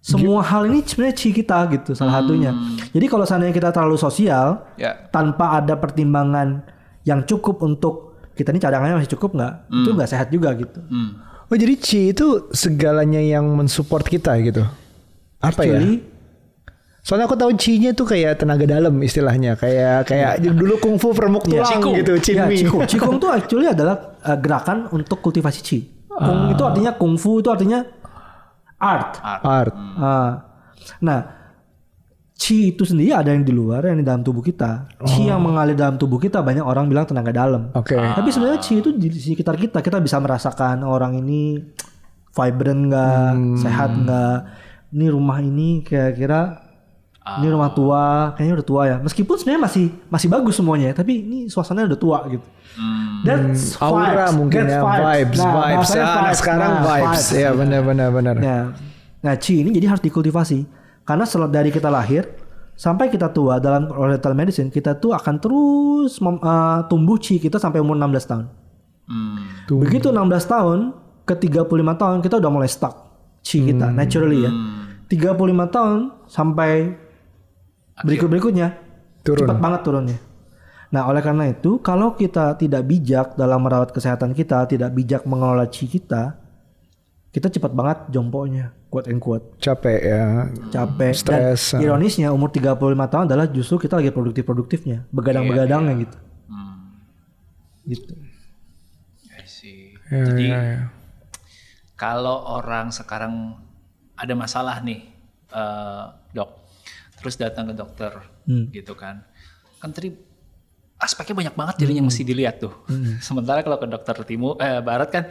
Semua 0.01 0.41
hal 0.41 0.65
ini 0.65 0.81
sebenarnya 0.81 1.13
chi 1.13 1.29
kita 1.29 1.61
gitu 1.69 1.93
salah 1.93 2.19
satunya. 2.19 2.49
Jadi 2.89 3.05
kalau 3.05 3.21
seandainya 3.21 3.53
kita 3.53 3.69
terlalu 3.69 4.01
sosial 4.01 4.65
ya. 4.73 4.97
tanpa 5.13 5.61
ada 5.61 5.77
pertimbangan 5.77 6.65
yang 7.05 7.21
cukup 7.21 7.61
untuk 7.61 8.17
kita 8.33 8.49
ini 8.49 8.57
cadangannya 8.57 8.97
masih 8.97 9.13
cukup 9.13 9.37
nggak? 9.37 9.53
Itu 9.69 9.89
nggak 9.93 10.09
sehat 10.09 10.27
juga 10.33 10.57
gitu. 10.57 10.81
Hmm. 10.89 11.21
Oh, 11.21 11.55
jadi 11.55 11.77
chi 11.77 12.09
itu 12.09 12.49
segalanya 12.49 13.21
yang 13.21 13.45
mensupport 13.53 14.01
kita 14.01 14.33
gitu. 14.41 14.65
Apa 15.37 15.69
ya? 15.69 15.77
Actually, 15.77 15.93
Soalnya 17.01 17.25
aku 17.25 17.33
tahu 17.33 17.51
chi-nya 17.57 17.97
tuh 17.97 18.05
kayak 18.05 18.45
tenaga 18.45 18.61
dalam 18.69 18.93
istilahnya, 19.01 19.57
kayak 19.57 20.05
kayak 20.05 20.37
dulu 20.37 20.77
kungfu 20.77 21.17
permuk 21.17 21.49
Iya. 21.49 21.65
tulang 21.65 21.81
Qigong. 21.81 21.95
gitu, 21.97 22.13
chin 22.21 22.35
Ya, 22.37 22.45
mi. 22.45 22.61
Qigong. 22.61 22.81
Qigong 22.93 23.15
tuh 23.17 23.29
actually 23.33 23.65
adalah 23.65 24.21
uh, 24.21 24.37
gerakan 24.37 24.85
untuk 24.93 25.17
kultivasi 25.17 25.59
Qi. 25.65 25.79
Kung 26.11 26.53
itu 26.53 26.61
artinya 26.61 26.93
kungfu 26.93 27.41
itu 27.41 27.49
artinya 27.49 27.81
art. 28.81 29.21
Art. 29.45 29.73
Ah. 30.01 30.31
nah, 30.97 31.19
Qi 32.41 32.73
itu 32.73 32.81
sendiri 32.89 33.13
ada 33.13 33.29
yang 33.29 33.45
di 33.45 33.53
luar, 33.53 33.85
yang 33.85 34.01
di 34.01 34.05
dalam 34.05 34.25
tubuh 34.25 34.41
kita. 34.41 34.89
Qi 34.97 35.29
yang 35.29 35.45
mengalir 35.45 35.77
dalam 35.77 36.01
tubuh 36.01 36.17
kita 36.17 36.41
banyak 36.41 36.65
orang 36.65 36.89
bilang 36.89 37.05
tenaga 37.05 37.29
dalam. 37.29 37.69
Oke. 37.77 37.93
Tapi 37.93 38.29
sebenarnya 38.33 38.57
Qi 38.57 38.81
itu 38.81 38.89
di 38.97 39.13
sekitar 39.13 39.61
kita. 39.61 39.85
Kita 39.85 40.01
bisa 40.01 40.17
merasakan 40.17 40.81
orang 40.81 41.21
ini 41.21 41.61
vibrant 42.33 42.89
nggak, 42.89 43.61
sehat 43.61 43.93
nggak. 43.93 44.37
Ini 44.89 45.05
rumah 45.13 45.37
ini 45.37 45.85
kira-kira 45.85 46.70
ini 47.21 47.47
rumah 47.53 47.69
tua, 47.69 48.33
kayaknya 48.33 48.53
udah 48.57 48.67
tua 48.67 48.81
ya. 48.89 48.97
Meskipun 48.97 49.35
sebenarnya 49.37 49.61
masih 49.61 49.85
masih 50.09 50.27
bagus 50.27 50.57
semuanya, 50.57 50.89
tapi 50.89 51.21
ini 51.21 51.39
suasananya 51.53 51.93
udah 51.93 52.01
tua 52.01 52.17
gitu. 52.25 52.47
That's 53.21 53.77
Aura 53.77 54.25
vibes, 54.25 54.33
mungkin 54.33 54.61
that's 54.65 54.73
ya 54.73 54.81
vibes, 54.81 55.37
Nah, 55.37 55.51
vibes. 55.53 55.77
bahasanya 55.77 56.05
Ah, 56.07 56.19
anak 56.25 56.33
sekarang 56.33 56.71
Nah, 56.71 56.81
vibes. 56.81 57.25
Ya 57.29 57.49
benar 57.53 57.81
benar. 58.09 58.35
Nah, 58.41 58.61
nah 59.21 59.33
Qi 59.37 59.61
ini 59.61 59.69
jadi 59.69 59.93
harus 59.93 60.01
dikultivasi. 60.01 60.65
Karena 61.05 61.25
dari 61.45 61.69
kita 61.69 61.93
lahir 61.93 62.25
sampai 62.73 63.13
kita 63.13 63.29
tua 63.29 63.61
dalam 63.61 63.93
oriental 63.93 64.33
medicine 64.33 64.73
kita 64.73 64.97
tuh 64.97 65.13
akan 65.13 65.35
terus 65.37 66.17
mem- 66.17 66.41
eh, 66.41 66.79
tumbuh 66.89 67.21
Qi 67.21 67.37
kita 67.37 67.61
sampai 67.61 67.77
umur 67.85 67.93
16 67.93 68.25
tahun. 68.25 68.45
Hmm. 69.05 69.37
Tuh. 69.69 69.77
Begitu 69.77 70.09
16 70.09 70.49
tahun 70.49 70.97
ke 71.21 71.37
35 71.37 71.93
tahun 71.93 72.17
kita 72.25 72.41
udah 72.41 72.49
mulai 72.49 72.65
stuck 72.71 73.13
Qi 73.45 73.61
kita 73.69 73.93
naturally 73.93 74.41
ya. 74.41 74.51
35 75.05 75.67
tahun 75.69 75.99
sampai 76.25 76.95
berikut-berikutnya 78.07 78.67
Turun. 79.21 79.45
cepat 79.45 79.57
banget 79.61 79.81
turunnya. 79.85 80.19
Nah, 80.91 81.07
oleh 81.07 81.23
karena 81.23 81.47
itu, 81.47 81.79
kalau 81.79 82.19
kita 82.19 82.59
tidak 82.59 82.83
bijak 82.83 83.39
dalam 83.39 83.63
merawat 83.63 83.95
kesehatan 83.95 84.35
kita, 84.35 84.67
tidak 84.67 84.91
bijak 84.91 85.23
mengelola 85.23 85.63
chi 85.71 85.87
kita, 85.87 86.35
kita 87.31 87.47
cepat 87.47 87.71
banget 87.71 88.11
jompoknya, 88.11 88.75
quote 88.91 89.07
and 89.07 89.23
quote, 89.23 89.55
Capek 89.55 89.99
ya. 90.03 90.51
capek. 90.67 91.15
Stres, 91.15 91.71
Dan 91.71 91.79
ah. 91.79 91.83
ironisnya 91.87 92.27
umur 92.35 92.51
35 92.51 92.75
tahun 93.07 93.23
adalah 93.31 93.47
justru 93.47 93.79
kita 93.87 94.03
lagi 94.03 94.11
produktif-produktifnya, 94.11 95.07
begadang-begadangnya 95.15 95.95
gitu. 96.03 96.17
Gitu. 97.87 98.13
I 99.31 99.47
see. 99.47 99.95
Ya, 100.11 100.27
Jadi 100.27 100.43
ya, 100.51 100.59
ya. 100.59 100.81
kalau 101.95 102.59
orang 102.59 102.91
sekarang 102.91 103.63
ada 104.19 104.33
masalah 104.35 104.83
nih, 104.83 105.07
eh, 105.55 106.03
dok, 106.35 106.60
terus 107.21 107.37
datang 107.37 107.69
ke 107.69 107.73
dokter, 107.77 108.11
Hmm. 108.49 108.67
gitu 108.73 108.97
kan, 108.97 109.21
kan 109.77 109.89
tadi 109.93 110.13
aspeknya 110.97 111.33
banyak 111.37 111.55
banget 111.57 111.75
jadi 111.85 112.01
yang 112.01 112.05
mesti 112.05 112.21
dilihat 112.21 112.61
tuh. 112.61 112.73
Sementara 113.25 113.61
kalau 113.61 113.77
ke 113.77 113.85
dokter 113.85 114.15
timur, 114.25 114.57
eh, 114.57 114.81
barat 114.81 115.09
kan, 115.09 115.23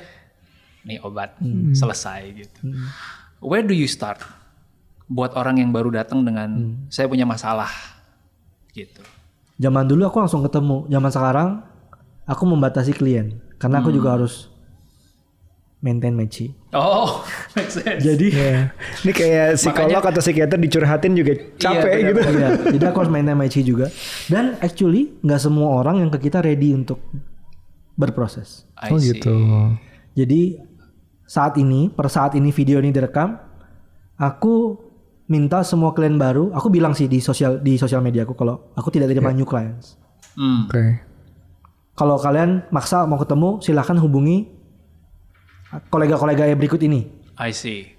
nih 0.83 0.98
obat 1.03 1.37
selesai 1.74 2.20
gitu. 2.35 2.61
Where 3.38 3.62
do 3.62 3.74
you 3.74 3.87
start? 3.87 4.18
Buat 5.11 5.35
orang 5.35 5.59
yang 5.59 5.70
baru 5.70 5.90
datang 5.90 6.22
dengan 6.22 6.79
saya 6.90 7.07
punya 7.07 7.26
masalah, 7.26 7.70
gitu. 8.74 9.03
Zaman 9.61 9.87
dulu 9.87 10.07
aku 10.11 10.18
langsung 10.22 10.42
ketemu, 10.42 10.90
zaman 10.90 11.11
sekarang 11.11 11.48
aku 12.26 12.42
membatasi 12.46 12.94
klien 12.94 13.38
karena 13.59 13.79
aku 13.79 13.94
juga 13.94 14.18
harus 14.18 14.49
maintain 15.80 16.12
my 16.12 16.28
chi. 16.28 16.52
Oh, 16.76 17.24
make 17.56 17.72
sense. 17.72 18.04
Jadi 18.04 18.28
Ya. 18.30 18.70
Ini 19.04 19.12
kayak 19.12 19.48
psikolog 19.56 20.02
atau 20.04 20.20
psikiater 20.20 20.60
dicurhatin 20.60 21.16
juga 21.16 21.32
capek 21.56 21.92
benar, 21.92 22.08
gitu. 22.08 22.20
Iya, 22.36 22.48
jadi 22.76 22.84
aku 22.92 22.98
harus 23.04 23.12
maintain 23.12 23.36
my 23.36 23.48
chi 23.48 23.64
juga. 23.64 23.88
Dan 24.28 24.60
actually 24.60 25.16
nggak 25.24 25.40
semua 25.40 25.80
orang 25.80 26.04
yang 26.04 26.10
ke 26.12 26.30
kita 26.30 26.44
ready 26.44 26.76
untuk 26.76 27.00
berproses. 27.96 28.68
I 28.76 28.92
Oh 28.92 29.00
see. 29.00 29.12
gitu. 29.12 29.34
Jadi 30.16 30.60
saat 31.24 31.56
ini, 31.56 31.88
per 31.88 32.12
saat 32.12 32.36
ini 32.36 32.52
video 32.52 32.80
ini 32.80 32.92
direkam, 32.92 33.40
aku 34.20 34.76
minta 35.30 35.62
semua 35.62 35.94
klien 35.96 36.18
baru, 36.18 36.50
aku 36.52 36.68
bilang 36.68 36.92
sih 36.92 37.06
di 37.06 37.22
sosial 37.22 37.62
di 37.62 37.78
sosial 37.78 38.02
media 38.02 38.26
aku 38.26 38.34
kalau 38.36 38.74
aku 38.76 38.92
tidak 38.92 39.08
terima 39.08 39.32
new 39.32 39.48
clients. 39.48 39.96
Hmm. 40.36 40.68
Oke. 40.68 41.08
Kalau 41.96 42.16
kalian 42.16 42.64
maksa 42.72 43.04
mau 43.04 43.20
ketemu, 43.20 43.60
silahkan 43.60 43.96
hubungi 44.00 44.48
kolega-kolega 45.88 46.44
yang 46.44 46.59
berikut 46.59 46.80
ini. 46.80 47.06
I 47.37 47.50
see. 47.50 47.94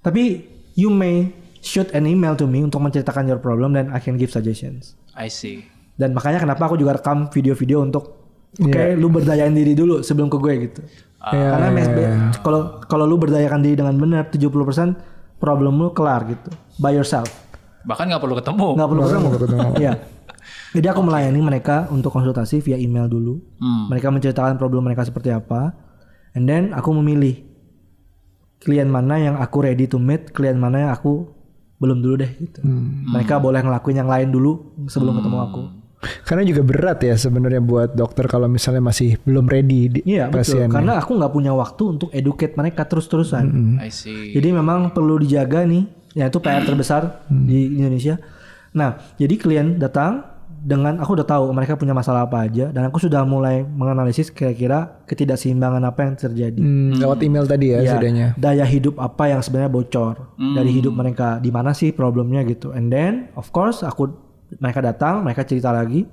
Tapi 0.00 0.42
you 0.74 0.90
may 0.90 1.30
shoot 1.58 1.86
an 1.92 2.04
email 2.04 2.34
to 2.34 2.44
me 2.44 2.60
untuk 2.60 2.82
menceritakan 2.82 3.24
your 3.24 3.38
problem 3.38 3.72
dan 3.72 3.88
I 3.88 3.98
can 3.98 4.18
give 4.18 4.28
suggestions. 4.28 4.98
I 5.14 5.30
see. 5.30 5.62
Dan 5.94 6.12
makanya 6.12 6.42
kenapa 6.42 6.66
aku 6.66 6.74
juga 6.74 6.96
rekam 6.96 7.28
video-video 7.28 7.80
untuk 7.80 8.18
oke 8.52 8.68
Iya. 8.68 8.98
lu 8.98 9.08
berdayain 9.08 9.52
diri 9.52 9.72
dulu 9.72 10.02
sebelum 10.02 10.26
ke 10.26 10.36
gue 10.36 10.54
gitu. 10.66 10.80
Iya, 11.22 11.48
Karena 11.48 11.68
iya, 11.68 11.72
mes- 11.72 11.92
iya. 11.94 12.12
kalau 12.42 12.82
kalau 12.82 13.04
lu 13.06 13.14
berdayakan 13.16 13.62
diri 13.62 13.78
dengan 13.78 13.94
benar 13.94 14.26
70% 14.26 14.98
problem 15.38 15.78
lu 15.78 15.94
kelar 15.94 16.26
gitu. 16.26 16.50
By 16.76 16.92
yourself. 16.92 17.30
Bahkan 17.82 18.10
nggak 18.10 18.20
perlu 18.20 18.36
ketemu. 18.36 18.66
nggak 18.74 18.88
perlu 18.90 19.02
ketemu. 19.02 19.26
perlu 19.28 19.40
ketemu. 19.40 19.68
Iya. 19.78 19.92
Jadi 20.72 20.86
aku 20.88 21.00
melayani 21.00 21.40
mereka 21.40 21.86
untuk 21.88 22.10
konsultasi 22.10 22.58
via 22.58 22.74
email 22.74 23.06
dulu. 23.06 23.38
Hmm. 23.60 23.86
Mereka 23.88 24.08
menceritakan 24.08 24.56
problem 24.56 24.82
mereka 24.82 25.06
seperti 25.06 25.30
apa. 25.30 25.70
And 26.32 26.48
then 26.48 26.72
aku 26.72 26.96
memilih 26.96 27.44
klien 28.62 28.88
mana 28.88 29.18
yang 29.18 29.36
aku 29.36 29.66
ready 29.66 29.90
to 29.90 29.98
meet, 29.98 30.30
klien 30.32 30.56
mana 30.56 30.88
yang 30.88 30.92
aku 30.94 31.28
belum 31.82 31.98
dulu 31.98 32.14
deh 32.22 32.30
gitu. 32.38 32.62
Hmm. 32.62 33.10
Mereka 33.10 33.42
boleh 33.42 33.58
ngelakuin 33.58 33.98
yang 33.98 34.10
lain 34.10 34.30
dulu 34.30 34.86
sebelum 34.86 35.18
ketemu 35.18 35.38
aku. 35.42 35.62
Karena 36.26 36.42
juga 36.42 36.62
berat 36.66 36.98
ya 37.02 37.14
sebenarnya 37.14 37.62
buat 37.62 37.94
dokter 37.94 38.26
kalau 38.26 38.50
misalnya 38.50 38.82
masih 38.82 39.22
belum 39.22 39.46
ready 39.46 39.86
di 39.86 40.00
Iya 40.02 40.30
betul. 40.30 40.38
pasiennya. 40.42 40.74
Karena 40.74 40.92
aku 40.98 41.14
nggak 41.14 41.32
punya 41.34 41.52
waktu 41.54 41.82
untuk 41.98 42.08
educate 42.10 42.58
mereka 42.58 42.86
terus-terusan. 42.86 43.78
I 43.78 43.90
see. 43.90 44.34
Jadi 44.34 44.50
memang 44.50 44.90
perlu 44.90 45.18
dijaga 45.22 45.62
nih. 45.62 45.86
Ya 46.18 46.26
itu 46.28 46.42
PR 46.42 46.66
terbesar 46.66 47.22
di 47.30 47.78
Indonesia. 47.78 48.18
Nah, 48.72 49.00
jadi 49.16 49.34
klien 49.36 49.78
datang 49.78 50.31
dengan 50.62 50.94
aku 50.96 51.12
udah 51.12 51.26
tahu 51.26 51.50
mereka 51.50 51.74
punya 51.74 51.90
masalah 51.90 52.22
apa 52.22 52.46
aja 52.46 52.70
dan 52.70 52.86
aku 52.86 52.96
sudah 52.96 53.22
mulai 53.22 53.60
menganalisis 53.60 54.30
kira-kira 54.30 55.02
ketidakseimbangan 55.04 55.82
apa 55.82 56.00
yang 56.00 56.14
terjadi. 56.14 56.54
Hmm, 56.56 56.94
lewat 56.96 57.18
email 57.20 57.44
tadi 57.44 57.66
ya, 57.68 57.78
Ya, 57.80 57.92
sudahnya. 57.92 58.26
daya 58.36 58.62
hidup 58.62 58.94
apa 58.96 59.26
yang 59.26 59.40
sebenarnya 59.40 59.68
bocor 59.68 60.14
dari 60.38 60.70
hidup 60.70 60.92
mereka 60.92 61.36
di 61.36 61.50
mana 61.50 61.70
sih 61.72 61.90
problemnya 61.90 62.40
gitu 62.42 62.70
and 62.70 62.88
then 62.88 63.26
of 63.34 63.50
course 63.50 63.82
aku 63.82 64.14
mereka 64.54 64.78
datang 64.80 65.20
mereka 65.20 65.42
cerita 65.42 65.68
lagi 65.68 66.06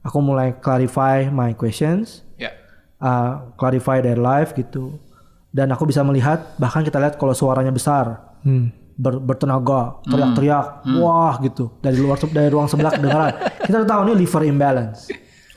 aku 0.00 0.18
mulai 0.18 0.52
clarify 0.54 1.24
my 1.26 1.52
questions 1.52 2.28
Ya. 2.36 2.52
uh, 2.98 3.50
clarify 3.54 3.98
their 3.98 4.16
life 4.16 4.52
gitu 4.52 5.00
dan 5.48 5.70
aku 5.70 5.84
bisa 5.84 6.02
melihat 6.02 6.54
bahkan 6.54 6.82
kita 6.82 6.96
lihat 6.96 7.16
kalau 7.16 7.32
suaranya 7.32 7.70
besar 7.70 8.20
Hmm. 8.38 8.70
Ber- 8.98 9.22
bertenaga 9.22 10.02
teriak-teriak 10.04 10.66
wah 10.98 11.38
gitu. 11.40 11.70
Dari 11.78 11.96
luar 11.96 12.18
dari 12.18 12.50
ruang 12.50 12.66
sebelah 12.66 12.92
kedengaran. 12.98 13.32
Kita 13.66 13.86
udah 13.86 13.88
tahu 13.88 14.00
ini 14.10 14.12
liver 14.18 14.42
imbalance. 14.50 15.08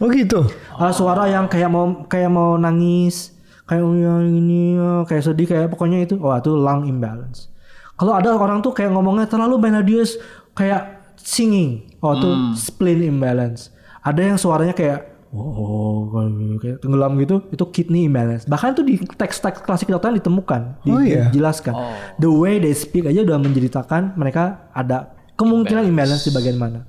Oh 0.01 0.09
gitu. 0.09 0.49
ada 0.81 0.89
suara 0.93 1.29
yang 1.29 1.45
kayak 1.45 1.69
mau 1.69 2.05
kayak 2.09 2.29
mau 2.33 2.57
nangis 2.57 3.37
kayak 3.69 3.85
oh 3.85 3.93
ya 3.93 4.17
ini 4.25 4.73
ya, 4.73 5.05
kayak 5.05 5.23
sedih 5.23 5.45
kayak 5.45 5.69
pokoknya 5.69 6.05
itu 6.05 6.17
wah 6.17 6.41
itu 6.41 6.53
lung 6.53 6.89
imbalance. 6.89 7.53
Kalau 7.97 8.17
ada 8.17 8.33
orang 8.33 8.65
tuh 8.65 8.73
kayak 8.73 8.89
ngomongnya 8.93 9.29
terlalu 9.29 9.61
melodious 9.61 10.17
kayak 10.57 11.13
singing 11.21 11.85
oh 12.01 12.17
itu 12.17 12.29
spleen 12.57 13.05
imbalance. 13.05 13.69
Ada 14.01 14.33
yang 14.33 14.37
suaranya 14.41 14.73
kayak 14.73 15.10
oh 15.31 16.11
kayak 16.59 16.79
tenggelam 16.79 17.15
gitu 17.17 17.47
itu 17.47 17.63
kidney 17.71 18.05
imbalance 18.05 18.43
bahkan 18.45 18.71
itu 18.71 18.83
di 18.83 18.95
teks-teks 18.99 19.63
klasik 19.63 19.87
kedokteran 19.87 20.19
ditemukan 20.19 20.61
di- 20.81 20.91
Oh, 20.91 20.99
iya? 20.99 21.27
dijelaskan 21.27 21.73
the 22.17 22.27
way 22.27 22.59
they 22.59 22.71
speak 22.71 23.03
aja 23.03 23.23
udah 23.23 23.37
menceritakan 23.37 24.13
mereka 24.13 24.67
ada 24.71 25.15
kemungkinan 25.33 25.87
imbalance 25.87 26.27
di 26.27 26.31
bagian 26.31 26.55
mana 26.55 26.83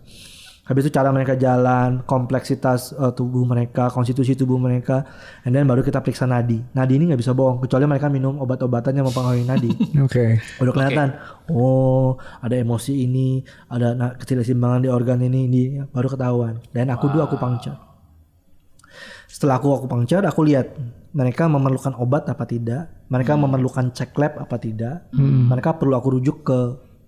Habis 0.63 0.87
itu 0.87 0.95
cara 0.95 1.11
mereka 1.11 1.35
jalan, 1.35 2.07
kompleksitas 2.07 2.95
eh, 2.95 3.11
tubuh 3.13 3.43
mereka, 3.43 3.91
konstitusi 3.91 4.39
tubuh 4.39 4.63
mereka, 4.63 5.03
and 5.43 5.51
then 5.51 5.67
baru 5.67 5.83
kita 5.83 5.99
periksa 5.99 6.23
nadi. 6.23 6.63
Nadi 6.71 6.97
ini 6.97 7.11
nggak 7.11 7.19
bisa 7.19 7.35
bohong, 7.35 7.59
kecuali 7.59 7.83
mereka 7.83 8.07
minum 8.07 8.39
obat-obatan 8.39 8.95
yang 8.95 9.05
mempengaruhi 9.05 9.43
nadi. 9.43 9.75
Oke. 10.07 10.39
Udah 10.63 10.71
kelihatan, 10.71 11.19
oh 11.51 12.15
ada 12.39 12.55
emosi 12.55 12.95
ini, 12.95 13.43
ada 13.67 14.15
ketidakseimbangan 14.15 14.87
di 14.87 14.89
organ 14.89 15.19
ini, 15.21 15.51
ini 15.51 15.63
baru 15.91 16.07
ketahuan. 16.07 16.63
Dan 16.71 16.95
aku 16.95 17.11
dulu 17.11 17.27
aku 17.27 17.37
puncture. 17.37 17.92
Setelah 19.33 19.57
aku 19.57 19.73
aku 19.73 19.87
puncture, 19.89 20.21
aku 20.29 20.45
lihat 20.45 20.77
mereka 21.17 21.49
memerlukan 21.49 21.97
obat 21.97 22.29
apa 22.29 22.45
tidak, 22.45 23.09
mereka 23.09 23.33
memerlukan 23.33 23.89
cek 23.97 24.13
lab 24.21 24.37
apa 24.37 24.61
tidak, 24.61 25.09
mereka 25.17 25.81
perlu 25.81 25.97
aku 25.97 26.21
rujuk 26.21 26.45
ke 26.45 26.59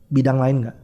bidang 0.08 0.40
lain 0.40 0.64
nggak. 0.64 0.76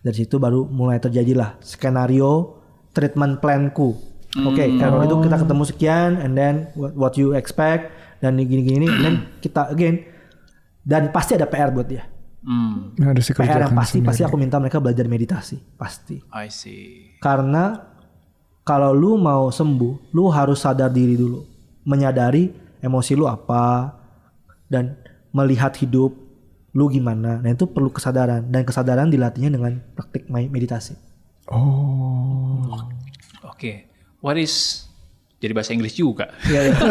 Dari 0.00 0.16
situ 0.16 0.40
baru 0.40 0.64
mulai 0.64 0.96
terjadilah 0.96 1.60
skenario 1.60 2.56
treatment 2.96 3.44
planku. 3.44 4.00
Oke, 4.48 4.64
kalau 4.80 5.04
itu 5.04 5.28
kita 5.28 5.44
ketemu 5.44 5.64
sekian, 5.68 6.10
and 6.16 6.32
then 6.32 6.72
what, 6.72 6.96
what 6.96 7.14
you 7.20 7.36
expect, 7.36 7.92
dan 8.24 8.40
gini-gini, 8.40 8.88
and 8.88 9.02
then 9.04 9.16
kita 9.44 9.68
again, 9.68 10.08
dan 10.80 11.12
pasti 11.12 11.36
ada 11.36 11.44
PR 11.44 11.68
buat 11.68 11.84
dia. 11.84 12.08
Hmm. 12.42 12.96
Harus 12.96 13.28
PR 13.28 13.68
yang 13.68 13.76
pasti 13.76 14.00
sendiri. 14.00 14.08
pasti 14.08 14.22
aku 14.24 14.34
minta 14.40 14.58
mereka 14.58 14.82
belajar 14.82 15.06
meditasi 15.06 15.62
pasti 15.78 16.18
I 16.34 16.50
see. 16.50 17.14
karena 17.22 17.91
kalau 18.62 18.94
lu 18.94 19.18
mau 19.18 19.50
sembuh 19.50 20.14
lu 20.14 20.30
harus 20.30 20.62
sadar 20.62 20.90
diri 20.90 21.18
dulu 21.18 21.42
menyadari 21.82 22.50
emosi 22.78 23.12
lu 23.18 23.26
apa 23.26 23.90
dan 24.70 24.94
melihat 25.34 25.74
hidup 25.78 26.14
lu 26.72 26.88
gimana. 26.88 27.42
Nah 27.42 27.52
itu 27.52 27.68
perlu 27.68 27.92
kesadaran 27.92 28.48
dan 28.48 28.64
kesadaran 28.64 29.12
dilatihnya 29.12 29.52
dengan 29.52 29.76
praktik 29.92 30.24
me- 30.30 30.48
meditasi. 30.48 30.96
Oh. 31.52 32.70
Oke. 33.44 33.90
What 34.22 34.38
is 34.38 34.86
jadi 35.42 35.52
bahasa 35.58 35.74
Inggris 35.74 35.98
juga. 35.98 36.30
Iya, 36.46 36.60
iya. 36.70 36.74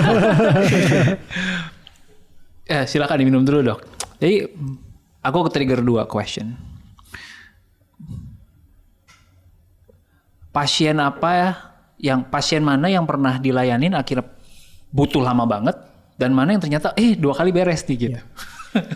Eh, 2.72 2.88
silakan 2.88 3.20
diminum 3.20 3.44
dulu 3.44 3.60
dok. 3.68 3.84
Jadi 4.24 4.48
aku 5.20 5.38
ke 5.44 5.50
trigger 5.52 5.84
dua 5.84 6.08
question. 6.08 6.56
Pasien 10.52 11.00
apa 11.00 11.30
ya? 11.32 11.50
Yang 12.02 12.20
pasien 12.28 12.62
mana 12.62 12.90
yang 12.90 13.06
pernah 13.06 13.38
dilayanin 13.38 13.94
akhirnya 13.94 14.26
butuh 14.92 15.22
lama 15.24 15.46
banget 15.46 15.78
dan 16.18 16.36
mana 16.36 16.52
yang 16.54 16.62
ternyata 16.62 16.92
eh 16.98 17.16
dua 17.16 17.32
kali 17.32 17.54
beres 17.54 17.86
nih 17.88 17.98
gitu. 17.98 18.20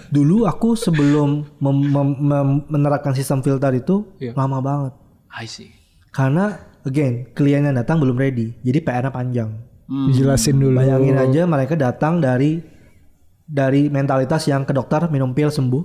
Dulu 0.10 0.48
aku 0.48 0.76
sebelum 0.76 1.44
mem- 1.60 1.90
mem- 1.92 2.20
mem- 2.20 2.64
menerapkan 2.68 3.12
sistem 3.12 3.44
filter 3.44 3.72
itu 3.76 4.08
Iya. 4.18 4.34
lama 4.36 4.58
banget. 4.60 4.94
I 5.32 5.46
see. 5.46 5.72
Karena 6.12 6.56
again 6.84 7.30
klien 7.32 7.62
yang 7.62 7.76
datang 7.76 8.00
belum 8.00 8.16
ready, 8.16 8.56
jadi 8.64 8.80
PR-nya 8.80 9.12
panjang. 9.12 9.52
Hmm. 9.86 10.10
Dijelasin 10.10 10.58
dulu. 10.58 10.80
Bayangin 10.80 11.16
aja 11.16 11.42
mereka 11.46 11.78
datang 11.78 12.18
dari 12.18 12.64
dari 13.46 13.88
mentalitas 13.88 14.50
yang 14.50 14.66
ke 14.66 14.74
dokter 14.74 15.06
minum 15.08 15.30
pil 15.32 15.54
sembuh. 15.54 15.84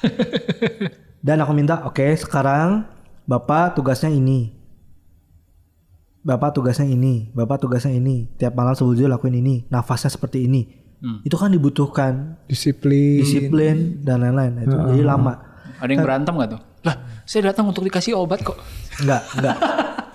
Dan 1.26 1.42
aku 1.42 1.52
minta, 1.52 1.82
oke 1.84 2.06
sekarang 2.16 2.86
bapak 3.26 3.76
tugasnya 3.76 4.08
ini, 4.08 4.54
bapak 6.28 6.52
tugasnya 6.52 6.84
ini, 6.84 7.32
bapak 7.32 7.56
tugasnya 7.58 7.88
ini. 7.90 8.28
Tiap 8.36 8.52
malam 8.52 8.76
sebelum 8.76 8.92
tidur 8.94 9.08
lakuin 9.08 9.32
ini, 9.34 9.64
nafasnya 9.66 10.12
seperti 10.12 10.44
ini. 10.44 10.68
Hmm. 11.00 11.24
Itu 11.24 11.40
kan 11.40 11.48
dibutuhkan 11.48 12.36
Disiplin. 12.44 13.24
disiplin 13.24 13.76
dan 14.04 14.20
lain-lain. 14.20 14.60
Itu 14.60 14.76
jadi 14.92 15.04
lama. 15.06 15.32
Ada 15.78 15.88
yang 15.88 16.02
berantem 16.02 16.34
gak 16.36 16.50
tuh? 16.52 16.60
Lah, 16.84 16.96
saya 17.24 17.48
datang 17.48 17.70
untuk 17.70 17.86
dikasih 17.86 18.12
obat 18.12 18.44
kok. 18.44 18.58
Enggak, 19.00 19.22
enggak. 19.38 19.56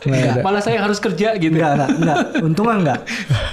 Malah 0.46 0.60
saya 0.60 0.78
yang 0.78 0.86
harus 0.86 1.00
kerja 1.00 1.34
gitu. 1.40 1.56
Enggak, 1.56 1.72
enggak, 1.74 1.90
enggak. 1.96 2.18
Untungnya 2.44 2.76
enggak. 2.78 3.00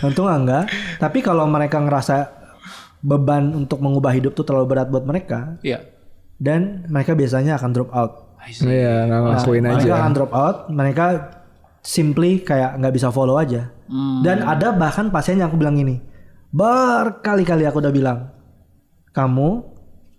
Untungnya 0.03 0.37
enggak. 0.37 0.65
Tapi 0.99 1.19
kalau 1.23 1.47
mereka 1.47 1.79
ngerasa 1.79 2.17
beban 3.01 3.55
untuk 3.55 3.79
mengubah 3.79 4.11
hidup 4.11 4.35
tuh 4.35 4.45
terlalu 4.45 4.67
berat 4.69 4.91
buat 4.91 5.07
mereka 5.07 5.57
Iya. 5.65 5.81
dan 6.37 6.85
mereka 6.85 7.17
biasanya 7.17 7.57
akan 7.57 7.71
drop 7.73 7.91
out. 7.95 8.13
Iya, 8.61 9.07
nggak 9.07 9.21
ngelakuin 9.23 9.63
mereka 9.63 9.85
aja. 9.87 9.93
akan 10.03 10.13
drop 10.13 10.33
out, 10.33 10.57
mereka 10.69 11.05
simply 11.81 12.45
kayak 12.45 12.77
nggak 12.77 12.95
bisa 12.95 13.09
follow 13.13 13.37
aja. 13.41 13.73
Hmm. 13.89 14.23
Dan 14.23 14.45
ada 14.45 14.73
bahkan 14.77 15.09
pasien 15.09 15.41
yang 15.41 15.49
aku 15.51 15.59
bilang 15.61 15.77
gini, 15.77 16.01
berkali-kali 16.53 17.65
aku 17.67 17.81
udah 17.81 17.93
bilang, 17.93 18.19
kamu 19.11 19.65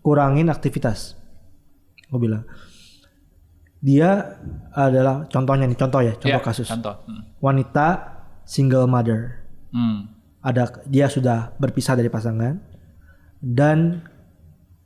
kurangin 0.02 0.50
aktivitas. 0.50 1.16
Aku 2.10 2.20
bilang, 2.20 2.44
dia 3.82 4.38
adalah 4.76 5.26
contohnya 5.32 5.66
nih, 5.66 5.80
contoh 5.80 6.02
ya, 6.04 6.14
contoh 6.18 6.42
Iya, 6.42 6.46
kasus 6.46 6.68
Contoh. 6.70 7.02
Hmm. 7.08 7.22
wanita 7.40 7.88
single 8.46 8.86
mother. 8.86 9.42
Hmm. 9.72 10.12
Ada 10.42 10.86
dia 10.90 11.06
sudah 11.06 11.54
berpisah 11.62 11.94
dari 11.94 12.10
pasangan 12.10 12.58
dan 13.42 14.06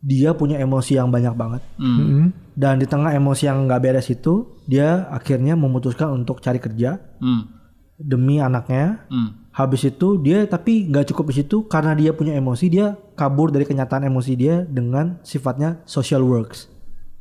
dia 0.05 0.37
punya 0.37 0.61
emosi 0.61 1.01
yang 1.01 1.09
banyak 1.09 1.33
banget. 1.33 1.61
Hmm. 1.81 1.97
Mm-mm. 1.97 2.25
Dan 2.53 2.77
di 2.77 2.85
tengah 2.85 3.09
emosi 3.09 3.49
yang 3.49 3.65
nggak 3.65 3.81
beres 3.81 4.07
itu, 4.07 4.61
dia 4.63 5.09
akhirnya 5.09 5.57
memutuskan 5.57 6.13
untuk 6.13 6.39
cari 6.39 6.61
kerja 6.61 7.01
Hmm. 7.17 7.49
demi 7.97 8.37
anaknya. 8.37 9.01
Hmm. 9.09 9.49
Habis 9.49 9.89
itu 9.89 10.21
dia 10.21 10.45
tapi 10.45 10.85
nggak 10.85 11.09
cukup 11.09 11.33
di 11.33 11.41
situ 11.41 11.65
karena 11.65 11.97
dia 11.97 12.13
punya 12.13 12.37
emosi, 12.37 12.69
dia 12.69 12.93
kabur 13.15 13.49
dari 13.49 13.65
kenyataan 13.65 14.05
emosi 14.05 14.37
dia 14.37 14.61
dengan 14.61 15.17
sifatnya 15.25 15.81
social 15.89 16.21
works. 16.21 16.69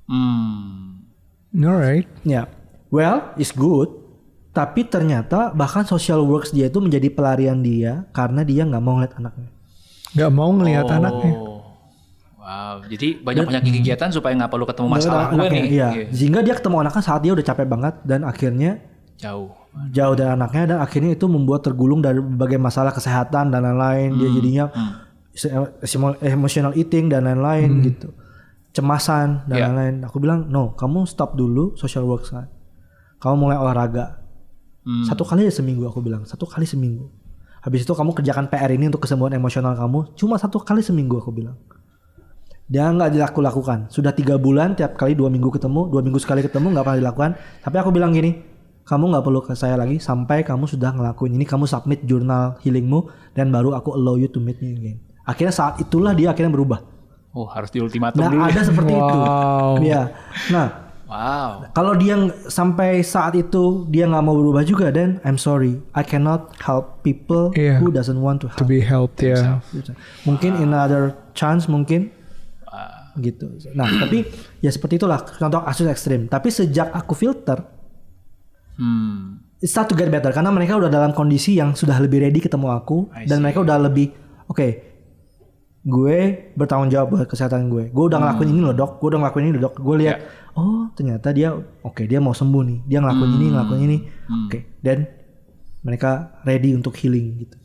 Hmm. 0.05 1.09
Alright. 1.55 2.05
Ya, 2.23 2.51
well, 2.91 3.33
it's 3.39 3.51
good. 3.51 3.89
Tapi 4.51 4.85
ternyata 4.85 5.51
bahkan 5.51 5.83
social 5.83 6.23
works 6.23 6.53
dia 6.53 6.69
itu 6.69 6.79
menjadi 6.79 7.11
pelarian 7.11 7.59
dia 7.59 8.07
karena 8.13 8.45
dia 8.45 8.63
nggak 8.63 8.83
mau 8.83 8.99
ngeliat 8.99 9.17
anaknya. 9.17 9.49
Gak 10.15 10.31
mau 10.31 10.51
ngelihat 10.53 10.87
Oh. 10.87 10.95
anaknya. 10.95 11.33
Wow, 12.45 12.85
jadi 12.85 13.25
banyak-banyak 13.25 13.63
kegiatan 13.65 14.13
supaya 14.13 14.37
nggak 14.37 14.53
perlu 14.53 14.69
ketemu 14.69 14.89
masalah 14.93 15.33
gue 15.33 15.49
nih. 15.49 15.65
Iya. 15.73 15.89
Sehingga 16.13 16.45
dia 16.45 16.53
ketemu 16.53 16.85
anaknya 16.85 17.01
saat 17.01 17.25
dia 17.25 17.33
udah 17.33 17.41
capek 17.43 17.65
banget 17.65 17.95
dan 18.05 18.21
akhirnya 18.21 18.85
Jauh. 19.17 19.49
jauh 19.89 20.13
dari 20.13 20.29
anaknya 20.29 20.77
dan 20.77 20.79
akhirnya 20.85 21.17
itu 21.17 21.25
membuat 21.25 21.65
tergulung 21.65 22.05
dari 22.05 22.21
berbagai 22.21 22.61
masalah 22.61 22.93
kesehatan 22.93 23.49
dan 23.49 23.65
lain-lain. 23.65 24.21
Dia 24.21 24.29
jadinya 24.29 24.65
emo- 25.81 26.19
emotional 26.21 26.73
eating 26.77 27.09
dan 27.09 27.25
lain-lain 27.25 27.81
gitu. 27.83 28.13
Cemasan 28.75 29.47
dan 29.47 29.57
Ya. 29.57 29.65
lain-lain. 29.71 30.05
Aku 30.05 30.19
bilang, 30.19 30.45
"No, 30.51 30.75
kamu 30.75 31.07
stop 31.07 31.39
dulu 31.39 31.73
social 31.75 32.05
work 32.05 32.29
kan. 32.29 32.51
Kamu 33.19 33.41
mulai 33.41 33.57
olahraga. 33.57 34.21
Hmm. 34.85 35.07
Satu 35.09 35.25
kali 35.25 35.49
seminggu 35.49 35.89
aku 35.89 36.05
bilang, 36.05 36.29
satu 36.29 36.45
kali 36.45 36.69
seminggu. 36.69 37.09
Habis 37.65 37.89
itu 37.89 37.97
kamu 37.97 38.13
kerjakan 38.13 38.53
PR 38.53 38.69
ini 38.69 38.93
untuk 38.93 39.01
kesembuhan 39.01 39.33
emosional 39.33 39.73
kamu, 39.73 40.13
cuma 40.13 40.37
satu 40.37 40.61
kali 40.61 40.85
seminggu 40.85 41.17
aku 41.17 41.33
bilang. 41.33 41.57
Dia 42.65 42.89
nggak 42.89 43.13
dilaku-lakukan. 43.13 43.93
Sudah 43.93 44.11
tiga 44.11 44.41
bulan 44.41 44.73
tiap 44.73 44.97
kali 44.97 45.13
dua 45.13 45.29
minggu 45.29 45.53
ketemu, 45.53 45.93
dua 45.93 46.01
minggu 46.01 46.17
sekali 46.17 46.41
ketemu 46.41 46.73
nggak 46.73 46.85
pernah 46.85 47.01
dilakukan. 47.01 47.31
Tapi 47.61 47.77
aku 47.77 47.91
bilang 47.91 48.11
gini, 48.11 48.41
kamu 48.83 49.13
nggak 49.13 49.25
perlu 49.25 49.41
ke 49.41 49.53
saya 49.53 49.77
lagi 49.77 50.01
sampai 50.01 50.41
kamu 50.43 50.65
sudah 50.65 50.91
ngelakuin 50.91 51.37
ini. 51.37 51.45
Kamu 51.45 51.69
submit 51.69 52.01
jurnal 52.03 52.57
healingmu 52.65 53.05
dan 53.33 53.53
baru 53.53 53.77
aku 53.77 53.93
allow 53.93 54.17
you 54.17 54.27
to 54.27 54.41
meet 54.41 54.57
me 54.59 54.73
again. 54.73 54.97
Akhirnya 55.25 55.53
saat 55.53 55.77
itulah 55.79 56.13
dia 56.13 56.33
akhirnya 56.33 56.49
berubah. 56.51 56.81
Oh, 57.35 57.45
harus 57.45 57.69
di 57.69 57.83
ultimatum 57.83 58.23
Nah 58.23 58.31
dulu. 58.31 58.41
ada 58.41 58.61
seperti 58.63 58.93
itu. 58.93 59.17
Wow. 59.19 59.75
Iya. 59.83 60.03
Nah 60.49 60.69
Wow. 61.05 61.69
kalau 61.77 61.93
dia 61.95 62.17
sampai 62.49 63.05
saat 63.05 63.35
itu 63.35 63.85
dia 63.87 64.07
nggak 64.07 64.25
mau 64.25 64.35
berubah 64.35 64.65
juga, 64.65 64.89
dan 64.89 65.21
I'm 65.21 65.37
sorry, 65.37 65.83
I 65.93 66.01
cannot 66.01 66.57
help 66.59 67.03
people 67.03 67.53
Iya. 67.53 67.77
who 67.77 67.91
doesn't 67.91 68.19
want 68.19 68.41
to 68.41 68.49
To 68.49 68.65
help. 68.65 68.67
be 68.67 68.81
helped 68.81 69.21
ya. 69.21 69.61
Mungkin 70.23 70.57
in 70.57 70.71
another 70.71 71.13
chance 71.33 71.67
mungkin 71.67 72.14
gitu. 73.19 73.47
Nah 73.73 73.87
tapi 73.87 74.27
ya 74.59 74.71
seperti 74.71 74.99
itulah 74.99 75.23
contoh 75.23 75.63
kasus 75.63 75.87
ekstrim. 75.87 76.27
Tapi 76.27 76.49
sejak 76.51 76.91
aku 76.91 77.15
filter, 77.15 77.59
Hmm. 78.75 79.39
it 79.63 79.71
start 79.71 79.87
to 79.87 79.95
get 79.95 80.11
better 80.11 80.35
karena 80.35 80.51
mereka 80.51 80.75
udah 80.75 80.91
dalam 80.91 81.15
kondisi 81.15 81.55
yang 81.55 81.79
sudah 81.79 81.95
lebih 82.03 82.27
ready 82.27 82.43
ketemu 82.43 82.75
aku 82.75 83.07
dan 83.31 83.39
mereka 83.39 83.63
udah 83.63 83.79
lebih 83.79 84.11
oke. 84.51 84.91
gue 85.85 86.17
bertanggung 86.57 86.89
jawab 86.89 87.13
buat 87.13 87.29
kesehatan 87.29 87.69
gue. 87.69 87.93
Gue 87.93 88.09
udah 88.09 88.17
ngelakuin 88.17 88.57
ini 88.57 88.65
loh 88.65 88.73
dok. 88.73 89.05
Gue 89.05 89.13
udah 89.13 89.21
ngelakuin 89.21 89.45
ini 89.45 89.53
loh 89.61 89.69
dok. 89.69 89.75
Gue 89.85 90.01
lihat, 90.01 90.17
oh 90.57 90.89
ternyata 90.97 91.29
dia 91.29 91.53
oke 91.85 92.09
dia 92.09 92.25
mau 92.25 92.33
sembuh 92.33 92.63
nih. 92.65 92.79
Dia 92.89 92.99
ngelakuin 93.05 93.33
ini 93.37 93.47
ngelakuin 93.53 93.81
ini. 93.85 93.99
Oke. 94.49 94.59
Dan 94.81 95.05
mereka 95.85 96.41
ready 96.49 96.73
untuk 96.73 96.97
healing 96.97 97.45
gitu. 97.45 97.57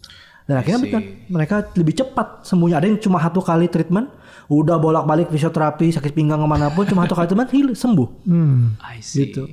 Dan 0.43 0.59
akhirnya 0.59 0.99
mereka 1.31 1.71
lebih 1.79 1.95
cepat 1.95 2.43
sembuhnya. 2.43 2.83
Ada 2.83 2.85
yang 2.91 2.99
cuma 2.99 3.23
satu 3.23 3.39
kali 3.39 3.71
treatment, 3.71 4.11
udah 4.49 4.81
bolak-balik 4.81 5.29
fisioterapi, 5.29 5.93
sakit 5.93 6.11
pinggang 6.17 6.41
ke 6.41 6.47
mana 6.49 6.73
pun, 6.73 6.83
cuma 6.89 7.05
satu 7.05 7.13
kali 7.15 7.29
heal, 7.53 7.69
sembuh. 7.77 8.09
Hmm. 8.25 8.81
I 8.81 8.97
see. 8.97 9.29
Gitu. 9.29 9.45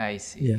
I 0.00 0.16
see. 0.16 0.48
Iya. 0.48 0.58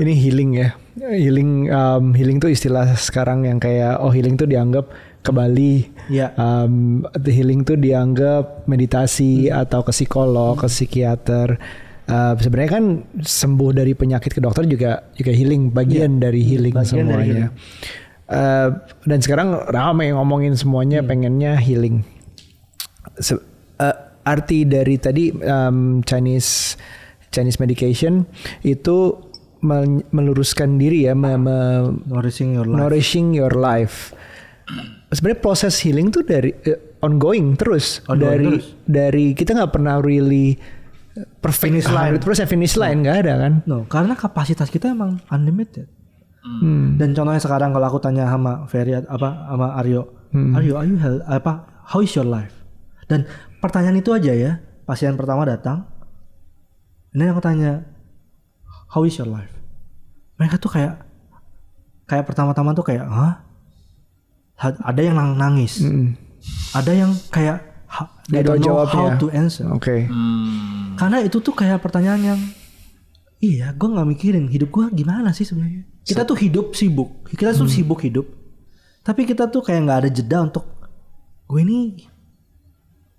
Ini 0.00 0.12
healing 0.12 0.50
ya. 0.56 0.68
Healing 1.00 1.72
um, 1.72 2.04
healing 2.12 2.36
tuh 2.40 2.52
istilah 2.52 2.96
sekarang 2.96 3.48
yang 3.48 3.56
kayak 3.56 4.00
oh 4.00 4.12
healing 4.12 4.36
tuh 4.36 4.48
dianggap 4.48 4.92
ke 5.24 5.30
Bali. 5.32 5.88
Iya. 6.12 6.36
Um, 6.36 7.04
the 7.16 7.32
healing 7.32 7.64
tuh 7.64 7.80
dianggap 7.80 8.68
meditasi 8.68 9.48
atau 9.48 9.80
ke 9.80 9.92
psikolog, 9.92 10.60
ke 10.60 10.68
psikiater. 10.68 11.56
Uh, 12.04 12.36
sebenarnya 12.36 12.70
kan 12.76 12.84
sembuh 13.24 13.72
dari 13.72 13.96
penyakit 13.96 14.36
ke 14.36 14.40
dokter 14.44 14.68
juga 14.68 15.08
juga 15.16 15.32
healing 15.32 15.72
bagian 15.72 16.20
dari 16.20 16.44
healing 16.44 16.76
bagian 16.76 17.08
dari 17.08 17.08
semuanya. 17.08 17.24
healing. 17.24 17.52
Uh, 18.24 18.68
dan 19.08 19.18
sekarang 19.24 19.48
ramai 19.68 20.12
ngomongin 20.12 20.52
semuanya 20.56 21.00
pengennya 21.00 21.56
healing. 21.56 22.04
Se- 23.16 23.38
uh, 23.76 23.96
arti 24.22 24.64
dari 24.64 24.96
tadi 24.96 25.30
um, 25.30 26.00
Chinese 26.00 26.74
Chinese 27.28 27.58
medication 27.58 28.24
itu 28.60 29.18
meluruskan 30.06 30.76
diri 30.76 31.04
ya, 31.04 31.12
me- 31.12 31.34
me- 31.34 32.04
Nourishing 32.04 32.52
your 32.52 32.64
life. 32.64 32.76
nourishing 32.76 33.26
your 33.32 33.52
life. 33.52 34.12
Sebenarnya 35.08 35.40
proses 35.40 35.76
healing 35.78 36.08
tuh 36.08 36.22
dari 36.22 36.50
eh, 36.60 36.96
ongoing 36.98 37.54
terus 37.54 38.00
Ongoing 38.04 38.20
dari 38.24 38.46
terus. 38.50 38.66
dari 38.82 39.26
kita 39.32 39.52
nggak 39.52 39.72
pernah 39.72 40.00
really 40.00 40.56
perfect 41.38 41.70
Finish 41.70 41.88
line. 41.88 42.16
100% 42.16 42.44
finish 42.46 42.74
line 42.74 42.98
nggak 43.00 43.16
ada 43.20 43.34
kan? 43.38 43.52
No, 43.64 43.84
karena 43.84 44.14
kapasitas 44.14 44.68
kita 44.68 44.90
emang 44.90 45.20
unlimited. 45.28 45.86
Hmm. 46.40 46.96
Dan 46.96 47.12
contohnya 47.12 47.40
sekarang 47.40 47.72
kalau 47.72 47.86
aku 47.86 47.98
tanya 47.98 48.26
sama 48.26 48.64
Ferry 48.66 48.92
apa 48.94 49.08
sama 49.48 49.74
Aryo, 49.74 50.28
Aryo, 50.32 50.76
are 50.76 50.84
you 50.84 50.98
hel- 50.98 51.24
apa 51.24 51.52
how 51.86 51.98
is 51.98 52.12
your 52.12 52.24
life? 52.24 52.52
Dan 53.04 53.28
pertanyaan 53.58 53.98
itu 53.98 54.10
aja 54.10 54.32
ya, 54.32 54.52
pasien 54.82 55.14
pertama 55.14 55.44
datang, 55.44 55.88
ini 57.10 57.28
aku 57.28 57.40
tanya, 57.40 57.84
how 58.88 59.02
is 59.02 59.14
your 59.14 59.28
life? 59.28 59.52
Mereka 60.36 60.56
tuh 60.56 60.68
kayak 60.68 61.04
kayak 62.04 62.24
pertama-tama 62.24 62.72
tuh 62.72 62.84
kayak, 62.84 63.04
hah? 63.04 63.44
Ha- 64.56 64.80
Ada 64.84 65.00
yang 65.02 65.16
nang- 65.16 65.36
nangis, 65.36 65.82
Hmm. 65.82 66.14
ada 66.72 66.90
yang 66.90 67.12
kayak 67.28 67.58
They 68.24 68.40
don't 68.40 68.56
don't 68.56 68.64
know 68.64 68.66
jawabnya. 68.88 69.10
how 69.12 69.20
to 69.20 69.26
answer. 69.30 69.68
Oke. 69.68 70.08
Hmm. 70.08 70.96
Karena 70.96 71.20
itu 71.20 71.38
tuh 71.38 71.52
kayak 71.52 71.78
pertanyaan 71.78 72.22
yang 72.24 72.40
iya, 73.38 73.70
gue 73.70 73.84
nggak 73.84 74.08
mikirin 74.08 74.48
hidup 74.48 74.72
gue 74.72 74.84
gimana 74.94 75.30
sih 75.30 75.44
sebenarnya. 75.44 75.84
Kita 76.00 76.24
tuh 76.24 76.32
hidup 76.34 76.72
sibuk, 76.72 77.28
kita 77.28 77.52
tuh 77.52 77.68
sibuk 77.68 78.00
hidup, 78.00 78.24
tapi 79.00 79.24
kita 79.24 79.46
tuh 79.46 79.60
kayak 79.60 79.84
nggak 79.84 79.98
ada 80.00 80.10
jeda 80.10 80.38
untuk 80.42 80.64
gue 81.44 81.60
ini, 81.60 82.08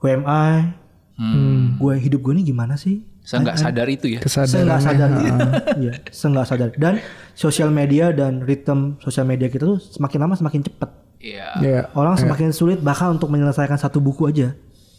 who 0.06 0.14
am 0.14 0.24
I, 0.30 0.78
Hmm. 1.16 1.80
gue 1.80 1.96
hidup 1.96 2.20
gue 2.22 2.36
ini 2.36 2.44
gimana 2.44 2.76
sih? 2.76 3.00
Saya 3.24 3.42
nggak 3.42 3.58
sadar 3.58 3.88
itu 3.88 4.06
ya. 4.12 4.20
Saya 4.28 4.68
nggak 4.68 4.84
sadar, 4.84 5.10
iya, 5.82 5.94
saya 6.12 6.30
nggak 6.36 6.48
sadar. 6.52 6.70
Dan 6.76 7.00
sosial 7.34 7.72
media 7.72 8.12
dan 8.12 8.44
ritme 8.44 9.00
sosial 9.00 9.24
media 9.24 9.48
kita 9.48 9.64
tuh 9.64 9.80
semakin 9.80 10.28
lama 10.28 10.36
semakin 10.36 10.62
cepet. 10.62 10.90
Iya. 11.24 11.48
Iya. 11.64 11.82
Orang 11.96 12.20
semakin 12.20 12.52
sulit 12.52 12.84
bahkan 12.84 13.16
untuk 13.16 13.32
menyelesaikan 13.32 13.80
satu 13.80 14.04
buku 14.04 14.28
aja, 14.28 14.54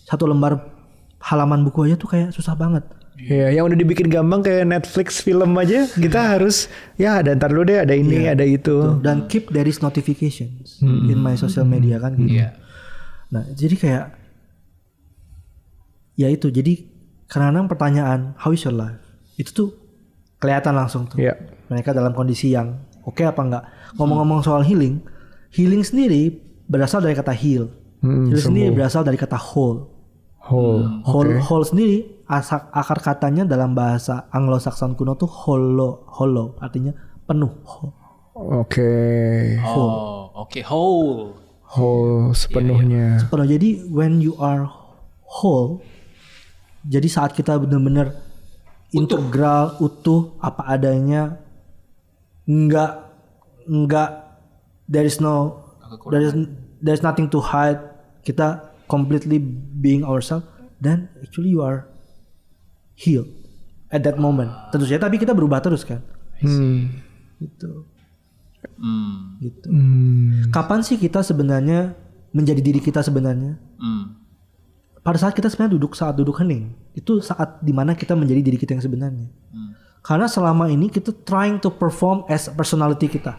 satu 0.08 0.24
lembar 0.24 0.56
halaman 1.20 1.62
buku 1.62 1.84
aja 1.86 1.94
tuh 1.94 2.08
kayak 2.08 2.32
susah 2.32 2.56
banget. 2.56 2.82
Iya, 3.16 3.52
yang 3.52 3.68
udah 3.68 3.76
dibikin 3.76 4.08
gampang 4.08 4.40
kayak 4.40 4.64
Netflix 4.68 5.20
film 5.20 5.52
aja, 5.56 5.84
kita 5.88 6.36
harus 6.36 6.72
ya 6.96 7.20
ada 7.20 7.32
ntar 7.32 7.52
dulu 7.52 7.64
deh 7.64 7.80
ada 7.80 7.92
ini, 7.92 8.24
ada 8.24 8.44
itu. 8.44 9.00
dan 9.04 9.28
keep 9.28 9.52
there 9.52 9.64
is 9.64 9.80
notifications 9.80 10.80
in 10.82 11.20
my 11.20 11.36
social 11.36 11.64
media 11.64 12.00
kan 12.00 12.16
gitu. 12.16 12.40
Iya. 12.40 12.56
Nah, 13.32 13.44
jadi 13.52 13.76
kayak 13.76 14.04
ya 16.16 16.32
itu. 16.32 16.48
Jadi 16.50 16.88
kadang 17.28 17.68
pertanyaan 17.70 18.34
how 18.40 18.50
is 18.50 18.64
your 18.64 18.74
life? 18.74 18.98
Itu 19.36 19.50
tuh 19.52 19.68
kelihatan 20.40 20.74
langsung 20.74 21.06
tuh. 21.06 21.20
Iya. 21.20 21.36
Mereka 21.68 21.92
dalam 21.92 22.16
kondisi 22.16 22.50
yang 22.52 22.80
oke 23.04 23.22
apa 23.22 23.40
enggak. 23.40 23.64
Ngomong-ngomong 23.96 24.42
soal 24.42 24.64
healing, 24.66 25.04
healing 25.52 25.84
sendiri 25.86 26.34
berasal 26.66 27.04
dari 27.04 27.14
kata 27.14 27.32
heal. 27.36 27.70
Hmm, 28.02 28.28
heal 28.28 28.40
sendiri 28.40 28.74
berasal 28.74 29.06
dari 29.06 29.20
kata 29.20 29.38
whole. 29.38 29.92
Whole. 30.46 31.02
Whole, 31.02 31.42
whole 31.42 31.66
sendiri 31.66 32.22
asak, 32.30 32.70
akar 32.70 33.02
katanya 33.02 33.42
dalam 33.42 33.74
bahasa 33.74 34.30
Anglo-Saxon 34.30 34.94
kuno 34.94 35.18
tuh 35.18 35.26
hollow, 35.26 36.06
hollow 36.06 36.54
artinya 36.62 36.94
penuh. 37.26 37.50
Oke. 38.36 38.94
Oh, 39.64 40.30
oke 40.36 40.60
whole. 40.62 41.34
Whole 41.66 42.30
sepenuhnya. 42.30 43.26
Kalau 43.26 43.42
jadi 43.42 43.90
when 43.90 44.22
you 44.22 44.38
are 44.38 44.70
whole, 45.26 45.82
jadi 46.86 47.08
saat 47.10 47.34
kita 47.34 47.58
benar-benar 47.58 48.14
integral, 48.94 49.74
utuh, 49.82 50.38
apa 50.38 50.62
adanya, 50.70 51.42
nggak 52.46 52.92
nggak 53.66 54.10
there 54.86 55.02
is 55.02 55.18
no 55.18 55.66
there 56.14 56.22
is 56.22 56.32
there 56.78 56.94
is 56.94 57.02
nothing 57.02 57.26
to 57.26 57.42
hide. 57.42 57.82
Kita 58.22 58.74
completely 58.90 59.38
being 59.82 60.02
ourselves, 60.02 60.46
then 60.78 61.10
actually 61.22 61.50
you 61.50 61.62
are 61.62 61.86
healed 62.94 63.30
at 63.90 64.02
that 64.02 64.18
moment. 64.18 64.50
Tentu 64.70 64.86
saja, 64.86 65.06
tapi 65.06 65.18
kita 65.18 65.34
berubah 65.34 65.62
terus 65.62 65.86
kan. 65.86 66.02
Hmm. 66.42 66.90
Gitu. 67.38 67.86
Hmm. 68.78 69.38
Gitu. 69.38 69.68
Hmm. 69.70 70.50
Kapan 70.50 70.82
sih 70.82 70.98
kita 70.98 71.22
sebenarnya 71.22 71.94
menjadi 72.34 72.60
diri 72.62 72.82
kita 72.82 73.02
sebenarnya? 73.02 73.58
Hmm. 73.78 74.25
Pada 75.06 75.22
saat 75.22 75.38
kita 75.38 75.46
sebenarnya 75.46 75.78
duduk 75.78 75.94
saat 75.94 76.18
duduk 76.18 76.42
hening 76.42 76.74
itu 76.98 77.22
saat 77.22 77.62
di 77.62 77.70
mana 77.70 77.94
kita 77.94 78.18
menjadi 78.18 78.42
diri 78.42 78.58
kita 78.58 78.74
yang 78.74 78.82
sebenarnya. 78.82 79.30
Karena 80.02 80.26
selama 80.26 80.66
ini 80.66 80.90
kita 80.90 81.14
trying 81.22 81.62
to 81.62 81.70
perform 81.70 82.26
as 82.26 82.50
personality 82.50 83.06
kita. 83.06 83.38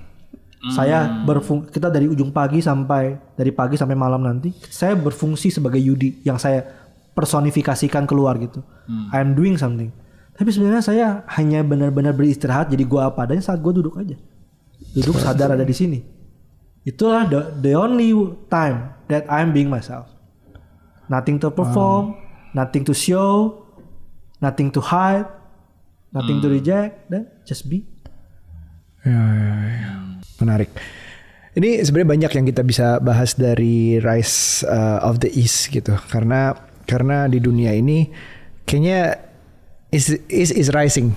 Saya 0.72 1.24
berfung 1.28 1.68
kita 1.68 1.92
dari 1.92 2.08
ujung 2.08 2.32
pagi 2.32 2.64
sampai 2.64 3.20
dari 3.36 3.52
pagi 3.52 3.76
sampai 3.76 4.00
malam 4.00 4.24
nanti 4.24 4.56
saya 4.72 4.96
berfungsi 4.96 5.52
sebagai 5.52 5.80
Yudi 5.80 6.24
yang 6.24 6.40
saya 6.40 6.64
personifikasikan 7.12 8.08
keluar 8.08 8.40
gitu. 8.40 8.64
I 9.12 9.20
am 9.20 9.36
doing 9.36 9.60
something. 9.60 9.92
Tapi 10.40 10.50
sebenarnya 10.56 10.84
saya 10.84 11.08
hanya 11.36 11.68
benar-benar 11.68 12.16
beristirahat 12.16 12.72
jadi 12.72 12.88
gua 12.88 13.12
apa 13.12 13.28
adanya 13.28 13.44
saat 13.44 13.60
gua 13.60 13.76
duduk 13.76 14.00
aja. 14.00 14.16
Duduk 14.96 15.20
sadar 15.20 15.52
ada 15.52 15.68
di 15.68 15.76
sini. 15.76 16.00
Itulah 16.88 17.28
the, 17.28 17.40
the 17.60 17.76
only 17.76 18.16
time 18.48 18.96
that 19.12 19.28
I'm 19.28 19.52
being 19.52 19.68
myself 19.68 20.17
Nothing 21.08 21.40
to 21.40 21.50
perform, 21.52 22.20
nothing 22.52 22.84
to 22.84 22.92
show, 22.92 23.64
nothing 24.44 24.68
to 24.76 24.84
hide, 24.84 25.28
nothing 26.12 26.44
to 26.44 26.52
reject, 26.52 27.08
dan 27.08 27.32
just 27.48 27.72
be. 27.72 27.88
Ya, 29.08 29.16
ya, 29.16 29.56
ya. 29.72 29.92
Menarik. 30.44 30.70
Ini 31.58 31.82
sebenarnya 31.82 32.10
banyak 32.14 32.32
yang 32.38 32.46
kita 32.46 32.62
bisa 32.62 32.88
bahas 33.02 33.34
dari 33.34 33.98
Rise 33.98 34.68
uh, 34.68 35.02
of 35.02 35.24
the 35.24 35.32
East 35.32 35.74
gitu. 35.74 35.96
Karena 36.12 36.54
karena 36.86 37.26
di 37.26 37.42
dunia 37.42 37.74
ini 37.74 38.12
kayaknya 38.68 39.18
is 39.90 40.12
is 40.28 40.52
is 40.52 40.70
rising. 40.76 41.16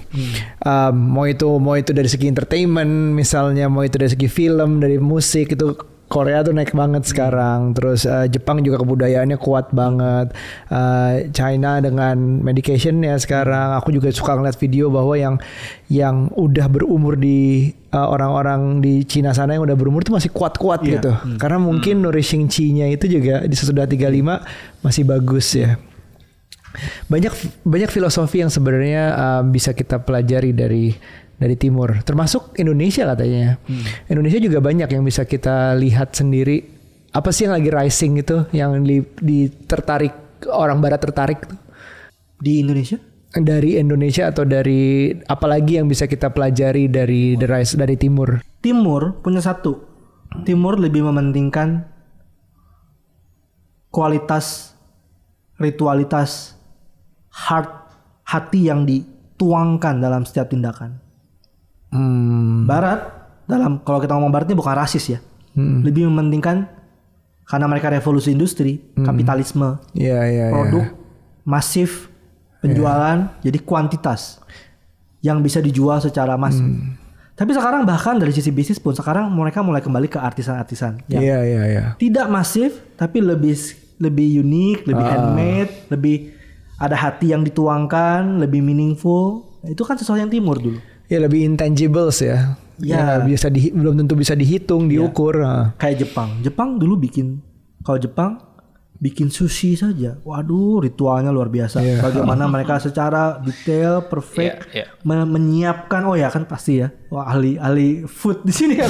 Um, 0.63 1.19
mau 1.19 1.27
itu 1.27 1.51
mau 1.59 1.75
itu 1.75 1.91
dari 1.91 2.07
segi 2.07 2.31
entertainment 2.31 3.13
misalnya, 3.13 3.67
mau 3.67 3.83
itu 3.83 3.99
dari 3.99 4.11
segi 4.15 4.31
film, 4.31 4.79
dari 4.79 4.97
musik 4.97 5.59
itu 5.59 5.77
Korea 6.11 6.43
tuh 6.43 6.51
naik 6.51 6.75
banget 6.75 7.07
sekarang. 7.07 7.71
Terus 7.71 8.03
uh, 8.03 8.27
Jepang 8.27 8.67
juga 8.67 8.83
kebudayaannya 8.83 9.39
kuat 9.39 9.71
banget. 9.71 10.35
Uh, 10.67 11.31
China 11.31 11.79
dengan 11.79 12.19
medicationnya 12.43 13.15
sekarang. 13.15 13.79
Aku 13.79 13.95
juga 13.95 14.11
suka 14.11 14.35
ngeliat 14.35 14.59
video 14.59 14.91
bahwa 14.91 15.15
yang 15.15 15.39
yang 15.87 16.27
udah 16.35 16.67
berumur 16.67 17.15
di 17.15 17.71
uh, 17.95 18.11
orang-orang 18.11 18.83
di 18.83 19.07
Cina 19.07 19.31
sana 19.31 19.55
yang 19.55 19.63
udah 19.63 19.79
berumur 19.79 20.03
tuh 20.03 20.19
masih 20.19 20.35
kuat-kuat 20.35 20.83
Iya. 20.83 20.99
gitu. 20.99 21.13
Karena 21.39 21.63
mungkin 21.63 22.03
nourishing 22.03 22.51
chi-nya 22.51 22.91
itu 22.91 23.07
juga 23.07 23.47
di 23.47 23.55
sesudah 23.55 23.87
35 23.87 24.83
masih 24.83 25.07
bagus 25.07 25.47
ya. 25.55 25.79
Banyak 27.07 27.35
banyak 27.67 27.91
filosofi 27.91 28.43
yang 28.43 28.51
sebenarnya 28.51 29.03
uh, 29.15 29.43
bisa 29.47 29.75
kita 29.75 30.03
pelajari 30.03 30.51
dari 30.55 30.95
dari 31.41 31.57
timur, 31.57 32.05
termasuk 32.05 32.53
Indonesia 32.61 33.09
katanya. 33.09 33.57
Indonesia 34.13 34.37
juga 34.37 34.61
banyak 34.61 34.93
yang 34.93 35.01
bisa 35.01 35.25
kita 35.25 35.73
lihat 35.81 36.13
sendiri. 36.13 36.79
Apa 37.17 37.33
sih 37.33 37.49
yang 37.49 37.57
lagi 37.57 37.73
rising 37.73 38.21
itu, 38.21 38.45
yang 38.53 38.77
di, 38.85 39.01
di 39.19 39.49
tertarik 39.49 40.45
orang 40.53 40.85
Barat 40.85 41.01
tertarik 41.01 41.49
tuh? 41.49 41.59
Di 42.37 42.61
Indonesia? 42.61 43.01
dari 43.31 43.79
Indonesia 43.79 44.27
atau 44.27 44.43
dari 44.43 45.15
apalagi 45.15 45.79
yang 45.79 45.87
bisa 45.87 46.11
kita 46.11 46.35
pelajari 46.35 46.91
dari 46.91 47.39
the 47.39 47.47
rise 47.47 47.79
dari 47.79 47.95
timur? 47.95 48.43
Timur 48.59 49.23
punya 49.23 49.39
satu. 49.39 49.87
Timur 50.43 50.79
lebih 50.79 51.07
mementingkan 51.07 51.87
kualitas, 53.91 54.75
ritualitas, 55.59 56.55
heart, 57.31 57.71
hati 58.27 58.71
yang 58.71 58.87
dituangkan 58.87 59.99
dalam 59.99 60.23
setiap 60.23 60.51
tindakan. 60.51 61.00
Hmm. 61.91 62.65
Barat 62.65 63.01
dalam 63.45 63.83
kalau 63.83 63.99
kita 63.99 64.15
ngomong 64.15 64.31
Barat 64.31 64.47
ini 64.47 64.55
bukan 64.55 64.75
rasis 64.75 65.11
ya, 65.11 65.19
lebih 65.59 66.07
mementingkan 66.07 66.71
karena 67.43 67.67
mereka 67.67 67.91
revolusi 67.91 68.31
industri, 68.31 68.79
kapitalisme, 68.97 69.75
Ya 69.91 70.23
ya 70.23 70.47
ya. 70.47 70.55
produk 70.55 70.87
masif, 71.43 72.07
penjualan 72.61 73.27
jadi 73.41 73.59
kuantitas 73.59 74.39
yang 75.21 75.43
bisa 75.43 75.59
dijual 75.59 75.99
secara 75.99 76.39
masif. 76.39 76.63
Tapi 77.35 77.51
sekarang 77.51 77.83
bahkan 77.83 78.21
dari 78.21 78.31
sisi 78.31 78.53
bisnis 78.53 78.77
pun 78.77 78.93
sekarang 78.93 79.33
mereka 79.33 79.65
mulai 79.65 79.81
kembali 79.81 80.07
ke 80.07 80.21
artisan-artisan 80.21 81.09
yang 81.09 81.25
Iya 81.25 81.39
iya 81.41 81.63
iya. 81.67 81.85
tidak 81.97 82.29
masif 82.29 82.77
tapi 82.95 83.19
lebih 83.19 83.57
lebih 83.97 84.45
unik, 84.45 84.79
lebih 84.85 85.05
Ah. 85.05 85.11
handmade, 85.11 85.73
lebih 85.89 86.17
ada 86.77 86.95
hati 86.95 87.33
yang 87.33 87.41
dituangkan, 87.41 88.39
lebih 88.39 88.61
meaningful. 88.61 89.45
Itu 89.65 89.85
kan 89.85 89.97
sesuatu 89.97 90.17
yang 90.17 90.29
timur 90.29 90.57
dulu. 90.57 90.81
Ya 91.11 91.19
lebih 91.19 91.43
intangibles 91.45 92.23
ya. 92.23 92.55
Ya. 92.81 93.19
Ya, 93.19 93.21
bisa 93.21 93.51
di, 93.51 93.69
belum 93.69 93.99
tentu 93.99 94.17
bisa 94.17 94.33
dihitung, 94.33 94.89
diukur. 94.89 95.43
ah. 95.43 95.75
Kayak 95.77 96.07
Jepang. 96.07 96.41
Jepang 96.41 96.79
dulu 96.79 96.97
bikin 96.97 97.43
kalau 97.83 97.99
Jepang 97.99 98.41
bikin 98.97 99.29
sushi 99.29 99.77
saja. 99.77 100.17
Waduh, 100.23 100.85
ritualnya 100.85 101.29
luar 101.29 101.49
biasa. 101.49 101.81
Iya. 101.81 102.01
Bagaimana 102.01 102.45
mereka 102.47 102.77
secara 102.79 103.41
detail, 103.41 104.05
perfect 104.07 104.69
iya. 104.73 104.87
me- 105.03 105.25
menyiapkan 105.27 106.05
oh 106.05 106.17
ya 106.17 106.29
kan 106.29 106.45
pasti 106.45 106.81
ya. 106.81 106.89
Wah, 107.09 107.29
ahli 107.29 107.57
ahli 107.57 108.05
food 108.05 108.45
di 108.45 108.53
sini 108.53 108.77
kan. 108.81 108.89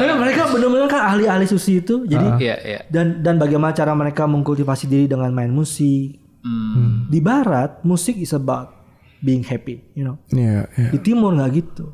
Tapi 0.00 0.12
mereka 0.16 0.48
benar-benar 0.48 0.88
kan 0.88 1.02
ahli-ahli 1.12 1.44
sushi 1.44 1.80
itu. 1.80 2.04
Jadi 2.04 2.26
Iya, 2.40 2.56
iya. 2.60 2.80
dan 2.88 3.20
dan 3.20 3.36
bagaimana 3.36 3.72
cara 3.72 3.92
mereka 3.92 4.24
mengkultivasi 4.24 4.84
diri 4.84 5.06
dengan 5.06 5.30
main 5.30 5.52
musik. 5.52 6.20
Hmm. 6.44 7.08
Di 7.08 7.20
barat, 7.20 7.80
musik 7.84 8.16
is 8.16 8.36
about 8.36 8.83
being 9.24 9.40
happy, 9.40 9.80
you 9.96 10.04
know. 10.04 10.20
Iya 10.28 10.68
iya. 10.76 10.88
Di 10.92 11.00
timur 11.00 11.32
nggak 11.32 11.50
gitu. 11.56 11.88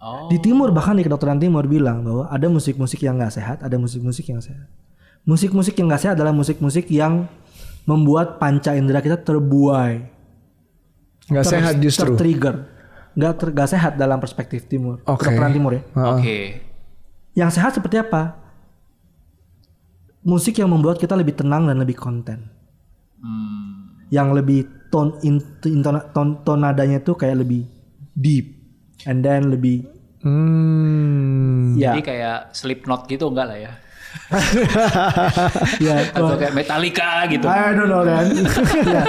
Oh. 0.00 0.28
Di 0.28 0.36
timur 0.36 0.68
bahkan 0.76 0.96
di 0.96 1.04
kedokteran 1.04 1.40
timur 1.40 1.64
bilang 1.64 2.04
bahwa 2.04 2.28
ada 2.28 2.46
musik-musik 2.52 3.00
yang 3.00 3.16
nggak 3.16 3.32
sehat, 3.32 3.64
ada 3.64 3.76
musik-musik 3.80 4.28
yang 4.28 4.44
sehat. 4.44 4.68
Musik-musik 5.24 5.72
yang 5.76 5.88
nggak 5.88 6.02
sehat 6.04 6.14
adalah 6.20 6.32
musik-musik 6.36 6.88
yang 6.92 7.24
membuat 7.88 8.36
panca 8.36 8.76
indera 8.76 9.00
kita 9.00 9.16
terbuai, 9.20 10.04
Nggak 11.32 11.44
ter- 11.48 11.52
sehat 11.56 11.74
justru. 11.80 12.12
tertrigger, 12.12 12.68
nggak 13.16 13.32
ter- 13.40 13.52
nggak 13.56 13.68
sehat 13.68 13.92
dalam 13.96 14.20
perspektif 14.20 14.68
timur, 14.68 15.00
Oke. 15.04 15.24
kedokteran 15.24 15.52
timur 15.52 15.72
ya. 15.76 15.82
Oke. 16.16 16.38
Yang 17.32 17.50
sehat 17.56 17.72
seperti 17.76 18.00
apa? 18.00 18.40
musik 20.20 20.60
yang 20.60 20.68
membuat 20.68 21.00
kita 21.00 21.16
lebih 21.16 21.32
tenang 21.32 21.64
dan 21.64 21.80
lebih 21.80 21.96
konten. 21.96 22.52
Hmm. 23.20 24.04
Yang 24.12 24.28
lebih 24.36 24.60
tone 24.90 25.16
in, 25.22 25.38
intona- 25.64 26.10
tone, 26.10 26.42
tone 26.42 26.60
nadanya 26.60 27.00
tuh 27.00 27.14
kayak 27.14 27.40
lebih 27.40 27.64
deep 28.12 28.46
and 29.04 29.22
then 29.22 29.48
lebih 29.48 29.86
Hmm. 30.20 31.72
ya 31.74 31.96
Jadi 31.96 32.04
kayak 32.04 32.52
Slipknot 32.52 33.08
gitu 33.08 33.24
enggak 33.26 33.46
lah 33.48 33.56
ya? 33.56 33.72
ya 35.80 35.94
Atau 36.10 36.36
kayak 36.36 36.52
Metallica 36.52 37.24
gitu. 37.24 37.46
I 37.46 37.72
don't 37.72 37.88
know 37.88 38.04
kan. 38.04 38.28
ya. 38.94 39.02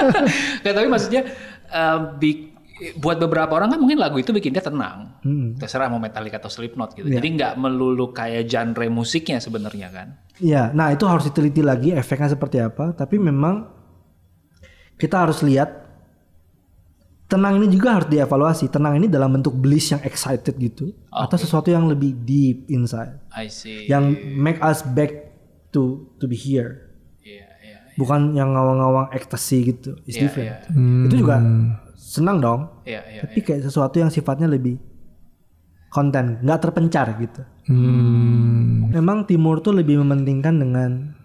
Nggak, 0.61 0.71
tapi 0.71 0.87
maksudnya 0.87 1.21
eh, 1.67 1.97
bi- 2.15 2.55
buat 2.95 3.19
beberapa 3.19 3.51
orang 3.53 3.69
kan 3.69 3.79
mungkin 3.79 3.99
lagu 3.99 4.17
itu 4.17 4.31
bikin 4.31 4.55
dia 4.55 4.63
tenang. 4.63 5.19
Terserah 5.59 5.85
mau 5.85 5.99
Metallica 5.99 6.39
atau 6.39 6.47
Slipknot 6.47 6.95
gitu. 6.95 7.05
Jadi 7.07 7.27
nggak 7.35 7.53
melulu 7.59 8.09
kayak 8.09 8.47
genre 8.47 8.87
musiknya 8.87 9.37
sebenarnya 9.37 9.91
kan. 9.91 10.07
Ya, 10.39 10.71
nah 10.71 10.89
itu 10.89 11.05
harus 11.05 11.27
diteliti 11.27 11.61
lagi 11.61 11.91
efeknya 11.91 12.31
seperti 12.31 12.57
apa. 12.57 12.95
Tapi 12.95 13.19
memang 13.19 13.80
kita 15.01 15.25
harus 15.25 15.41
lihat 15.41 15.81
tenang 17.25 17.57
ini 17.57 17.71
juga 17.71 17.97
harus 17.97 18.07
dievaluasi. 18.07 18.69
Tenang 18.69 18.99
ini 18.99 19.07
dalam 19.07 19.31
bentuk 19.31 19.55
bliss 19.55 19.89
yang 19.89 20.03
excited 20.05 20.53
gitu, 20.55 20.93
atau 21.09 21.37
sesuatu 21.39 21.71
yang 21.71 21.89
lebih 21.89 22.13
deep 22.21 22.69
inside, 22.69 23.17
I 23.33 23.49
see. 23.49 23.87
yang 23.89 24.13
make 24.37 24.61
us 24.61 24.85
back 24.85 25.33
to 25.71 26.11
to 26.19 26.27
be 26.27 26.35
here. 26.35 26.91
Iya, 27.23 27.47
iya. 27.63 27.77
Bukan 27.95 28.35
yang 28.35 28.51
ngawang-ngawang 28.51 29.15
ecstasy 29.15 29.73
gitu. 29.73 29.95
It's 30.03 30.19
Iya, 30.19 30.21
different. 30.27 30.51
iya. 30.69 31.07
Itu 31.07 31.15
juga 31.17 31.39
senang 31.95 32.37
dong. 32.43 32.61
Iya, 32.83 33.01
iya. 33.07 33.21
Tapi 33.23 33.39
kayak 33.39 33.63
sesuatu 33.63 33.95
yang 33.95 34.11
sifatnya 34.11 34.51
lebih 34.51 34.75
konten, 35.87 36.43
nggak 36.43 36.59
terpencar 36.59 37.15
gitu. 37.15 37.41
Hmm. 37.71 38.91
Memang 38.91 39.23
timur 39.23 39.63
tuh 39.63 39.71
lebih 39.71 40.03
mementingkan 40.03 40.55
dengan 40.59 41.15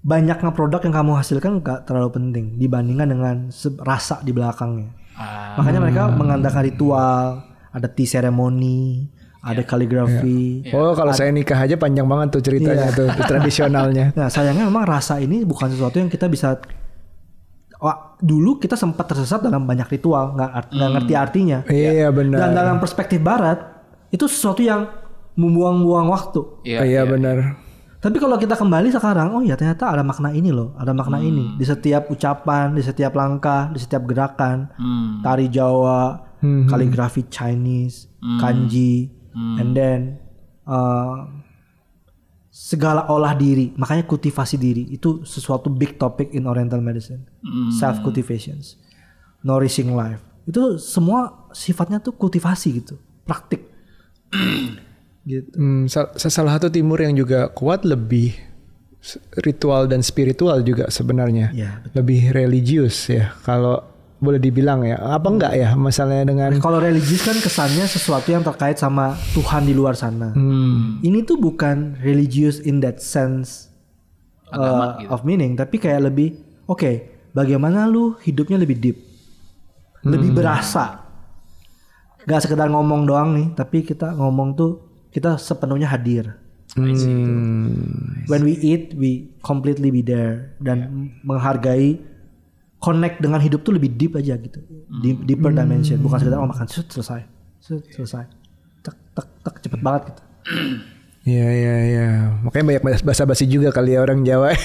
banyaknya 0.00 0.50
produk 0.50 0.80
yang 0.80 0.94
kamu 0.94 1.12
hasilkan 1.14 1.60
nggak 1.60 1.84
terlalu 1.84 2.10
penting 2.10 2.44
dibandingkan 2.56 3.06
dengan 3.06 3.36
rasa 3.78 4.20
di 4.20 4.32
belakangnya. 4.32 4.96
Ah, 5.12 5.60
Makanya 5.60 5.80
mereka 5.80 6.02
mengandalkan 6.08 6.64
ritual, 6.64 7.44
ada 7.68 7.84
tea 7.86 8.08
ceremony, 8.08 9.04
ada 9.38 9.60
kaligrafi. 9.60 10.64
Oh 10.72 10.92
kalau 10.92 11.12
saya 11.12 11.28
nikah 11.28 11.56
aja 11.58 11.76
panjang 11.76 12.08
banget 12.08 12.32
tuh 12.32 12.42
ceritanya 12.42 12.88
Iya. 12.88 12.96
tuh 12.96 13.08
tradisionalnya. 13.20 14.06
Nah 14.18 14.28
sayangnya 14.28 14.64
memang 14.64 14.84
rasa 14.84 15.16
ini 15.16 15.44
bukan 15.44 15.68
sesuatu 15.68 15.96
yang 15.96 16.08
kita 16.08 16.26
bisa. 16.26 16.56
Wah, 17.76 17.96
dulu 18.20 18.56
kita 18.56 18.76
sempat 18.76 19.08
tersesat 19.08 19.40
dalam 19.40 19.64
banyak 19.64 19.88
ritual, 19.90 20.36
nggak 20.36 20.50
art- 20.50 20.68
nggak 20.70 20.90
ngerti 20.94 21.12
artinya. 21.14 21.58
Iya 21.64 22.08
benar. 22.10 22.38
Dan 22.38 22.50
dalam 22.52 22.76
perspektif 22.76 23.16
Barat 23.18 23.56
itu 24.08 24.24
sesuatu 24.24 24.60
yang 24.60 24.84
membuang-buang 25.32 26.08
waktu. 26.08 26.40
iya, 26.62 26.84
Iya 26.84 27.02
benar. 27.04 27.56
Tapi 28.00 28.16
kalau 28.16 28.40
kita 28.40 28.56
kembali 28.56 28.88
sekarang, 28.88 29.36
oh 29.36 29.44
ya 29.44 29.60
ternyata 29.60 29.92
ada 29.92 30.00
makna 30.00 30.32
ini 30.32 30.48
loh, 30.48 30.72
ada 30.80 30.96
makna 30.96 31.20
ini. 31.20 31.52
Di 31.60 31.68
setiap 31.68 32.08
ucapan, 32.08 32.72
di 32.72 32.80
setiap 32.80 33.12
langkah, 33.12 33.68
di 33.68 33.76
setiap 33.76 34.08
gerakan, 34.08 34.72
Hmm. 34.74 35.20
tari 35.20 35.52
Jawa, 35.52 36.16
Hmm. 36.40 36.64
kaligrafi 36.64 37.28
Chinese, 37.28 38.08
kanji, 38.40 39.12
and 39.36 39.76
then 39.76 40.16
uh, 40.64 41.28
segala 42.48 43.04
olah 43.06 43.36
diri, 43.36 43.76
makanya 43.76 44.08
kultivasi 44.08 44.56
diri 44.56 44.88
itu 44.88 45.20
sesuatu 45.22 45.68
big 45.68 45.94
topic 45.94 46.32
in 46.32 46.48
Oriental 46.48 46.80
medicine, 46.80 47.28
self 47.70 48.00
cultivations, 48.00 48.80
nourishing 49.40 49.92
life, 49.92 50.24
itu 50.48 50.80
semua 50.80 51.46
sifatnya 51.52 52.00
tuh 52.00 52.16
kultivasi 52.16 52.80
gitu, 52.80 52.96
praktik, 53.22 53.68
gitu. 55.30 55.54
Hmm, 55.54 55.86
sal- 55.86 56.10
salah 56.18 56.58
satu 56.58 56.66
timur 56.66 56.98
yang 56.98 57.14
juga 57.14 57.46
kuat 57.54 57.86
lebih 57.86 58.34
ritual 59.40 59.88
dan 59.88 60.02
spiritual 60.02 60.60
juga 60.60 60.90
sebenarnya. 60.90 61.54
Ya, 61.56 61.80
Lebih 61.96 62.34
religius 62.34 63.08
ya 63.08 63.32
kalau 63.46 63.80
boleh 64.20 64.36
dibilang 64.36 64.84
ya. 64.84 65.00
Apa 65.00 65.32
enggak 65.32 65.52
ya 65.56 65.72
misalnya 65.72 66.28
dengan 66.28 66.52
Kalau 66.60 66.76
religius 66.76 67.24
kan 67.24 67.38
kesannya 67.40 67.88
sesuatu 67.88 68.28
yang 68.28 68.44
terkait 68.44 68.76
sama 68.76 69.16
Tuhan 69.32 69.64
di 69.64 69.72
luar 69.72 69.96
sana. 69.96 70.36
Hmm. 70.36 71.00
Ini 71.00 71.24
tuh 71.24 71.40
bukan 71.40 71.96
religious 72.04 72.60
in 72.60 72.84
that 72.84 73.00
sense 73.00 73.72
Agama 74.50 74.84
uh, 74.84 74.90
gitu. 75.00 75.08
of 75.14 75.20
meaning, 75.24 75.54
tapi 75.56 75.78
kayak 75.78 76.10
lebih 76.10 76.36
oke, 76.66 76.90
bagaimana 77.32 77.86
lu 77.86 78.18
hidupnya 78.20 78.58
lebih 78.58 78.76
deep, 78.76 78.98
lebih 80.02 80.34
berasa. 80.34 81.06
Gak 82.26 82.44
sekedar 82.44 82.68
ngomong 82.68 83.08
doang 83.08 83.32
nih, 83.32 83.56
tapi 83.56 83.80
kita 83.80 84.12
ngomong 84.12 84.52
tuh 84.52 84.89
kita 85.10 85.36
sepenuhnya 85.38 85.90
hadir. 85.90 86.38
Hmm. 86.78 88.22
When 88.30 88.46
we 88.46 88.54
eat, 88.62 88.94
we 88.94 89.34
completely 89.42 89.90
be 89.90 90.06
there 90.06 90.54
dan 90.62 91.10
menghargai 91.26 91.98
connect 92.78 93.18
dengan 93.18 93.42
hidup 93.42 93.66
tuh 93.66 93.74
lebih 93.74 93.98
deep 93.98 94.14
aja 94.14 94.38
gitu. 94.38 94.62
Deep, 95.02 95.26
deeper 95.26 95.50
dimension, 95.50 95.98
bukan 95.98 96.22
sekedar 96.22 96.38
oh 96.38 96.46
makan 96.46 96.66
set, 96.70 96.86
selesai. 96.88 97.26
Set, 97.58 97.82
selesai. 97.90 98.24
Tek 98.86 98.96
tek 99.18 99.26
tek 99.42 99.54
cepet 99.66 99.80
banget 99.82 100.02
gitu. 100.14 100.22
Iya 101.20 101.48
iya 101.52 101.74
iya. 101.84 102.08
Makanya 102.40 102.80
banyak 102.80 103.04
bahasa 103.04 103.28
basi 103.28 103.44
juga 103.44 103.68
kali 103.68 103.92
ya 103.92 104.00
orang 104.00 104.24
Jawa. 104.24 104.56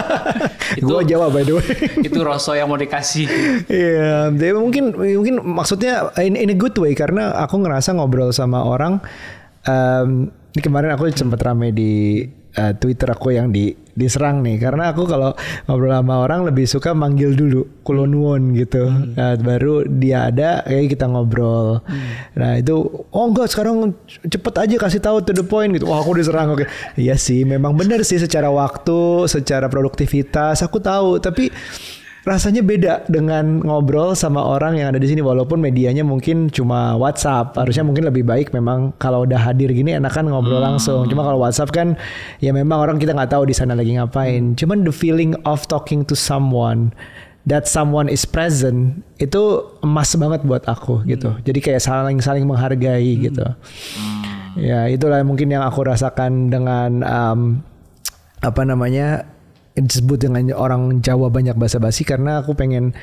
Gua 0.82 1.06
Jawa 1.06 1.30
by 1.30 1.46
the 1.46 1.54
way. 1.54 1.68
itu 2.02 2.18
Rosso 2.26 2.58
yang 2.58 2.66
mau 2.66 2.74
dikasih. 2.74 3.26
Iya, 3.70 4.34
dia 4.34 4.50
mungkin 4.58 4.98
mungkin 4.98 5.38
maksudnya 5.46 6.10
in, 6.18 6.34
in 6.34 6.50
a 6.50 6.58
good 6.58 6.74
way 6.82 6.90
karena 6.98 7.38
aku 7.38 7.62
ngerasa 7.62 7.94
ngobrol 7.94 8.34
sama 8.34 8.66
orang. 8.66 8.98
Em, 9.66 10.30
ini 10.56 10.60
kemarin 10.64 10.96
aku 10.96 11.10
sempat 11.12 11.42
rame 11.44 11.74
di 11.74 12.24
eh, 12.56 12.72
Twitter 12.80 13.12
aku 13.12 13.36
yang 13.36 13.52
di 13.52 13.76
diserang 13.96 14.44
nih 14.44 14.60
karena 14.60 14.92
aku 14.92 15.08
kalau 15.08 15.32
ngobrol 15.64 15.88
sama 15.88 16.20
orang 16.20 16.44
lebih 16.44 16.68
suka 16.68 16.92
manggil 16.92 17.32
dulu 17.32 17.64
kulonuon 17.80 18.52
gitu. 18.52 18.92
Nah, 19.16 19.40
baru 19.40 19.88
dia 19.88 20.28
ada 20.28 20.60
kayak 20.68 20.92
kita 20.92 21.08
ngobrol. 21.08 21.80
Nah, 22.36 22.60
itu 22.60 22.76
oh 23.08 23.24
enggak 23.24 23.48
sekarang 23.48 23.96
cepet 24.28 24.54
aja 24.60 24.76
kasih 24.76 25.00
tahu 25.00 25.24
to 25.24 25.32
the 25.32 25.40
point 25.40 25.72
gitu. 25.72 25.88
Wah, 25.88 26.04
aku 26.04 26.12
diserang 26.20 26.52
oke. 26.52 26.68
Iya 27.00 27.16
sih, 27.16 27.48
memang 27.48 27.72
benar 27.72 28.04
sih 28.04 28.20
secara 28.20 28.52
waktu, 28.52 29.24
secara 29.32 29.72
produktivitas 29.72 30.60
aku 30.60 30.76
tahu, 30.76 31.16
tapi 31.16 31.48
rasanya 32.26 32.58
beda 32.58 33.06
dengan 33.06 33.62
ngobrol 33.62 34.18
sama 34.18 34.42
orang 34.42 34.74
yang 34.74 34.90
ada 34.90 34.98
di 34.98 35.06
sini 35.06 35.22
walaupun 35.22 35.62
medianya 35.62 36.02
mungkin 36.02 36.50
cuma 36.50 36.98
WhatsApp. 36.98 37.54
Harusnya 37.54 37.86
mungkin 37.86 38.02
lebih 38.02 38.26
baik 38.26 38.50
memang 38.50 38.90
kalau 38.98 39.22
udah 39.22 39.38
hadir 39.38 39.70
gini 39.70 39.94
enakan 39.94 40.34
ngobrol 40.34 40.58
langsung. 40.58 41.06
Cuma 41.06 41.22
kalau 41.22 41.38
WhatsApp 41.38 41.70
kan 41.70 41.94
ya 42.42 42.50
memang 42.50 42.82
orang 42.82 42.98
kita 42.98 43.14
nggak 43.14 43.30
tahu 43.30 43.46
di 43.46 43.54
sana 43.54 43.78
lagi 43.78 43.94
ngapain. 43.94 44.58
Cuman 44.58 44.82
the 44.82 44.90
feeling 44.90 45.38
of 45.46 45.70
talking 45.70 46.02
to 46.02 46.18
someone 46.18 46.90
that 47.46 47.70
someone 47.70 48.10
is 48.10 48.26
present 48.26 49.06
itu 49.22 49.62
emas 49.86 50.10
banget 50.18 50.42
buat 50.42 50.66
aku 50.66 51.06
gitu. 51.06 51.30
Jadi 51.46 51.62
kayak 51.62 51.78
saling 51.78 52.18
saling 52.18 52.42
menghargai 52.42 53.22
gitu. 53.22 53.46
Ya 54.58 54.90
itulah 54.90 55.22
mungkin 55.22 55.46
yang 55.54 55.62
aku 55.62 55.86
rasakan 55.86 56.50
dengan 56.50 57.06
um, 57.06 57.62
apa 58.42 58.66
namanya 58.66 59.35
disebut 59.76 60.18
dengan 60.18 60.48
orang 60.56 61.04
Jawa 61.04 61.28
banyak 61.28 61.52
basa-basi 61.54 62.02
karena 62.02 62.40
aku 62.40 62.56
pengen 62.56 62.96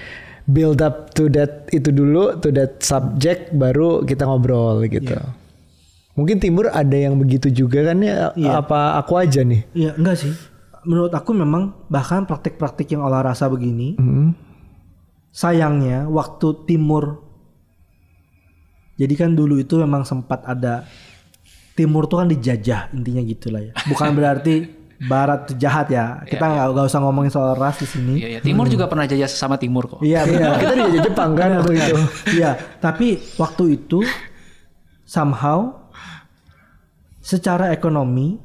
build 0.43 0.81
up 0.81 1.13
to 1.13 1.29
that 1.29 1.69
itu 1.69 1.93
dulu 1.93 2.35
to 2.41 2.49
that 2.49 2.81
subject 2.81 3.53
baru 3.53 4.01
kita 4.01 4.25
ngobrol 4.25 4.81
gitu. 4.83 5.13
Mungkin 6.13 6.37
Timur 6.37 6.69
ada 6.69 6.93
yang 6.93 7.17
begitu 7.17 7.49
juga 7.49 7.85
kan 7.85 7.97
ya 8.01 8.33
Iya. 8.33 8.59
apa 8.59 8.97
aku 8.97 9.17
aja 9.17 9.41
nih? 9.41 9.65
Iya 9.73 9.97
enggak 9.97 10.17
sih. 10.19 10.33
Menurut 10.83 11.09
aku 11.09 11.31
memang 11.31 11.87
bahkan 11.87 12.27
praktik-praktik 12.27 12.91
yang 12.91 13.01
olah 13.01 13.23
rasa 13.23 13.47
begini, 13.47 13.95
Hmm. 13.95 14.35
sayangnya 15.31 16.05
waktu 16.05 16.67
timur. 16.67 17.23
Jadi 18.93 19.13
kan 19.15 19.33
dulu 19.33 19.57
itu 19.57 19.79
memang 19.79 20.05
sempat 20.05 20.45
ada 20.45 20.85
timur 21.73 22.05
tuh 22.05 22.21
kan 22.21 22.29
dijajah 22.29 22.93
intinya 22.93 23.23
gitulah 23.23 23.61
ya. 23.63 23.73
Bukan 23.87 24.13
berarti 24.13 24.55
barat 25.05 25.49
tuh 25.51 25.55
jahat 25.57 25.87
ya. 25.89 26.21
Kita 26.23 26.43
nggak 26.43 26.65
nggak 26.73 26.85
usah 26.87 26.99
ngomongin 27.01 27.31
soal 27.31 27.55
ras 27.55 27.79
di 27.79 27.87
sini. 27.87 28.13
Iya, 28.19 28.27
iya. 28.27 28.39
Timur 28.39 28.67
juga 28.67 28.87
pernah 28.87 29.03
jajah 29.03 29.27
sesama 29.27 29.55
Timur 29.55 29.87
kok. 29.87 29.99
Iya, 30.01 30.23
Iya, 30.23 30.31
benar. 30.31 30.51
kita 30.61 30.73
di 30.75 30.99
Jepang 31.01 31.31
kan 31.35 31.49
waktu 31.59 31.73
itu. 31.75 31.95
Iya, 32.37 32.51
tapi 32.79 33.07
waktu 33.35 33.63
itu 33.75 33.99
somehow 35.03 35.83
secara 37.19 37.71
ekonomi 37.71 38.39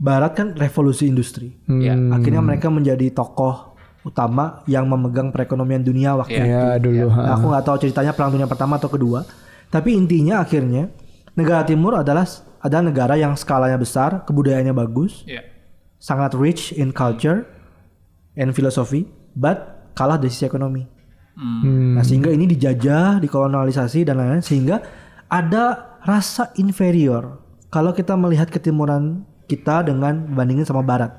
barat 0.00 0.32
kan 0.32 0.48
revolusi 0.56 1.06
industri. 1.06 1.52
Iya. 1.66 1.94
Akhirnya 2.14 2.40
mereka 2.40 2.72
menjadi 2.72 3.12
tokoh 3.12 3.76
utama 4.00 4.64
yang 4.64 4.88
memegang 4.88 5.28
perekonomian 5.28 5.84
dunia 5.84 6.16
waktu 6.16 6.40
itu. 6.40 6.48
Iya 6.48 6.80
dulu. 6.80 7.12
Nah, 7.12 7.36
aku 7.36 7.46
nggak 7.52 7.64
tahu 7.68 7.76
ceritanya 7.84 8.12
perang 8.16 8.32
dunia 8.32 8.48
pertama 8.48 8.80
atau 8.80 8.88
kedua, 8.88 9.28
tapi 9.68 9.92
intinya 9.92 10.40
akhirnya 10.40 10.88
negara 11.36 11.68
timur 11.68 12.00
adalah 12.00 12.24
adalah 12.60 12.84
negara 12.84 13.14
yang 13.16 13.36
skalanya 13.36 13.76
besar, 13.76 14.24
kebudayaannya 14.24 14.72
bagus, 14.72 15.24
Iya. 15.28 15.44
Sangat 16.00 16.32
rich 16.34 16.72
in 16.74 16.90
culture 16.90 17.44
and 18.34 18.56
philosophy, 18.56 19.04
but 19.36 19.86
kalah 19.92 20.16
dari 20.16 20.32
sisi 20.32 20.48
ekonomi. 20.48 20.88
Hmm. 21.36 21.94
Nah, 21.94 22.04
sehingga 22.04 22.32
ini 22.32 22.48
dijajah, 22.50 23.20
dikolonialisasi 23.22 24.08
dan 24.08 24.18
lain-lain 24.18 24.44
sehingga 24.44 24.82
ada 25.28 25.96
rasa 26.02 26.50
inferior. 26.58 27.38
Kalau 27.70 27.94
kita 27.94 28.18
melihat 28.18 28.50
ketimuran 28.50 29.22
kita 29.46 29.86
dengan 29.86 30.26
bandingin 30.34 30.66
sama 30.66 30.82
barat. 30.82 31.14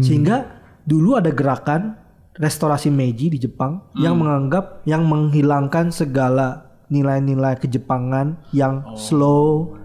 Sehingga 0.00 0.48
dulu 0.88 1.20
ada 1.20 1.28
gerakan 1.28 1.96
restorasi 2.40 2.88
Meiji 2.88 3.28
di 3.28 3.36
Jepang 3.36 3.84
yang 4.00 4.16
menganggap 4.16 4.80
yang 4.88 5.04
menghilangkan 5.04 5.92
segala 5.92 6.72
nilai-nilai 6.88 7.60
kejepangan 7.60 8.48
yang 8.52 8.96
slow, 8.96 9.76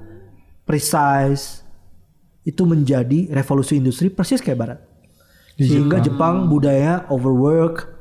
precise 0.63 1.67
itu 2.41 2.63
menjadi 2.63 3.29
revolusi 3.29 3.75
industri 3.75 4.07
persis 4.07 4.39
kayak 4.39 4.57
barat. 4.57 4.79
Sehingga 5.55 5.99
Jepang 5.99 6.47
budaya 6.47 7.03
overwork, 7.07 7.91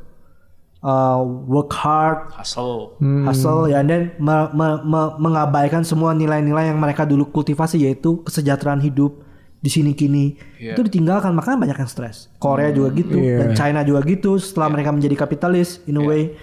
uh, 0.80 1.18
work 1.44 1.74
hard, 1.74 2.30
Hustle. 2.32 2.94
hustle 3.24 3.66
ya 3.66 3.82
dan 3.82 4.14
me- 4.16 4.50
me- 4.52 4.80
me- 4.80 5.14
mengabaikan 5.18 5.82
semua 5.82 6.14
nilai-nilai 6.14 6.70
yang 6.70 6.78
mereka 6.78 7.02
dulu 7.02 7.26
kultivasi 7.26 7.82
yaitu 7.82 8.22
kesejahteraan 8.22 8.78
hidup 8.78 9.26
di 9.58 9.66
sini 9.66 9.90
kini. 9.90 10.38
Iya. 10.54 10.74
itu 10.74 10.86
ditinggalkan 10.86 11.34
makanya 11.34 11.58
banyak 11.60 11.78
yang 11.78 11.90
stres. 11.90 12.30
Korea 12.38 12.70
juga 12.70 12.94
gitu 12.94 13.18
dan 13.18 13.54
China 13.54 13.82
juga 13.82 14.06
gitu 14.06 14.38
setelah 14.38 14.70
mereka 14.70 14.94
menjadi 14.94 15.18
kapitalis 15.18 15.82
in 15.84 15.98
a 15.98 16.02
way. 16.04 16.38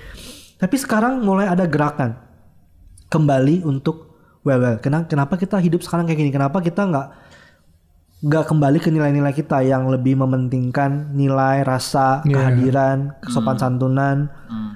Tapi 0.56 0.76
sekarang 0.76 1.20
mulai 1.20 1.48
ada 1.48 1.64
gerakan 1.64 2.20
kembali 3.08 3.64
untuk 3.64 4.12
well 4.42 4.60
well. 4.60 4.78
Kenapa, 4.78 5.08
kenapa 5.08 5.34
kita 5.36 5.56
hidup 5.58 5.80
sekarang 5.80 6.04
kayak 6.06 6.20
gini? 6.20 6.32
Kenapa 6.32 6.60
kita 6.60 6.84
nggak 6.84 7.08
nggak 8.26 8.50
kembali 8.50 8.82
ke 8.82 8.90
nilai-nilai 8.90 9.30
kita 9.38 9.62
yang 9.62 9.86
lebih 9.86 10.18
mementingkan 10.18 11.14
nilai 11.14 11.62
rasa 11.62 12.26
kehadiran 12.26 13.14
kesopan 13.22 13.54
santunan 13.62 14.18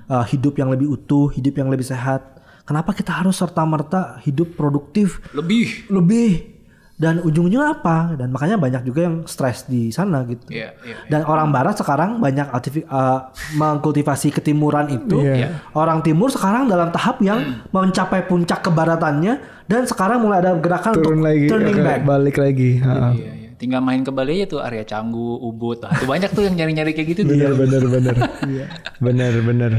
uh, 0.05 0.21
hidup 0.21 0.53
yang 0.61 0.69
lebih 0.69 0.85
utuh 0.85 1.33
hidup 1.33 1.57
yang 1.57 1.73
lebih 1.73 1.81
sehat 1.81 2.21
kenapa 2.69 2.93
kita 2.93 3.09
harus 3.09 3.33
serta 3.33 3.65
merta 3.65 4.21
hidup 4.21 4.53
produktif 4.53 5.17
Lebih. 5.33 5.89
lebih 5.89 6.61
dan 6.99 7.23
ujung-ujungnya 7.23 7.79
apa 7.79 8.19
dan 8.19 8.27
makanya 8.27 8.59
banyak 8.59 8.83
juga 8.83 9.07
yang 9.07 9.23
stres 9.23 9.63
di 9.71 9.87
sana 9.87 10.27
gitu 10.27 10.51
Iya, 10.51 10.75
iya. 10.83 10.95
dan 11.07 11.23
orang 11.23 11.47
barat 11.47 11.79
sekarang 11.79 12.19
banyak 12.19 12.51
uh, 12.51 13.31
mengkultivasi 13.55 14.35
ketimuran 14.35 14.91
itu 14.91 15.23
Iya. 15.23 15.63
orang 15.79 16.03
timur 16.03 16.27
sekarang 16.27 16.67
dalam 16.67 16.91
tahap 16.91 17.23
yang 17.23 17.63
mencapai 17.71 18.27
puncak 18.27 18.67
kebaratannya 18.67 19.39
dan 19.71 19.87
sekarang 19.87 20.27
mulai 20.27 20.43
ada 20.43 20.59
gerakan 20.59 20.91
Turun 20.99 21.23
untuk 21.23 21.31
lagi, 21.31 21.47
turning 21.47 21.79
back 21.79 22.01
balik 22.03 22.35
lagi. 22.35 22.83
Ha. 22.83 22.91
Iya, 22.91 23.07
iya. 23.15 23.38
Tinggal 23.59 23.83
main 23.83 24.07
ke 24.07 24.11
Bali 24.15 24.39
aja 24.39 24.55
tuh 24.55 24.63
area 24.63 24.87
Canggu, 24.87 25.35
Ubud. 25.43 25.83
Nah, 25.83 25.91
itu 25.91 26.07
banyak 26.07 26.31
tuh 26.31 26.47
yang 26.47 26.55
nyari-nyari 26.55 26.95
kayak 26.95 27.07
gitu 27.11 27.21
tuh. 27.27 27.35
Bener 27.35 27.51
bener 27.59 27.83
bener. 27.91 28.15
bener 29.05 29.33
bener. 29.43 29.71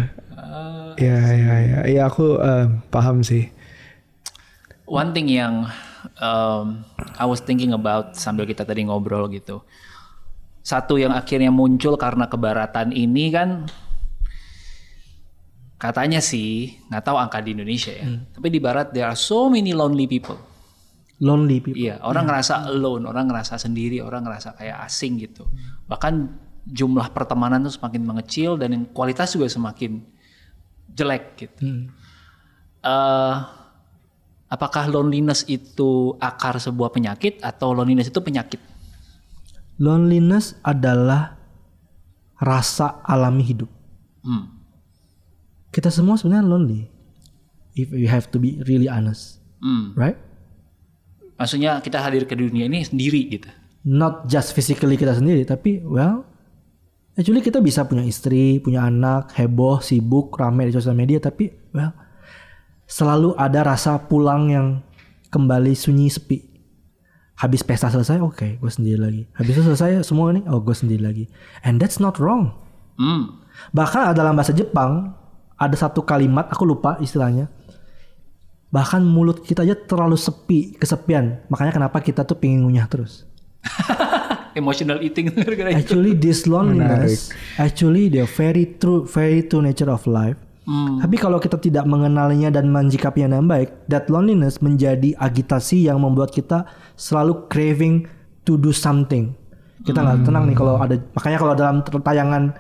Ya 1.00 1.16
ya 1.32 1.54
ya. 1.64 1.78
Ya 1.88 2.02
aku 2.04 2.36
eh, 2.36 2.68
paham 2.92 3.24
sih. 3.24 3.48
One 4.84 5.16
thing 5.16 5.32
yang 5.32 5.64
um, 6.20 6.84
I 7.16 7.24
was 7.24 7.40
thinking 7.40 7.72
about 7.72 8.20
sambil 8.20 8.44
kita 8.44 8.68
tadi 8.68 8.84
ngobrol 8.84 9.32
gitu. 9.32 9.64
Satu 10.60 11.00
yang 11.00 11.16
akhirnya 11.16 11.48
muncul 11.48 11.96
karena 11.96 12.28
kebaratan 12.28 12.92
ini 12.92 13.32
kan 13.32 13.64
katanya 15.80 16.20
sih 16.20 16.76
nggak 16.92 17.00
tahu 17.00 17.16
angka 17.16 17.40
di 17.40 17.56
Indonesia 17.56 17.96
ya. 17.96 18.04
Tapi 18.36 18.52
di 18.52 18.60
barat 18.60 18.92
there 18.92 19.08
are 19.08 19.16
so 19.16 19.48
many 19.48 19.72
lonely 19.72 20.04
people. 20.04 20.49
Lonely 21.20 21.60
people 21.60 21.76
Iya, 21.76 22.00
orang 22.00 22.24
ngerasa 22.26 22.66
alone, 22.66 23.04
orang 23.04 23.28
ngerasa 23.28 23.60
sendiri, 23.60 24.00
orang 24.00 24.24
ngerasa 24.24 24.56
kayak 24.56 24.88
asing 24.88 25.20
gitu. 25.20 25.44
Bahkan 25.84 26.14
jumlah 26.64 27.12
pertemanan 27.12 27.60
tuh 27.62 27.76
semakin 27.76 28.02
mengecil 28.04 28.56
dan 28.56 28.72
yang 28.72 28.84
kualitas 28.90 29.36
juga 29.36 29.48
semakin 29.48 30.00
jelek 30.90 31.24
gitu. 31.36 31.60
Eh, 32.80 33.36
apakah 34.48 34.88
loneliness 34.88 35.44
itu 35.46 36.16
akar 36.16 36.56
sebuah 36.56 36.90
penyakit 36.90 37.44
atau 37.44 37.76
loneliness 37.76 38.08
itu 38.08 38.20
penyakit? 38.20 38.60
loneliness 39.80 40.60
adalah 40.60 41.40
rasa 42.36 43.00
alami 43.00 43.40
hidup 43.40 43.70
Hmm. 44.20 44.60
kita 45.72 45.88
semua 45.88 46.20
sebenarnya 46.20 46.44
lonely 46.44 46.92
if 47.72 47.88
you 47.88 48.04
have 48.04 48.28
to 48.28 48.36
be 48.36 48.60
really 48.68 48.84
honest 48.84 49.40
Hmm. 49.64 49.96
right 49.96 50.20
Maksudnya 51.40 51.80
kita 51.80 52.04
hadir 52.04 52.28
ke 52.28 52.36
dunia 52.36 52.68
ini 52.68 52.84
sendiri 52.84 53.24
gitu. 53.32 53.48
not 53.80 54.28
just 54.28 54.52
physically 54.52 55.00
kita 55.00 55.16
sendiri 55.16 55.40
tapi 55.48 55.80
well 55.80 56.20
actually 57.16 57.40
kita 57.40 57.64
bisa 57.64 57.88
punya 57.88 58.04
istri 58.04 58.60
punya 58.60 58.84
anak 58.84 59.32
heboh 59.32 59.80
sibuk 59.80 60.36
rame 60.36 60.68
di 60.68 60.72
sosial 60.76 60.92
media 60.92 61.16
tapi 61.16 61.48
well 61.72 61.96
selalu 62.90 63.32
ada 63.38 63.62
rasa 63.64 63.96
pulang 64.02 64.50
yang 64.50 64.66
kembali 65.30 65.72
sunyi 65.78 66.10
sepi. 66.10 66.50
Habis 67.40 67.64
pesta 67.64 67.88
selesai 67.88 68.20
oke 68.20 68.60
gue 68.60 68.70
sendiri 68.70 68.98
lagi. 69.00 69.22
Habis 69.32 69.52
itu 69.56 69.62
selesai 69.64 70.04
semua 70.04 70.28
ini 70.34 70.44
oh 70.50 70.60
gue 70.60 70.76
sendiri 70.76 71.00
lagi. 71.00 71.24
And 71.64 71.80
that's 71.80 71.96
not 72.02 72.18
wrong. 72.20 72.52
Hmm. 73.00 73.40
bahkan 73.72 74.12
dalam 74.12 74.36
bahasa 74.36 74.52
Jepang 74.52 75.16
ada 75.56 75.72
satu 75.72 76.04
kalimat 76.04 76.52
aku 76.52 76.68
lupa 76.68 77.00
istilahnya 77.00 77.48
bahkan 78.70 79.02
mulut 79.02 79.42
kita 79.42 79.66
aja 79.66 79.74
terlalu 79.74 80.14
sepi 80.14 80.78
kesepian. 80.78 81.42
Makanya 81.50 81.82
kenapa 81.82 81.98
kita 81.98 82.22
tuh 82.22 82.38
pengen 82.38 82.66
ngunyah 82.66 82.86
terus. 82.86 83.26
Emotional 84.58 84.98
eating 85.02 85.30
gara-gara 85.34 85.70
itu. 85.70 85.78
actually 85.78 86.12
this 86.18 86.42
loneliness 86.50 87.30
actually 87.54 88.10
the 88.10 88.26
very 88.34 88.66
true 88.82 89.06
very 89.06 89.46
true 89.46 89.62
nature 89.62 89.90
of 89.90 90.02
life. 90.10 90.34
Hmm. 90.66 91.00
tapi 91.02 91.16
kalau 91.16 91.40
kita 91.40 91.56
tidak 91.56 91.88
mengenalinya 91.88 92.52
dan 92.52 92.68
menjikapinya 92.70 93.34
dengan 93.34 93.48
baik 93.48 93.90
that 93.90 94.06
loneliness 94.12 94.60
menjadi 94.62 95.16
agitasi 95.18 95.88
yang 95.88 95.98
membuat 95.98 96.30
kita 96.30 96.68
selalu 96.94 97.48
craving 97.48 98.06
to 98.44 98.58
do 98.60 98.70
something. 98.70 99.34
Kita 99.82 100.04
nggak 100.04 100.28
tenang 100.28 100.44
nih 100.46 100.56
kalau 100.58 100.76
ada 100.76 101.00
makanya 101.16 101.38
kalau 101.40 101.54
dalam 101.56 101.76
tayangan 101.82 102.52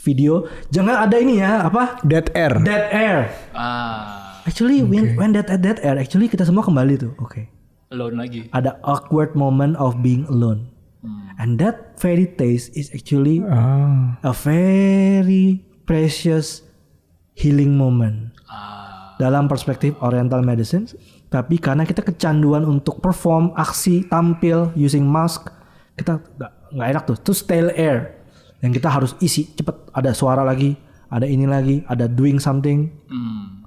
video 0.00 0.46
jangan 0.70 1.08
ada 1.08 1.16
ini 1.18 1.42
ya 1.42 1.66
apa? 1.66 1.98
Dead 2.06 2.30
air. 2.32 2.52
dead 2.62 2.84
air. 2.94 3.16
Ah, 3.52 4.27
actually 4.48 4.80
when 4.80 5.12
when 5.14 5.36
that 5.36 5.52
dead 5.60 5.76
air 5.84 6.00
actually 6.00 6.26
kita 6.26 6.42
semua 6.42 6.64
kembali 6.64 6.96
tuh 6.96 7.12
oke 7.20 7.44
alone 7.92 8.16
lagi. 8.16 8.48
ada 8.50 8.80
awkward 8.80 9.36
moment 9.36 9.76
of 9.76 10.00
being 10.00 10.24
alone 10.26 10.72
and 11.38 11.60
that 11.60 11.94
very 12.00 12.24
taste 12.26 12.72
is 12.72 12.88
actually 12.90 13.44
Ah. 13.44 14.16
a 14.24 14.32
very 14.32 15.60
precious 15.84 16.64
healing 17.32 17.78
moment 17.78 18.34
dalam 19.18 19.50
perspektif 19.50 19.98
Oriental 19.98 20.46
medicine. 20.46 20.86
Tapi 21.26 21.58
karena 21.58 21.82
kita 21.82 22.06
kecanduan 22.06 22.62
untuk 22.62 23.02
perform 23.02 23.50
aksi 23.52 24.06
tampil 24.06 24.70
using 24.74 25.02
mask, 25.02 25.50
kita 25.94 26.22
nggak 26.22 26.52
nggak 26.70 26.88
enak 26.88 27.02
tuh. 27.04 27.16
Terus 27.18 27.38
stale 27.42 27.74
air 27.74 28.14
yang 28.62 28.70
kita 28.70 28.86
harus 28.86 29.18
isi 29.18 29.50
cepet. 29.52 29.90
Ada 29.90 30.14
suara 30.14 30.46
lagi, 30.46 30.78
ada 31.10 31.26
ini 31.26 31.50
lagi, 31.50 31.82
ada 31.86 32.06
doing 32.06 32.38
something, 32.38 32.94
Hmm. 33.10 33.57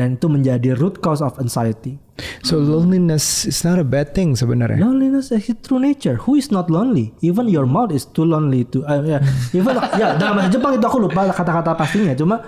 Dan 0.00 0.16
itu 0.16 0.32
menjadi 0.32 0.72
root 0.80 1.04
cause 1.04 1.20
of 1.20 1.36
anxiety. 1.36 2.00
So 2.40 2.56
loneliness 2.56 3.44
is 3.44 3.60
not 3.68 3.76
a 3.76 3.84
bad 3.84 4.16
thing 4.16 4.32
sebenarnya. 4.32 4.80
Loneliness 4.80 5.28
is 5.28 5.44
true 5.60 5.76
nature. 5.76 6.16
Who 6.24 6.40
is 6.40 6.48
not 6.48 6.72
lonely? 6.72 7.12
Even 7.20 7.52
your 7.52 7.68
mouth 7.68 7.92
is 7.92 8.08
too 8.08 8.24
lonely 8.24 8.64
to. 8.72 8.80
Uh, 8.88 9.04
yeah. 9.04 9.20
Even 9.52 9.76
ya 10.00 10.16
dalam 10.16 10.40
bahasa 10.40 10.56
Jepang 10.56 10.80
itu 10.80 10.84
aku 10.88 11.04
lupa 11.04 11.28
kata-kata 11.28 11.76
pastinya. 11.76 12.16
Cuma 12.16 12.40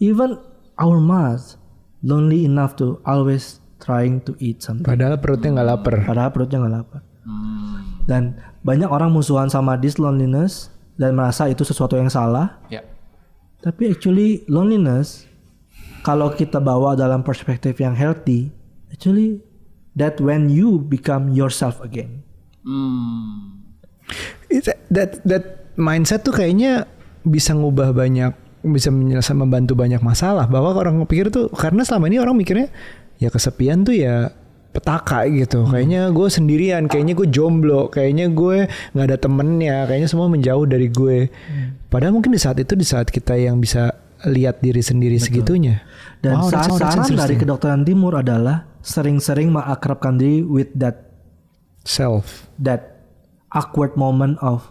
even 0.00 0.40
our 0.80 0.96
mouth 0.96 1.60
lonely 2.00 2.48
enough 2.48 2.72
to 2.80 2.96
always 3.04 3.60
trying 3.84 4.24
to 4.24 4.32
eat 4.40 4.64
something. 4.64 4.88
Padahal 4.88 5.20
perutnya 5.20 5.60
nggak 5.60 5.68
lapar. 5.68 5.94
Padahal 6.08 6.32
perutnya 6.32 6.56
nggak 6.64 6.74
lapar. 6.80 7.00
Hmm. 7.28 8.00
Dan 8.08 8.40
banyak 8.64 8.88
orang 8.88 9.12
musuhan 9.12 9.52
sama 9.52 9.76
this 9.76 10.00
loneliness 10.00 10.72
dan 10.96 11.12
merasa 11.12 11.52
itu 11.52 11.68
sesuatu 11.68 12.00
yang 12.00 12.08
salah. 12.08 12.64
Ya. 12.72 12.80
Tapi 13.60 13.92
actually 13.92 14.44
loneliness 14.48 15.28
kalau 16.04 16.28
kita 16.36 16.60
bawa 16.60 16.92
dalam 16.92 17.24
perspektif 17.24 17.80
yang 17.80 17.96
healthy, 17.96 18.52
actually 18.92 19.40
that 19.96 20.20
when 20.20 20.52
you 20.52 20.76
become 20.78 21.32
yourself 21.32 21.80
again. 21.80 22.20
Hmm. 22.60 23.64
It's, 24.52 24.68
that 24.92 25.24
that 25.24 25.72
mindset 25.80 26.28
tuh 26.28 26.36
kayaknya 26.36 26.84
bisa 27.24 27.56
ngubah 27.56 27.96
banyak 27.96 28.36
bisa 28.64 28.92
menyelesaikan 28.92 29.48
membantu 29.48 29.72
banyak 29.72 30.04
masalah. 30.04 30.44
Bahwa 30.44 30.76
orang 30.76 31.00
pikir 31.08 31.32
tuh 31.32 31.48
karena 31.48 31.82
selama 31.88 32.12
ini 32.12 32.20
orang 32.20 32.36
mikirnya 32.36 32.68
ya 33.16 33.32
kesepian 33.32 33.88
tuh 33.88 33.96
ya 33.96 34.28
petaka 34.76 35.24
gitu. 35.32 35.64
Kayaknya 35.64 36.12
gue 36.12 36.28
sendirian 36.28 36.84
kayaknya 36.84 37.16
gue 37.16 37.28
jomblo 37.32 37.88
kayaknya 37.88 38.28
gue 38.28 38.68
nggak 38.92 39.06
ada 39.08 39.16
temennya 39.16 39.88
kayaknya 39.88 40.08
semua 40.12 40.28
menjauh 40.28 40.68
dari 40.68 40.92
gue. 40.92 41.32
Padahal 41.88 42.12
mungkin 42.12 42.36
di 42.36 42.40
saat 42.42 42.60
itu 42.60 42.76
di 42.76 42.84
saat 42.84 43.08
kita 43.08 43.40
yang 43.40 43.56
bisa 43.56 44.03
lihat 44.26 44.58
diri 44.58 44.80
sendiri 44.80 45.16
segitunya 45.16 45.84
Dan 46.18 46.38
Wow, 46.38 46.48
that's- 46.48 46.72
sa- 46.72 46.80
that's 46.80 46.96
saran 47.04 47.16
dari 47.16 47.34
kedokteran 47.34 47.82
timur 47.82 48.16
adalah 48.16 48.64
sering-sering 48.80 49.48
mengakrabkan 49.48 50.16
diri 50.16 50.40
with 50.40 50.72
that 50.74 51.12
self 51.82 52.48
that 52.56 53.04
awkward 53.50 53.92
moment 53.94 54.40
of 54.40 54.64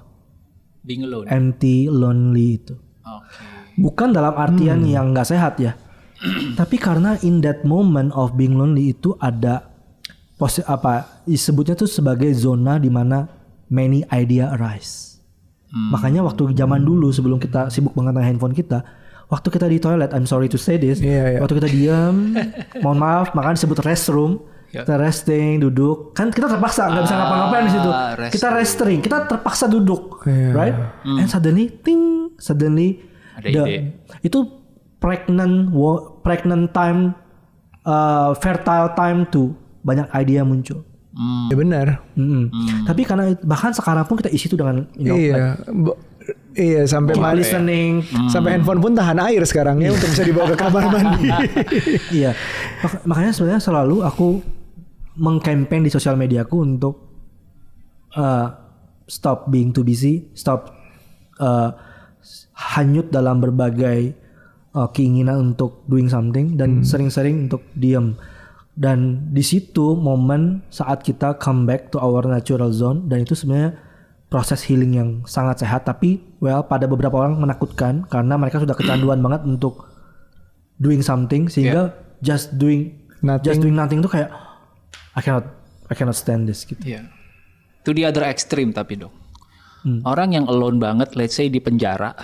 Being 0.81 1.05
alone. 1.05 1.25
empty, 1.27 1.87
lonely 1.87 2.59
itu. 2.59 2.75
Oke. 2.99 3.45
Bukan 3.75 4.11
dalam 4.11 4.33
artian 4.33 4.83
yang 4.83 5.13
nggak 5.13 5.25
sehat 5.25 5.55
ya. 5.57 5.73
Tapi 6.59 6.75
karena 6.75 7.15
in 7.21 7.39
that 7.39 7.63
moment 7.63 8.11
of 8.11 8.33
being 8.33 8.53
lonely 8.53 8.91
itu 8.91 9.15
ada 9.17 9.69
posi 10.35 10.59
apa 10.61 11.23
disebutnya 11.23 11.73
tuh 11.73 11.87
sebagai 11.87 12.29
zona 12.33 12.75
di 12.75 12.87
mana 12.87 13.29
many 13.67 14.03
idea 14.09 14.51
arise. 14.51 15.17
Makanya 15.73 16.21
waktu 16.21 16.53
zaman 16.53 16.79
dulu 16.79 17.09
sebelum 17.09 17.41
kita 17.41 17.65
sibuk 17.67 17.97
banget 17.97 18.13
dengan 18.13 18.27
handphone 18.29 18.53
kita, 18.53 18.85
waktu 19.25 19.47
kita 19.49 19.65
di 19.65 19.77
toilet, 19.77 20.11
I'm 20.11 20.23
sorry 20.23 20.47
to 20.47 20.57
say 20.57 20.75
this, 20.75 20.97
Iya, 20.97 21.23
iya. 21.27 21.39
waktu 21.39 21.55
kita 21.57 21.69
diam, 21.69 22.35
mohon 22.83 22.97
maaf, 22.97 23.31
makanya 23.31 23.57
disebut 23.57 23.79
restroom, 23.81 24.43
Ya. 24.69 24.81
kita 24.81 24.97
resting, 24.97 25.61
duduk, 25.61 26.11
kan 26.11 26.27
kita 26.27 26.49
terpaksa 26.49 26.89
nggak 26.89 27.03
bisa 27.03 27.13
ngapa-ngapain 27.13 27.63
di 27.63 27.71
situ. 27.71 27.89
Ah, 27.89 28.17
Kita 28.25 28.47
resting, 28.49 28.97
kita 28.99 29.17
terpaksa 29.23 29.65
duduk, 29.67 30.25
Iya. 30.25 30.49
right? 30.49 30.75
And 31.05 31.27
suddenly, 31.27 31.69
ting, 31.77 32.01
suddenly, 32.37 32.97
Ada 33.37 33.69
ide. 33.69 33.93
itu 34.19 34.39
pregnant, 34.97 35.69
wo- 35.69 36.17
pregnant 36.19 36.71
time, 36.71 37.13
uh, 37.83 38.33
fertile 38.35 38.93
time 38.93 39.27
tuh 39.27 39.53
banyak 39.81 40.09
ide 40.15 40.41
muncul. 40.41 40.81
Hmm. 41.13 41.45
Ya 41.45 41.55
benar. 41.55 41.87
Mm-mm. 42.15 42.49
Tapi 42.83 43.05
karena 43.05 43.37
bahkan 43.45 43.69
sekarang 43.69 44.01
pun 44.03 44.17
kita 44.17 44.33
isi 44.33 44.49
itu 44.49 44.57
dengan 44.57 44.89
you 44.97 45.05
know, 45.05 45.13
like, 45.13 45.29
iya. 45.29 45.53
Bo- 45.69 45.97
iya 46.53 46.83
sampai 46.85 47.13
mali- 47.17 47.41
listening. 47.41 48.05
sampai 48.29 48.57
handphone 48.57 48.79
pun 48.81 48.93
tahan 48.93 49.17
air 49.19 49.41
sekarang 49.45 49.81
ya 49.81 49.93
untuk 49.93 50.09
bisa 50.09 50.23
dibawa 50.25 50.53
ke 50.53 50.57
kamar 50.57 50.83
mandi. 50.89 51.29
iya. 52.23 52.31
Mak- 52.81 53.03
makanya 53.05 53.31
sebenarnya 53.33 53.61
selalu 53.61 54.05
aku 54.05 54.41
mengkampanye 55.17 55.89
di 55.89 55.91
sosial 55.93 56.17
mediaku 56.17 56.57
untuk 56.61 56.95
uh, 58.17 58.47
stop 59.05 59.49
being 59.49 59.69
too 59.69 59.85
busy, 59.85 60.29
stop 60.33 60.73
uh, 61.37 61.69
hanyut 62.53 63.09
dalam 63.13 63.41
berbagai 63.41 64.13
uh, 64.73 64.89
keinginan 64.89 65.53
untuk 65.53 65.85
doing 65.85 66.09
something 66.09 66.57
dan 66.57 66.81
sering-sering 66.81 67.49
untuk 67.49 67.61
diam. 67.77 68.17
Dan 68.73 69.29
di 69.29 69.45
situ 69.45 69.93
momen 69.93 70.65
saat 70.73 71.05
kita 71.05 71.37
come 71.37 71.69
back 71.69 71.93
to 71.93 72.01
our 72.01 72.25
natural 72.25 72.73
zone 72.73 73.05
dan 73.05 73.21
itu 73.21 73.37
sebenarnya 73.37 73.77
proses 74.33 74.65
healing 74.65 74.97
yang 74.97 75.09
sangat 75.29 75.61
sehat 75.61 75.85
tapi 75.85 76.17
well 76.41 76.65
pada 76.65 76.89
beberapa 76.89 77.21
orang 77.21 77.37
menakutkan 77.37 78.01
karena 78.09 78.33
mereka 78.33 78.57
sudah 78.57 78.73
kecanduan 78.73 79.21
banget 79.21 79.45
untuk 79.45 79.85
doing 80.81 81.05
something 81.05 81.45
sehingga 81.45 81.93
just 82.25 82.57
doing 82.57 82.97
Nothing. 83.21 83.45
just 83.45 83.61
doing 83.61 83.77
nothing 83.77 84.01
itu 84.01 84.09
kayak 84.09 84.33
I 85.13 85.21
cannot 85.21 85.45
I 85.87 85.93
cannot 85.93 86.17
stand 86.17 86.49
this 86.49 86.65
gitu. 86.65 86.81
Iya. 86.81 87.05
Itu 87.85 87.93
the 87.93 88.09
other 88.09 88.25
extreme 88.25 88.73
tapi 88.73 88.97
dong. 88.97 89.13
Orang 90.07 90.31
yang 90.31 90.47
alone 90.47 90.79
banget, 90.79 91.11
let's 91.19 91.35
say 91.35 91.51
di 91.51 91.59
penjara, 91.59 92.15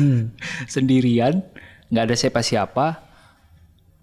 sendirian, 0.76 1.40
nggak 1.88 2.04
ada 2.04 2.12
siapa-siapa, 2.12 3.00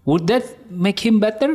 would 0.02 0.26
that 0.26 0.42
make 0.66 0.98
him 0.98 1.22
better? 1.22 1.54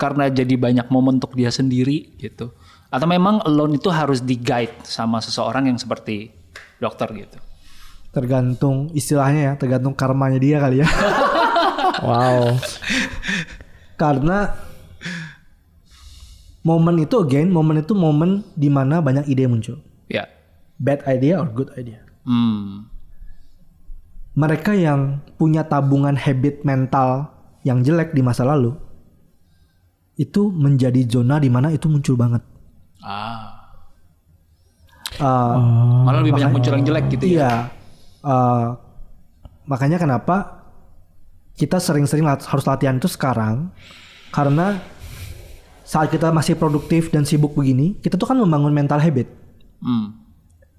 Karena 0.00 0.32
jadi 0.32 0.56
banyak 0.56 0.88
momen 0.88 1.20
untuk 1.20 1.36
dia 1.36 1.52
sendiri 1.52 2.16
gitu. 2.16 2.56
Atau 2.88 3.04
memang 3.04 3.44
alone 3.44 3.76
itu 3.76 3.92
harus 3.92 4.24
di 4.24 4.40
guide 4.40 4.84
sama 4.88 5.20
seseorang 5.20 5.68
yang 5.68 5.76
seperti 5.76 6.32
dokter 6.80 7.12
gitu. 7.12 7.36
Tergantung 8.08 8.88
istilahnya 8.96 9.52
ya, 9.52 9.52
tergantung 9.60 9.92
karmanya 9.92 10.40
dia 10.40 10.56
kali 10.56 10.80
ya. 10.80 10.88
wow. 12.08 12.56
Karena 14.00 14.56
momen 16.64 16.96
itu 17.04 17.20
again, 17.20 17.52
momen 17.52 17.84
itu 17.84 17.92
momen 17.92 18.40
di 18.56 18.72
mana 18.72 19.04
banyak 19.04 19.28
ide 19.28 19.44
muncul. 19.44 19.76
Ya. 20.08 20.24
Bad 20.80 21.04
idea 21.04 21.44
or 21.44 21.52
good 21.52 21.68
idea. 21.76 22.00
Hmm. 22.24 22.88
Mereka 24.38 24.72
yang 24.78 25.20
punya 25.36 25.66
tabungan 25.66 26.14
habit 26.14 26.62
mental 26.62 27.28
yang 27.66 27.82
jelek 27.82 28.14
di 28.14 28.22
masa 28.22 28.46
lalu 28.46 28.72
itu 30.18 30.50
menjadi 30.50 31.04
zona 31.06 31.42
di 31.42 31.50
mana 31.50 31.74
itu 31.74 31.90
muncul 31.90 32.14
banget. 32.14 32.42
Ah. 33.02 33.70
Uh, 35.18 36.04
Malah 36.04 36.20
lebih 36.20 36.36
banyak 36.36 36.50
muncul 36.52 36.72
yang 36.76 36.84
jelek 36.84 37.04
gitu 37.16 37.24
ya. 37.26 37.32
Iya. 37.32 37.52
Uh, 38.22 38.66
makanya 39.64 39.98
kenapa 39.98 40.66
kita 41.58 41.82
sering-sering 41.82 42.22
lat- 42.22 42.46
harus 42.46 42.64
latihan 42.66 42.98
itu 43.00 43.10
sekarang 43.10 43.72
karena 44.30 44.78
saat 45.88 46.12
kita 46.12 46.28
masih 46.28 46.54
produktif 46.60 47.08
dan 47.08 47.24
sibuk 47.24 47.56
begini, 47.56 47.96
kita 48.04 48.20
tuh 48.20 48.28
kan 48.28 48.36
membangun 48.36 48.76
mental 48.76 49.00
habit. 49.00 49.26
Hmm. 49.80 50.20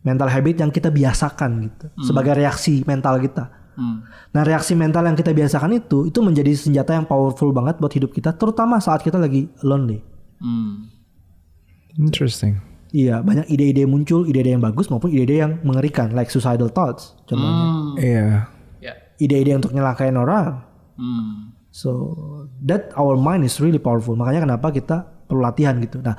Mental 0.06 0.30
habit 0.30 0.62
yang 0.62 0.72
kita 0.72 0.94
biasakan 0.94 1.66
gitu 1.66 1.86
sebagai 2.06 2.38
reaksi 2.38 2.86
mental 2.86 3.18
kita. 3.20 3.50
Hmm. 3.74 4.06
Nah, 4.32 4.44
reaksi 4.46 4.78
mental 4.78 5.08
yang 5.10 5.18
kita 5.18 5.34
biasakan 5.34 5.76
itu 5.76 6.08
itu 6.08 6.20
menjadi 6.22 6.54
senjata 6.54 6.94
yang 6.94 7.10
powerful 7.10 7.50
banget 7.50 7.82
buat 7.82 7.92
hidup 7.92 8.12
kita 8.14 8.38
terutama 8.38 8.78
saat 8.80 9.02
kita 9.02 9.18
lagi 9.18 9.50
lonely. 9.66 10.00
Hmm. 10.40 10.99
Interesting. 11.98 12.62
Iya, 12.90 13.22
banyak 13.22 13.54
ide-ide 13.54 13.86
muncul, 13.86 14.26
ide-ide 14.26 14.58
yang 14.58 14.66
bagus 14.66 14.90
maupun 14.90 15.14
ide-ide 15.14 15.46
yang 15.46 15.62
mengerikan 15.62 16.10
like 16.18 16.34
suicidal 16.34 16.74
thoughts 16.74 17.14
contohnya. 17.30 17.54
Hmm. 17.54 17.94
Iya. 18.02 18.28
Ya. 18.82 18.94
Ide-ide 19.22 19.54
untuk 19.58 19.78
nyelakain 19.78 20.18
orang. 20.18 20.66
Hmm. 20.98 21.54
So 21.70 21.90
that 22.66 22.90
our 22.98 23.14
mind 23.14 23.46
is 23.46 23.62
really 23.62 23.78
powerful. 23.78 24.18
Makanya 24.18 24.50
kenapa 24.50 24.74
kita 24.74 25.06
perlu 25.30 25.46
latihan 25.46 25.78
gitu. 25.78 26.02
Nah, 26.02 26.18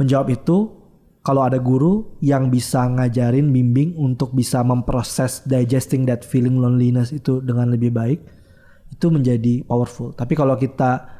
menjawab 0.00 0.32
itu 0.32 0.72
kalau 1.20 1.44
ada 1.44 1.60
guru 1.60 2.16
yang 2.24 2.48
bisa 2.48 2.86
ngajarin 2.86 3.52
bimbing 3.52 3.92
untuk 3.98 4.32
bisa 4.32 4.64
memproses 4.64 5.44
digesting 5.44 6.08
that 6.08 6.24
feeling 6.24 6.56
loneliness 6.56 7.12
itu 7.12 7.44
dengan 7.44 7.74
lebih 7.74 7.92
baik, 7.92 8.22
itu 8.88 9.06
menjadi 9.12 9.66
powerful. 9.66 10.14
Tapi 10.16 10.32
kalau 10.32 10.54
kita 10.56 11.15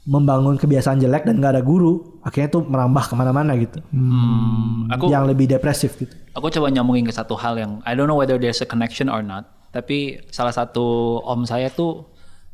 membangun 0.00 0.56
kebiasaan 0.56 0.96
jelek 0.96 1.28
dan 1.28 1.36
nggak 1.38 1.52
ada 1.54 1.62
guru, 1.62 2.20
akhirnya 2.20 2.48
itu 2.48 2.60
merambah 2.60 3.04
ke 3.04 3.14
mana-mana 3.14 3.52
gitu. 3.54 3.84
Hmm. 3.92 4.88
Aku 4.88 5.08
Yang 5.08 5.24
lebih 5.30 5.46
depresif 5.46 5.92
gitu. 5.96 6.14
aku 6.32 6.48
coba 6.48 6.70
nyambungin 6.70 7.04
ke 7.04 7.12
satu 7.12 7.36
hal 7.36 7.56
yang 7.56 7.72
I 7.84 7.92
don't 7.92 8.08
know 8.08 8.16
whether 8.16 8.36
there's 8.36 8.60
a 8.60 8.66
connection 8.66 9.12
or 9.12 9.20
not. 9.20 9.44
Tapi 9.70 10.24
salah 10.28 10.50
satu 10.50 11.20
om 11.20 11.44
saya 11.44 11.68
tuh 11.68 12.08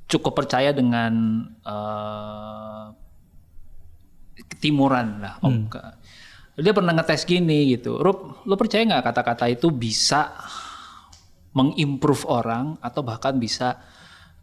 cukup 0.06 0.34
percaya 0.34 0.74
dengan 0.74 1.12
eh, 1.62 2.84
ketimuran 4.48 5.22
lah 5.22 5.34
om. 5.40 5.66
Ke- 5.66 5.96
Dia 6.56 6.72
pernah 6.72 6.92
ngetes 6.92 7.28
gini 7.28 7.68
gitu. 7.70 8.00
Rup, 8.00 8.42
lo 8.42 8.56
percaya 8.56 8.80
nggak 8.82 9.04
kata-kata 9.04 9.44
itu 9.46 9.68
bisa 9.68 10.32
mengimprove 11.52 12.24
orang 12.26 12.80
atau 12.80 13.00
bahkan 13.00 13.36
bisa 13.36 13.76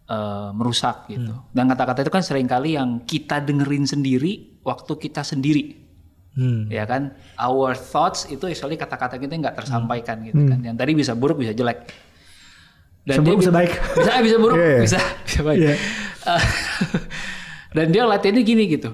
eh, 0.06 0.50
merusak 0.52 1.08
gitu. 1.08 1.32
Dan 1.50 1.66
kata-kata 1.66 2.02
itu 2.02 2.10
kan 2.10 2.22
sering 2.22 2.46
kali 2.46 2.74
yang 2.74 3.02
kita 3.02 3.40
dengerin 3.40 3.84
sendiri 3.84 4.32
waktu 4.62 4.94
kita 4.98 5.22
sendiri 5.22 5.80
Hmm. 6.34 6.66
ya 6.66 6.82
kan 6.84 7.14
our 7.38 7.72
thoughts 7.74 8.26
itu 8.26 8.42
actually 8.44 8.74
kata-kata 8.74 9.16
kita 9.16 9.38
nggak 9.38 9.54
tersampaikan 9.54 10.18
gitu 10.24 10.42
kan 10.44 10.60
yang 10.60 10.74
tadi 10.74 10.94
bisa 10.94 11.14
buruk 11.14 11.38
bisa 11.38 11.54
jelek 11.54 11.86
Bisa 13.06 13.22
buruk, 13.22 13.38
bisa 13.38 13.52
bi- 13.52 13.58
baik. 13.60 13.72
bisa 14.00 14.12
bisa 14.18 14.38
buruk 14.40 14.58
Iya, 14.58 14.66
iya. 14.66 14.82
bisa 14.82 15.00
bisa 15.22 15.40
baik. 15.44 15.60
Eh, 15.62 15.78
dan 17.74 17.86
dia 17.88 18.04
latihannya 18.04 18.42
gini 18.42 18.64
gitu 18.68 18.90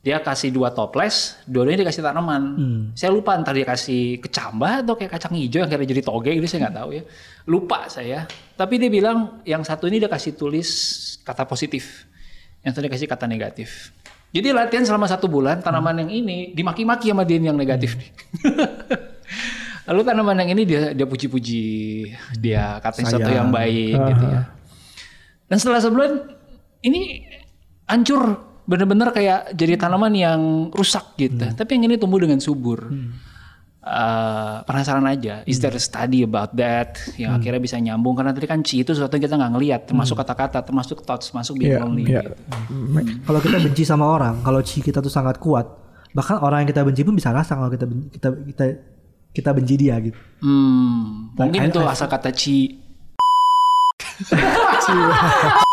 dia 0.00 0.16
kasih 0.16 0.48
dua 0.48 0.72
toples 0.72 1.36
dua-duanya 1.44 1.84
dikasih 1.84 2.00
tanaman. 2.00 2.42
Saya 2.96 3.12
lupa 3.12 3.36
entar 3.36 3.52
dia 3.52 3.68
kasih 3.68 4.16
kecambah 4.24 4.88
atau 4.88 4.96
kayak 4.96 5.12
kacang 5.12 5.36
hijau 5.36 5.60
yang 5.60 5.68
kayak 5.68 5.84
jadi 5.84 6.00
toge 6.00 6.32
gitu 6.40 6.46
saya 6.48 6.68
nggak 6.68 6.76
tahu 6.80 6.90
ya. 6.96 7.02
Lupa 7.44 7.78
saya. 7.92 8.24
Tapi 8.56 8.80
dia 8.80 8.88
bilang 8.88 9.44
yang 9.44 9.60
satu 9.60 9.84
ini 9.92 10.00
dia 10.00 10.08
kasih 10.08 10.32
tulis 10.40 10.68
kata 11.20 11.44
positif. 11.44 12.08
Yang 12.64 12.72
satu 12.72 12.82
dia 12.88 12.92
kasih 12.96 13.08
kata 13.12 13.28
negatif. 13.28 13.92
Jadi 14.32 14.48
latihan 14.56 14.88
selama 14.88 15.04
satu 15.04 15.28
bulan 15.28 15.60
tanaman 15.60 16.06
yang 16.06 16.10
ini 16.24 16.56
dimaki-maki 16.56 17.12
sama 17.12 17.28
dia 17.28 17.36
yang 17.36 17.60
negatif 17.60 18.00
nih. 18.00 18.10
Lalu 19.90 20.00
tanaman 20.06 20.36
yang 20.40 20.50
ini 20.56 20.62
dia 20.64 20.82
dia 20.96 21.04
puji-puji, 21.04 21.64
dia 22.40 22.78
katanya 22.80 23.06
sesuatu 23.10 23.32
yang 23.36 23.52
baik 23.52 23.96
gitu 24.00 24.24
ya. 24.24 24.40
Dan 25.50 25.56
setelah 25.58 25.82
sebulan 25.82 26.12
ini 26.86 27.26
hancur 27.90 28.49
bener-bener 28.70 29.10
kayak 29.10 29.50
jadi 29.52 29.74
tanaman 29.74 30.14
yang 30.14 30.40
rusak 30.70 31.18
gitu. 31.18 31.42
Tapi 31.50 31.70
yang 31.74 31.90
ini 31.90 31.98
tumbuh 31.98 32.22
dengan 32.22 32.38
subur. 32.38 32.86
Eh, 33.80 34.56
penasaran 34.68 35.08
aja, 35.08 35.40
is 35.48 35.56
there 35.56 35.72
a 35.72 35.80
study 35.80 36.20
about 36.20 36.52
that 36.52 37.00
yang 37.16 37.32
akhirnya 37.32 37.56
bisa 37.56 37.80
nyambung 37.80 38.12
karena 38.12 38.28
tadi 38.30 38.44
kan 38.44 38.60
chi 38.60 38.84
itu 38.84 38.92
sesuatu 38.92 39.16
yang 39.16 39.24
kita 39.24 39.40
nggak 39.40 39.52
ngelihat, 39.56 39.80
termasuk 39.88 40.20
kata-kata, 40.20 40.60
termasuk 40.60 41.00
thoughts, 41.00 41.32
masuk 41.32 41.56
being 41.56 41.72
Iya, 41.74 41.80
lonely 41.80 42.04
iya. 42.04 42.20
gitu. 42.20 42.32
Kalau 43.24 43.40
kita 43.40 43.56
benci 43.56 43.82
sama 43.82 44.04
orang, 44.04 44.44
kalau 44.44 44.60
chi 44.60 44.84
kita 44.84 45.00
tuh 45.00 45.08
sangat 45.08 45.40
kuat, 45.40 45.64
bahkan 46.12 46.36
orang 46.38 46.60
yang 46.62 46.68
kita 46.68 46.84
benci 46.84 47.02
pun 47.02 47.16
bisa 47.16 47.32
rasa 47.32 47.56
kalau 47.56 47.72
kita 47.72 47.88
kita 47.88 48.28
kita 48.52 48.64
kita 49.32 49.50
benci 49.56 49.74
dia 49.80 49.96
gitu. 49.96 50.18
Hmm, 50.44 51.32
mungkin 51.32 51.60
I- 51.64 51.68
itu 51.72 51.80
I- 51.80 51.88
asal 51.88 52.06
kata 52.06 52.30
chi. 52.36 52.76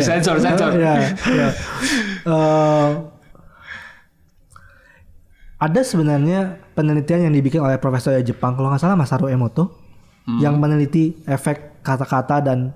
sensor, 0.00 0.36
sensor. 0.38 0.70
Ya, 0.74 0.94
ya. 1.24 1.48
Eh, 2.24 2.90
ada 5.58 5.80
sebenarnya 5.82 6.38
penelitian 6.72 7.26
yang 7.26 7.34
dibikin 7.34 7.58
oleh 7.58 7.76
profesor 7.76 8.14
dari 8.14 8.22
Jepang, 8.22 8.54
kalau 8.54 8.70
nggak 8.70 8.78
salah 8.78 8.94
Masaru 8.94 9.26
Emoto, 9.26 9.74
yang 10.38 10.54
meneliti 10.54 11.16
efek 11.24 11.80
kata-kata 11.80 12.44
dan 12.44 12.70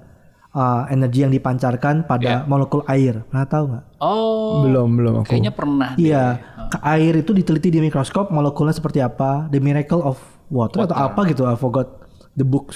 uh, 0.51 0.89
energi 0.89 1.21
yang 1.21 1.31
dipancarkan 1.31 2.03
pada 2.03 2.25
Iya. 2.25 2.49
molekul 2.49 2.81
air. 2.87 3.23
Pernah 3.23 3.45
tahu 3.45 3.65
nggak? 3.69 3.85
Oh, 4.01 4.65
Belum 4.65 4.89
belum 4.97 5.15
aku. 5.21 5.29
kayaknya 5.29 5.53
pernah. 5.53 5.93
Iya, 5.95 6.41
ke- 6.67 6.81
air 6.83 7.13
itu 7.15 7.31
diteliti 7.31 7.69
di 7.69 7.79
mikroskop 7.79 8.33
molekulnya 8.33 8.73
seperti 8.73 8.99
apa, 8.99 9.47
The 9.47 9.61
Miracle 9.61 10.01
of 10.01 10.17
Water, 10.49 10.83
atau 10.83 10.97
apa 10.97 11.21
gitu, 11.29 11.45
I 11.45 11.55
forgot 11.55 11.87
the 12.33 12.43
book. 12.43 12.73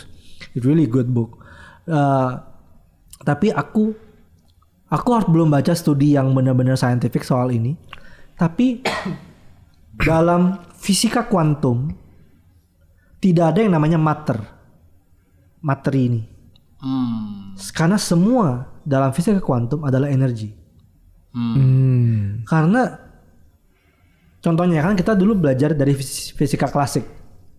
It's 0.53 0.63
really 0.63 0.85
good 0.85 1.09
book. 1.09 1.41
Uh, 1.89 2.37
tapi 3.25 3.49
aku 3.51 3.97
aku 4.91 5.09
harus 5.15 5.29
belum 5.29 5.51
baca 5.51 5.75
studi 5.75 6.15
yang 6.15 6.31
benar-benar 6.35 6.79
scientific 6.79 7.27
soal 7.27 7.51
ini. 7.51 7.75
Tapi 8.37 8.83
dalam 10.09 10.61
fisika 10.77 11.27
kuantum 11.27 11.91
tidak 13.19 13.57
ada 13.57 13.61
yang 13.65 13.75
namanya 13.75 13.99
matter. 13.99 14.39
Materi 15.65 16.01
ini. 16.07 16.23
Hmm. 16.79 17.57
Karena 17.75 17.99
semua 17.99 18.71
dalam 18.87 19.11
fisika 19.11 19.43
kuantum 19.43 19.83
adalah 19.83 20.07
energi. 20.07 20.53
Hmm. 21.35 22.47
Karena 22.47 22.87
contohnya 24.39 24.81
kan 24.87 24.95
kita 24.95 25.19
dulu 25.19 25.35
belajar 25.35 25.75
dari 25.75 25.97
fis- 25.97 26.31
fisika 26.37 26.71
klasik. 26.71 27.03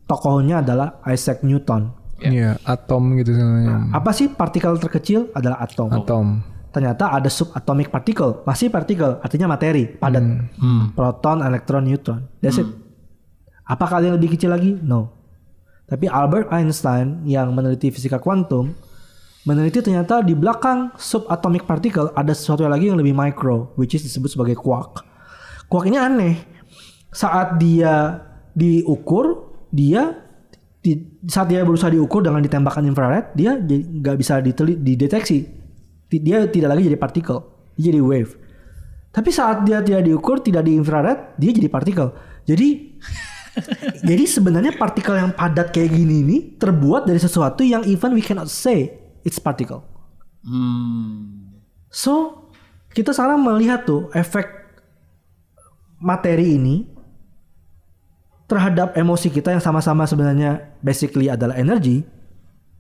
Tokohnya 0.08 0.64
adalah 0.64 1.04
Isaac 1.12 1.44
Newton. 1.44 1.92
Iya, 2.18 2.58
atom 2.64 3.14
gitu 3.20 3.36
sebenarnya. 3.36 3.92
Apa 3.94 4.10
sih 4.16 4.32
partikel 4.32 4.80
terkecil 4.80 5.30
adalah 5.36 5.62
atom. 5.62 5.92
Atom. 5.92 6.26
Ternyata 6.72 7.10
ada 7.16 7.30
subatomic 7.32 7.90
particle, 7.90 8.44
masih 8.46 8.70
partikel, 8.70 9.18
artinya 9.24 9.50
materi, 9.50 9.88
padat. 9.88 10.24
Proton, 10.94 11.42
elektron, 11.42 11.84
neutron. 11.88 12.28
That's 12.44 12.60
it. 12.62 12.68
Apakah 13.68 14.00
ada 14.00 14.12
yang 14.12 14.18
lebih 14.20 14.36
kecil 14.38 14.54
lagi? 14.54 14.78
No. 14.80 15.12
Tapi 15.88 16.12
Albert 16.12 16.52
Einstein 16.52 17.24
yang 17.24 17.56
meneliti 17.56 17.88
fisika 17.92 18.20
kuantum 18.20 18.76
meneliti 19.48 19.80
ternyata 19.80 20.20
di 20.20 20.36
belakang 20.36 20.92
subatomic 21.00 21.64
particle 21.64 22.12
ada 22.12 22.36
sesuatu 22.36 22.68
lagi 22.68 22.92
yang 22.92 23.00
lebih 23.00 23.16
micro, 23.16 23.72
which 23.80 23.96
is 23.96 24.04
disebut 24.04 24.28
sebagai 24.28 24.60
quark. 24.60 25.08
Quark 25.72 25.88
ini 25.88 25.96
aneh. 25.96 26.36
Saat 27.16 27.56
dia 27.56 28.20
diukur, 28.52 29.56
dia 29.72 30.20
di, 30.84 31.00
saat 31.32 31.48
dia 31.48 31.64
berusaha 31.64 31.88
diukur 31.88 32.20
dengan 32.20 32.44
ditembakkan 32.44 32.84
infrared, 32.84 33.32
dia 33.40 33.56
nggak 33.56 34.16
bisa 34.20 34.44
diteli- 34.44 34.84
dideteksi. 34.84 35.48
Dia 36.08 36.48
tidak 36.48 36.76
lagi 36.76 36.88
jadi 36.88 37.00
partikel, 37.00 37.44
dia 37.76 37.92
jadi 37.92 38.00
wave. 38.00 38.34
Tapi 39.12 39.30
saat 39.34 39.66
dia 39.66 39.82
tidak 39.82 40.06
diukur, 40.08 40.40
tidak 40.40 40.64
di 40.64 40.78
infrared, 40.78 41.36
dia 41.36 41.52
jadi 41.52 41.68
partikel. 41.68 42.14
Jadi 42.48 42.96
jadi 44.10 44.24
sebenarnya 44.24 44.78
partikel 44.78 45.18
yang 45.18 45.34
padat 45.34 45.74
kayak 45.74 45.90
gini 45.90 46.22
ini 46.22 46.38
terbuat 46.56 47.10
dari 47.10 47.18
sesuatu 47.18 47.66
yang 47.66 47.82
even 47.90 48.14
we 48.14 48.22
cannot 48.22 48.48
say 48.48 48.94
it's 49.26 49.42
particle. 49.42 49.84
Hmm. 50.46 51.60
So, 51.90 52.46
kita 52.94 53.12
sekarang 53.12 53.42
melihat 53.42 53.84
tuh 53.84 54.08
efek 54.14 54.48
materi 55.98 56.56
ini 56.56 56.86
terhadap 58.48 58.96
emosi 58.96 59.28
kita 59.28 59.52
yang 59.52 59.64
sama-sama 59.64 60.08
sebenarnya 60.08 60.78
basically 60.80 61.28
adalah 61.28 61.60
energi, 61.60 62.06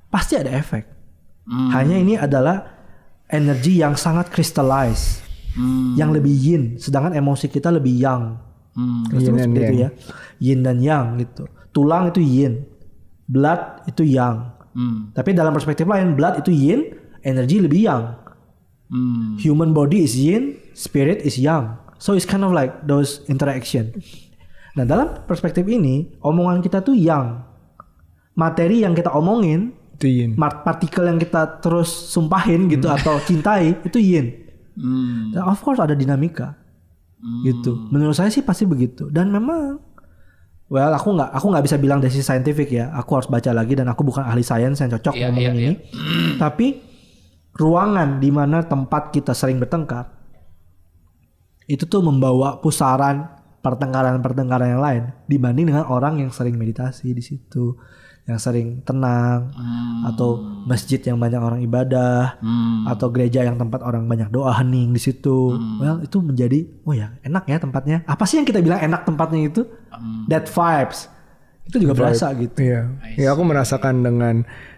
pasti 0.07 0.39
ada 0.39 0.53
efek. 0.53 0.95
Hanya 1.47 1.95
ini 1.95 2.19
adalah 2.19 2.76
energi 3.27 3.83
yang 3.83 3.99
sangat 3.99 4.31
crystallize, 4.31 5.23
yang 5.97 6.13
lebih 6.13 6.31
yin, 6.31 6.63
sedangkan 6.77 7.17
emosi 7.17 7.49
kita 7.49 7.73
lebih 7.73 7.95
yang. 7.97 8.37
Hmm. 8.77 9.09
Yin 9.09 9.17
Yin 9.17 9.17
and 9.17 9.25
seperti 9.25 9.57
itu 9.57 9.65
yang. 9.65 9.81
ya. 9.81 9.89
Yin 10.37 10.59
dan 10.61 10.77
yang 10.79 11.05
gitu. 11.17 11.43
Tulang 11.73 12.13
itu 12.13 12.21
yin, 12.21 12.53
blood 13.25 13.89
itu 13.89 14.05
yang. 14.05 14.53
Hmm. 14.77 15.09
Tapi 15.17 15.33
dalam 15.33 15.49
perspektif 15.49 15.89
lain, 15.89 16.13
blood 16.13 16.45
itu 16.45 16.53
yin, 16.53 16.93
energi 17.25 17.57
lebih 17.57 17.81
yang. 17.89 18.03
Hmm. 18.87 19.35
Human 19.41 19.73
body 19.73 20.05
is 20.05 20.13
yin, 20.13 20.61
spirit 20.77 21.25
is 21.25 21.41
yang. 21.41 21.81
So 21.97 22.13
it's 22.13 22.29
kind 22.29 22.45
of 22.45 22.53
like 22.53 22.85
those 22.85 23.25
interaction. 23.25 23.97
Nah 24.77 24.85
dalam 24.85 25.25
perspektif 25.25 25.65
ini, 25.65 26.13
omongan 26.21 26.61
kita 26.61 26.85
tuh 26.85 26.93
yang. 26.93 27.41
Materi 28.37 28.85
yang 28.85 28.93
kita 28.93 29.09
omongin, 29.09 29.73
Itu 29.97 30.05
yin. 30.05 30.37
partikel 30.37 31.09
yang 31.09 31.17
kita 31.17 31.57
terus 31.57 31.89
sumpahin 31.89 32.69
gitu 32.69 32.85
atau 32.85 33.17
cintai, 33.25 33.81
itu 33.81 33.97
yin. 33.97 34.45
Hmm. 34.77 35.33
Dan 35.33 35.41
of 35.49 35.57
course 35.65 35.81
ada 35.81 35.97
dinamika. 35.97 36.53
Gitu. 37.41 37.89
Menurut 37.89 38.13
saya 38.13 38.29
sih 38.29 38.45
pasti 38.45 38.69
begitu. 38.69 39.09
Dan 39.09 39.33
memang 39.33 39.81
Well, 40.67 40.91
aku 40.91 41.15
nggak 41.15 41.31
aku 41.31 41.45
nggak 41.47 41.63
bisa 41.63 41.77
bilang 41.79 42.03
dari 42.03 42.11
sisi 42.11 42.27
saintifik 42.27 42.67
ya. 42.75 42.91
Aku 42.99 43.15
harus 43.15 43.31
baca 43.31 43.55
lagi 43.55 43.71
dan 43.71 43.87
aku 43.87 44.03
bukan 44.03 44.19
ahli 44.19 44.43
sains 44.43 44.75
yang 44.83 44.91
cocok 44.91 45.15
Iya, 45.15 45.31
ngomongin 45.31 45.55
iya, 45.55 45.71
ini. 45.71 45.75
Tapi 46.35 46.67
ruangan 47.55 48.19
di 48.19 48.29
mana 48.35 48.59
tempat 48.67 49.15
kita 49.15 49.31
sering 49.31 49.63
bertengkar 49.63 50.11
itu 51.67 51.83
tuh 51.87 52.03
membawa 52.03 52.59
pusaran 52.59 53.27
pertengkaran-pertengkaran 53.63 54.75
yang 54.75 54.83
lain 54.83 55.03
dibanding 55.27 55.71
dengan 55.71 55.87
orang 55.87 56.19
yang 56.19 56.31
sering 56.31 56.55
meditasi 56.55 57.11
di 57.11 57.23
situ, 57.23 57.75
yang 58.27 58.35
sering 58.37 58.83
tenang 58.83 59.55
atau 60.03 60.35
masjid 60.67 60.99
yang 60.99 61.15
banyak 61.15 61.39
orang 61.39 61.63
ibadah 61.63 62.35
Hmm. 62.43 62.83
atau 62.83 63.07
gereja 63.07 63.39
yang 63.41 63.55
tempat 63.55 63.79
orang 63.79 64.03
banyak 64.03 64.27
doa 64.27 64.51
hening 64.51 64.91
di 64.91 64.99
situ. 64.99 65.55
Well, 65.79 66.03
itu 66.03 66.19
menjadi 66.19 66.67
oh 66.83 66.91
ya, 66.91 67.15
enak 67.23 67.47
ya 67.47 67.55
tempatnya. 67.55 68.03
Apa 68.03 68.27
sih 68.27 68.35
yang 68.35 68.43
kita 68.43 68.59
bilang 68.59 68.83
enak 68.83 69.07
tempatnya 69.07 69.47
itu? 69.47 69.63
That 70.27 70.51
vibes. 70.51 71.07
Itu 71.67 71.79
juga 71.79 71.95
berasa 71.95 72.35
gitu. 72.35 72.55
Iya. 72.59 72.81
Ya 73.15 73.31
aku 73.31 73.47
merasakan 73.47 74.03
dengan 74.03 74.35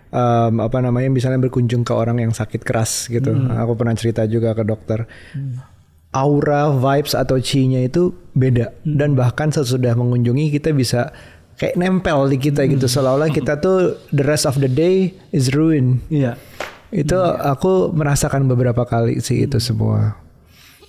em, 0.09 0.53
apa 0.61 0.77
namanya 0.81 1.09
misalnya 1.09 1.41
berkunjung 1.41 1.81
ke 1.81 1.93
orang 1.93 2.21
yang 2.21 2.29
sakit 2.29 2.61
keras 2.61 3.09
gitu. 3.09 3.33
Aku 3.33 3.73
pernah 3.73 3.97
cerita 3.97 4.29
juga 4.29 4.53
ke 4.53 4.61
dokter. 4.61 5.09
Aura, 6.09 6.73
vibes 6.73 7.13
atau 7.13 7.37
chi-nya 7.37 7.85
itu 7.85 8.09
beda 8.33 8.73
dan 8.81 9.13
bahkan 9.13 9.53
sesudah 9.53 9.93
mengunjungi 9.93 10.49
kita 10.49 10.73
bisa 10.73 11.13
kayak 11.59 11.75
nempel 11.75 12.31
di 12.31 12.39
kita 12.39 12.63
gitu 12.71 12.87
seolah-olah 12.87 13.29
kita 13.35 13.59
tuh 13.59 13.99
the 14.15 14.23
rest 14.23 14.47
of 14.47 14.55
the 14.63 14.71
day 14.71 15.11
is 15.35 15.51
ruin. 15.51 15.99
Iya. 16.07 16.39
Itu 16.89 17.19
aku 17.21 17.91
merasakan 17.93 18.47
beberapa 18.49 18.87
kali 18.87 19.19
sih 19.19 19.45
itu 19.45 19.59
semua. 19.59 20.15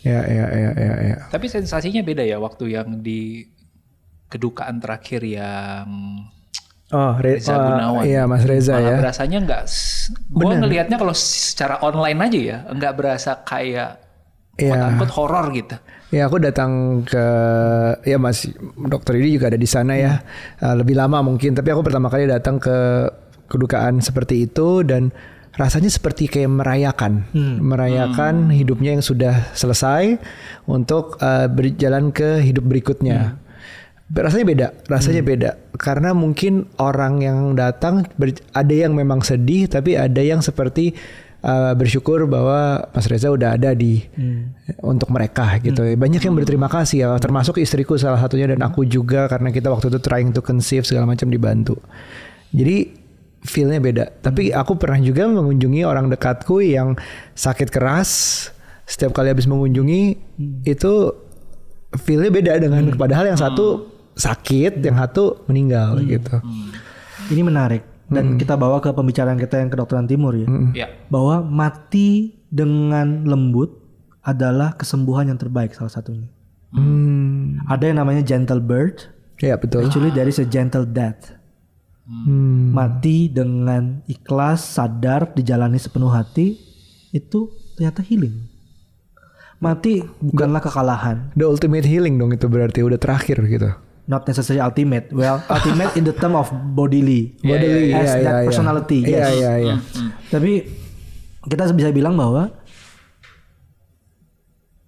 Ya 0.01 0.25
ya 0.25 0.47
ya 0.49 0.71
ya 0.79 0.95
ya. 1.13 1.17
Tapi 1.29 1.51
sensasinya 1.51 2.01
beda 2.01 2.25
ya 2.25 2.41
waktu 2.41 2.73
yang 2.73 3.03
di 3.05 3.45
kedukaan 4.31 4.79
terakhir 4.81 5.21
yang 5.27 5.91
Oh, 6.91 7.15
Re- 7.23 7.39
Reza 7.39 7.55
oh, 7.55 7.63
Gunawan. 7.71 8.03
Iya, 8.03 8.27
Mas 8.27 8.43
Reza 8.43 8.75
malah 8.75 8.91
ya. 8.91 8.99
berasanya 8.99 9.39
nggak. 9.47 9.63
Gue 10.27 10.55
ngelihatnya 10.59 10.97
kalau 10.99 11.15
secara 11.15 11.79
online 11.87 12.19
aja 12.19 12.41
ya, 12.43 12.59
nggak 12.67 12.93
berasa 12.99 13.31
kayak 13.47 14.10
Iya. 14.69 15.01
quote 15.01 15.15
horor 15.17 15.47
gitu. 15.57 15.77
Ya 16.11 16.27
aku 16.27 16.43
datang 16.43 17.03
ke 17.07 17.25
ya 18.03 18.19
Mas 18.19 18.45
Dokter 18.77 19.15
ini 19.17 19.39
juga 19.39 19.49
ada 19.49 19.59
di 19.61 19.69
sana 19.69 19.95
ya. 19.95 20.21
Uh, 20.59 20.75
lebih 20.75 20.99
lama 20.99 21.23
mungkin 21.23 21.55
tapi 21.55 21.71
aku 21.71 21.87
pertama 21.87 22.11
kali 22.11 22.27
datang 22.27 22.59
ke 22.59 23.07
kedukaan 23.47 24.03
seperti 24.03 24.51
itu 24.51 24.83
dan 24.83 25.15
rasanya 25.55 25.91
seperti 25.91 26.27
kayak 26.27 26.51
merayakan. 26.51 27.27
Merayakan 27.63 28.51
hidupnya 28.51 28.99
yang 28.99 29.05
sudah 29.05 29.51
selesai 29.55 30.19
untuk 30.67 31.19
uh, 31.19 31.47
berjalan 31.51 32.11
ke 32.11 32.43
hidup 32.43 32.67
berikutnya. 32.67 33.39
Rasanya 34.11 34.47
beda, 34.47 34.67
rasanya 34.91 35.23
beda. 35.23 35.51
Karena 35.79 36.11
mungkin 36.11 36.67
orang 36.83 37.23
yang 37.23 37.55
datang 37.55 38.03
ber- 38.19 38.43
ada 38.51 38.75
yang 38.75 38.99
memang 38.99 39.23
sedih 39.23 39.71
tapi 39.71 39.95
ada 39.95 40.19
yang 40.19 40.43
seperti 40.43 40.99
uh, 41.45 41.73
bersyukur 41.77 42.25
bahwa 42.29 42.89
Mas 42.93 43.07
Reza 43.09 43.33
udah 43.33 43.57
ada 43.57 43.73
di 43.77 44.05
untuk 44.81 45.11
mereka 45.13 45.59
gitu. 45.61 45.85
Banyak 45.97 46.23
yang 46.23 46.35
berterima 46.37 46.69
kasih 46.69 47.05
ya, 47.05 47.09
termasuk 47.21 47.61
istriku 47.61 47.97
salah 47.97 48.21
satunya 48.21 48.49
dan 48.51 48.61
aku 48.65 48.85
juga 48.87 49.27
karena 49.29 49.53
kita 49.53 49.69
waktu 49.73 49.93
itu 49.93 49.99
trying 50.01 50.31
to 50.33 50.41
conceive 50.41 50.85
segala 50.85 51.09
macam 51.09 51.29
dibantu. 51.29 51.77
Jadi 52.51 52.93
feelnya 53.45 53.81
beda. 53.81 54.05
Tapi 54.21 54.53
aku 54.53 54.77
pernah 54.77 55.01
juga 55.01 55.25
mengunjungi 55.29 55.81
orang 55.85 56.13
dekatku 56.13 56.61
yang 56.61 56.97
sakit 57.33 57.73
keras. 57.73 58.11
Setiap 58.85 59.15
kali 59.15 59.31
habis 59.31 59.47
mengunjungi 59.47 60.19
itu 60.67 60.95
feelnya 61.95 62.31
beda 62.31 62.53
dengan 62.59 62.91
padahal 62.99 63.31
yang 63.31 63.39
satu 63.39 63.87
sakit, 64.19 64.83
yang 64.83 64.99
satu 64.99 65.47
meninggal 65.47 66.03
gitu. 66.05 66.43
Ini 67.31 67.43
menarik 67.47 67.83
dan 68.11 68.37
kita 68.37 68.59
bawa 68.59 68.83
ke 68.83 68.91
pembicaraan 68.91 69.39
kita 69.39 69.63
yang 69.63 69.71
kedokteran 69.71 70.11
timur 70.11 70.35
ya. 70.35 70.51
Ya. 70.75 70.87
Bahwa 71.07 71.47
mati 71.47 72.35
dengan 72.51 73.23
lembut 73.25 73.79
adalah 74.27 74.75
kesembuhan 74.75 75.31
yang 75.31 75.39
terbaik 75.39 75.73
salah 75.73 75.95
satunya. 75.95 76.27
Hmm, 76.75 77.63
Ada 77.67 77.91
yang 77.91 77.99
namanya 78.03 78.23
gentle 78.23 78.63
birth, 78.63 79.11
ya 79.43 79.59
betul. 79.59 79.87
actually 79.87 80.11
is 80.15 80.39
a 80.39 80.47
gentle 80.47 80.87
death. 80.87 81.35
Hmm. 82.07 82.75
Mati 82.75 83.31
dengan 83.31 84.03
ikhlas, 84.11 84.67
sadar, 84.67 85.31
dijalani 85.35 85.79
sepenuh 85.79 86.11
hati 86.11 86.59
itu 87.15 87.51
ternyata 87.79 88.03
healing. 88.03 88.51
Mati 89.61 90.03
bukanlah 90.25 90.65
kekalahan, 90.65 91.31
The 91.37 91.45
ultimate 91.45 91.85
healing 91.85 92.17
dong 92.17 92.33
itu 92.33 92.49
berarti 92.49 92.81
udah 92.81 92.99
terakhir 92.99 93.39
gitu. 93.45 93.71
Not 94.11 94.27
necessarily 94.27 94.59
ultimate. 94.59 95.15
Well, 95.15 95.39
ultimate 95.55 95.95
in 95.95 96.03
the 96.03 96.11
term 96.11 96.35
of 96.35 96.51
bodily, 96.75 97.39
Bodily, 97.39 97.95
as 97.95 98.19
iya, 98.19 98.27
that 98.27 98.35
iya. 98.43 98.47
personality. 98.51 98.99
Iya 99.07 99.15
yes. 99.15 99.31
iya 99.39 99.53
iya. 99.63 99.75
Tapi 100.27 100.53
kita 101.47 101.71
bisa 101.71 101.95
bilang 101.95 102.19
bahwa 102.19 102.51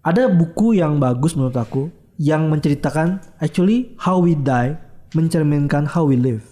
ada 0.02 0.26
buku 0.26 0.74
yang 0.82 0.98
bagus 0.98 1.38
menurut 1.38 1.54
aku 1.54 1.94
yang 2.18 2.50
menceritakan 2.50 3.22
actually 3.38 3.94
how 4.02 4.18
we 4.18 4.34
die 4.34 4.74
mencerminkan 5.14 5.86
how 5.86 6.02
we 6.02 6.18
live. 6.18 6.42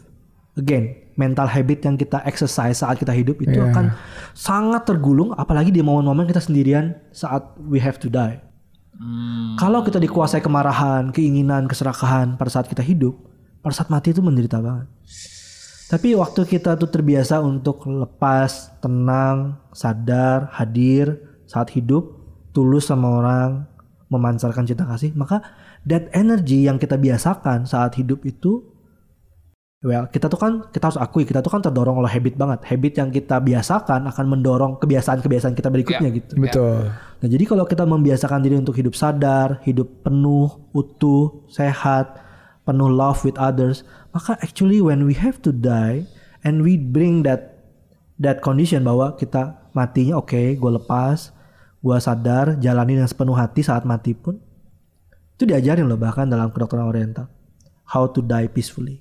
Again, 0.55 1.11
mental 1.19 1.51
habit 1.51 1.83
yang 1.83 1.99
kita 1.99 2.23
exercise 2.23 2.81
saat 2.81 2.97
kita 3.03 3.11
hidup 3.11 3.43
itu 3.43 3.59
Yeah. 3.59 3.75
akan 3.75 3.87
sangat 4.33 4.87
tergulung 4.87 5.35
apalagi 5.35 5.75
di 5.75 5.83
momen-momen 5.83 6.29
kita 6.31 6.41
sendirian 6.41 6.95
saat 7.11 7.43
we 7.59 7.83
have 7.83 7.99
to 7.99 8.07
die. 8.07 8.39
Hmm. 9.01 9.57
Kalau 9.57 9.81
kita 9.81 9.97
dikuasai 9.97 10.45
kemarahan, 10.45 11.09
keinginan, 11.09 11.65
keserakahan 11.65 12.37
pada 12.37 12.53
saat 12.53 12.69
kita 12.69 12.85
hidup, 12.85 13.17
pada 13.65 13.73
saat 13.73 13.89
mati 13.89 14.13
itu 14.13 14.21
menderita 14.21 14.61
banget. 14.61 14.87
Tapi 15.91 16.15
waktu 16.15 16.47
kita 16.47 16.79
tuh 16.79 16.87
terbiasa 16.87 17.43
untuk 17.43 17.83
lepas, 17.89 18.71
tenang, 18.79 19.59
sadar, 19.75 20.53
hadir 20.55 21.19
saat 21.51 21.73
hidup, 21.75 22.15
tulus 22.55 22.87
sama 22.87 23.11
orang, 23.11 23.67
memancarkan 24.07 24.71
cinta 24.71 24.87
kasih, 24.87 25.11
maka 25.19 25.43
that 25.83 26.07
energy 26.15 26.71
yang 26.71 26.79
kita 26.79 26.95
biasakan 26.95 27.67
saat 27.67 27.99
hidup 27.99 28.23
itu 28.23 28.70
well, 29.81 30.05
kita 30.13 30.29
tuh 30.29 30.37
kan 30.37 30.53
kita 30.69 30.93
harus 30.93 31.01
akui 31.01 31.25
kita 31.25 31.41
tuh 31.41 31.49
kan 31.49 31.65
terdorong 31.65 32.05
oleh 32.05 32.11
habit 32.13 32.37
banget. 32.37 32.61
Habit 32.69 32.93
yang 33.01 33.09
kita 33.09 33.41
biasakan 33.41 34.05
akan 34.13 34.27
mendorong 34.29 34.73
kebiasaan-kebiasaan 34.77 35.57
kita 35.57 35.73
berikutnya 35.73 36.11
Ya. 36.13 36.17
gitu. 36.21 36.33
Betul. 36.37 36.93
Nah, 36.93 37.29
jadi 37.29 37.45
kalau 37.49 37.65
kita 37.65 37.85
membiasakan 37.89 38.45
diri 38.45 38.61
untuk 38.61 38.77
hidup 38.77 38.93
sadar, 38.93 39.65
hidup 39.65 40.05
penuh, 40.05 40.53
utuh, 40.77 41.49
sehat, 41.49 42.21
penuh 42.69 42.93
love 42.93 43.25
with 43.25 43.41
others, 43.41 43.89
maka 44.13 44.37
actually 44.45 44.85
when 44.85 45.09
we 45.09 45.17
have 45.17 45.41
to 45.41 45.49
die 45.49 46.05
and 46.45 46.61
we 46.61 46.77
bring 46.77 47.25
that 47.25 47.57
that 48.21 48.45
condition 48.45 48.85
bahwa 48.85 49.17
kita 49.17 49.57
matinya 49.73 50.21
oke, 50.21 50.37
gue 50.37 50.71
lepas, 50.77 51.33
gue 51.81 51.97
sadar, 51.97 52.61
jalani 52.61 53.01
dengan 53.01 53.09
sepenuh 53.09 53.33
hati 53.33 53.65
saat 53.65 53.89
mati 53.89 54.13
pun, 54.13 54.37
itu 55.41 55.49
diajarin 55.49 55.89
loh 55.89 55.97
bahkan 55.97 56.29
dalam 56.29 56.53
kedokteran 56.53 56.85
oriental, 56.85 57.33
how 57.89 58.05
to 58.05 58.21
die 58.21 58.45
peacefully 58.45 59.01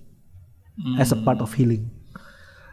as 0.95 1.11
a 1.11 1.17
part 1.17 1.39
of 1.39 1.51
healing. 1.51 1.87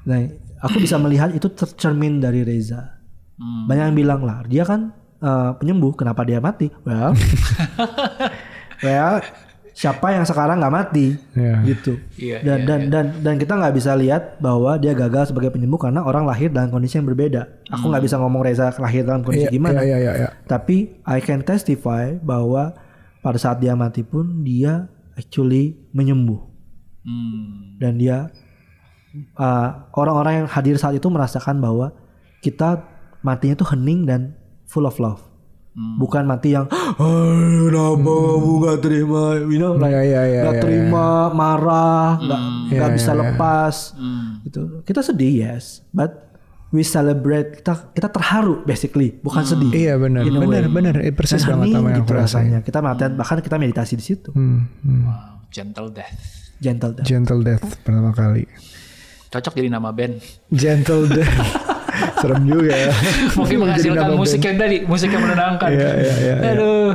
Nah, 0.03 0.23
aku 0.63 0.79
bisa 0.79 0.95
melihat 0.97 1.35
itu 1.35 1.47
tercermin 1.49 2.19
dari 2.19 2.47
Reza. 2.47 2.95
Banyak 3.39 3.93
yang 3.93 3.99
bilang 3.99 4.21
lah, 4.23 4.47
dia 4.47 4.63
kan 4.63 4.95
eh, 5.19 5.51
penyembuh, 5.59 5.93
kenapa 5.93 6.23
dia 6.23 6.39
mati? 6.39 6.71
Well, 6.83 7.13
well, 8.85 9.21
siapa 9.77 10.17
yang 10.17 10.25
sekarang 10.25 10.57
nggak 10.57 10.73
mati, 10.73 11.21
Iya. 11.37 11.55
gitu. 11.67 12.01
Iya, 12.17 12.37
dan, 12.41 12.57
iya, 12.57 12.65
dan 12.65 12.81
dan 12.89 13.05
dan 13.21 13.35
kita 13.37 13.53
nggak 13.57 13.75
bisa 13.77 13.93
lihat 13.93 14.41
bahwa 14.41 14.81
dia 14.81 14.97
gagal 14.97 15.33
sebagai 15.33 15.53
penyembuh 15.53 15.77
karena 15.77 16.01
orang 16.01 16.25
lahir 16.25 16.49
dalam 16.49 16.73
kondisi 16.73 16.97
yang 16.97 17.05
berbeda. 17.05 17.45
Aku 17.69 17.93
nggak 17.93 18.05
bisa 18.05 18.17
ngomong 18.17 18.41
Reza 18.41 18.73
lahir 18.81 19.05
dalam 19.05 19.21
kondisi 19.21 19.49
Iya, 19.49 19.53
gimana. 19.53 19.81
Iya, 19.85 19.97
iya, 20.01 20.13
iya. 20.17 20.29
Tapi 20.49 21.03
I 21.05 21.21
can 21.21 21.45
testify 21.45 22.17
bahwa 22.17 22.73
pada 23.21 23.37
saat 23.37 23.61
dia 23.61 23.77
mati 23.77 24.01
pun 24.01 24.47
dia 24.47 24.89
actually 25.13 25.77
menyembuh 25.93 26.41
Hmm. 27.07 27.79
dan 27.79 28.03
dia 28.03 28.35
uh, 29.39 29.69
orang-orang 29.95 30.43
yang 30.43 30.49
hadir 30.51 30.75
saat 30.75 30.99
itu 30.99 31.07
merasakan 31.07 31.63
bahwa 31.63 31.95
kita 32.43 32.83
matinya 33.23 33.55
tuh 33.57 33.69
hening 33.71 34.05
dan 34.05 34.35
full 34.67 34.85
of 34.85 34.99
love. 34.99 35.23
Hmm. 35.77 36.01
Bukan 36.01 36.25
mati 36.25 36.57
yang 36.57 36.67
"Ah, 36.73 36.97
kenapa 37.69 38.01
kamu 38.09 38.53
gak 38.65 38.79
terima, 38.81 39.23
you 39.45 39.61
know, 39.61 39.77
like, 39.77 39.93
Iya, 39.93 40.03
iya, 40.03 40.23
iya, 40.25 40.41
gak 40.49 40.55
iya, 40.57 40.63
terima, 40.65 41.29
marah, 41.31 42.17
gak, 42.17 42.41
Iya, 42.73 42.81
gak 42.81 42.91
bisa 42.97 43.11
iya, 43.13 43.15
iya. 43.15 43.23
lepas, 43.29 43.75
Hmm. 43.93 44.29
gitu. 44.43 44.61
Kita 44.83 45.01
sedih 45.05 45.33
yes, 45.37 45.85
but 45.93 46.33
we 46.73 46.81
celebrate. 46.81 47.61
Kita 47.61 47.93
kita 47.93 48.09
terharu 48.09 48.65
basically, 48.65 49.21
bukan 49.21 49.45
sedih. 49.45 49.69
Iya 49.69 49.95
benar, 50.01 50.25
benar, 50.25 50.65
way. 50.65 50.73
benar. 50.73 50.95
Eh, 51.05 51.13
persis 51.13 51.45
Dan 51.45 51.61
banget 51.61 51.77
sama 51.77 51.89
yang 51.93 51.99
gitu 52.01 52.13
rasanya. 52.17 52.59
Kita 52.65 52.79
latihan 52.81 53.13
bahkan 53.13 53.37
kita 53.45 53.57
meditasi 53.61 54.01
di 54.01 54.05
situ. 54.05 54.33
Hmm, 54.33 54.73
hmm. 54.81 55.03
Wow, 55.05 55.45
gentle 55.53 55.93
death. 55.93 56.45
Gentle 56.57 56.93
death. 56.97 57.07
Gentle 57.07 57.41
Death 57.45 57.67
pertama 57.85 58.11
kali. 58.17 58.45
Cocok 59.29 59.53
jadi 59.59 59.69
nama 59.69 59.93
band. 59.93 60.23
Gentle 60.49 61.05
Death. 61.11 61.37
Serem 62.21 62.45
juga 62.45 62.73
ya. 62.77 62.93
Mungkin 63.37 63.57
menghasilkan 63.61 64.05
nama 64.05 64.17
musik 64.17 64.41
band. 64.41 64.49
yang 64.49 64.57
tadi, 64.57 64.77
musik 64.85 65.09
yang 65.13 65.23
menenangkan. 65.25 65.69
Iya, 65.73 65.91
iya, 65.97 66.15
iya, 66.17 66.35
iya. 66.41 66.53
Aduh. 66.57 66.91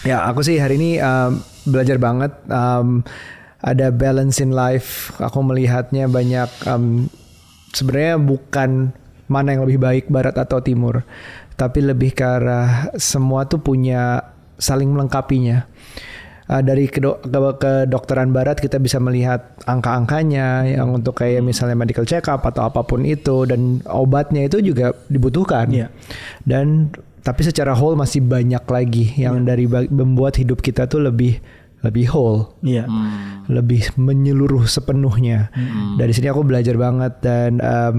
Ya, 0.00 0.16
aku 0.26 0.40
sih 0.40 0.56
hari 0.56 0.80
ini 0.80 0.90
um, 0.98 1.44
belajar 1.68 2.00
banget 2.00 2.32
um, 2.48 3.04
ada 3.60 3.92
balance 3.92 4.40
in 4.40 4.50
life. 4.56 5.12
Aku 5.20 5.44
melihatnya 5.44 6.08
banyak 6.08 6.48
um, 6.64 7.06
sebenarnya 7.76 8.16
bukan 8.16 8.96
mana 9.30 9.54
yang 9.54 9.62
lebih 9.68 9.78
baik 9.78 10.04
barat 10.10 10.34
atau 10.34 10.58
timur, 10.58 11.06
tapi 11.54 11.84
lebih 11.84 12.16
ke 12.16 12.24
arah 12.24 12.90
semua 12.98 13.46
tuh 13.46 13.62
punya 13.62 14.24
saling 14.58 14.90
melengkapinya. 14.90 15.68
Uh, 16.50 16.58
dari 16.58 16.90
kedo- 16.90 17.22
ke- 17.22 17.56
kedokteran 17.56 18.34
barat 18.34 18.58
kita 18.58 18.76
bisa 18.76 18.98
melihat 18.98 19.54
angka-angkanya 19.62 20.66
yang 20.66 20.90
untuk 20.90 21.14
kayak 21.14 21.40
misalnya 21.40 21.78
medical 21.78 22.02
check 22.02 22.26
up 22.26 22.42
atau 22.42 22.66
apa 22.66 22.82
pun 22.82 23.06
itu 23.06 23.46
dan 23.46 23.78
obatnya 23.86 24.50
itu 24.50 24.58
juga 24.58 24.90
dibutuhkan. 25.06 25.70
Iya. 25.70 25.94
Dan 26.42 26.90
tapi 27.22 27.46
secara 27.46 27.70
whole 27.70 27.94
masih 27.94 28.26
banyak 28.26 28.66
lagi 28.66 29.14
yang 29.14 29.46
dari 29.46 29.70
ba- 29.70 29.86
membuat 29.86 30.42
hidup 30.42 30.58
kita 30.58 30.90
tuh 30.90 31.06
lebih 31.06 31.38
lebih 31.80 32.10
whole, 32.10 32.50
Iya. 32.60 32.84
Hmm. 32.84 33.46
lebih 33.46 33.94
menyeluruh 33.94 34.66
sepenuhnya. 34.66 35.54
Dari 35.96 36.10
sini 36.10 36.28
aku 36.28 36.42
belajar 36.42 36.74
banget 36.74 37.12
dan 37.22 37.62
um, 37.62 37.96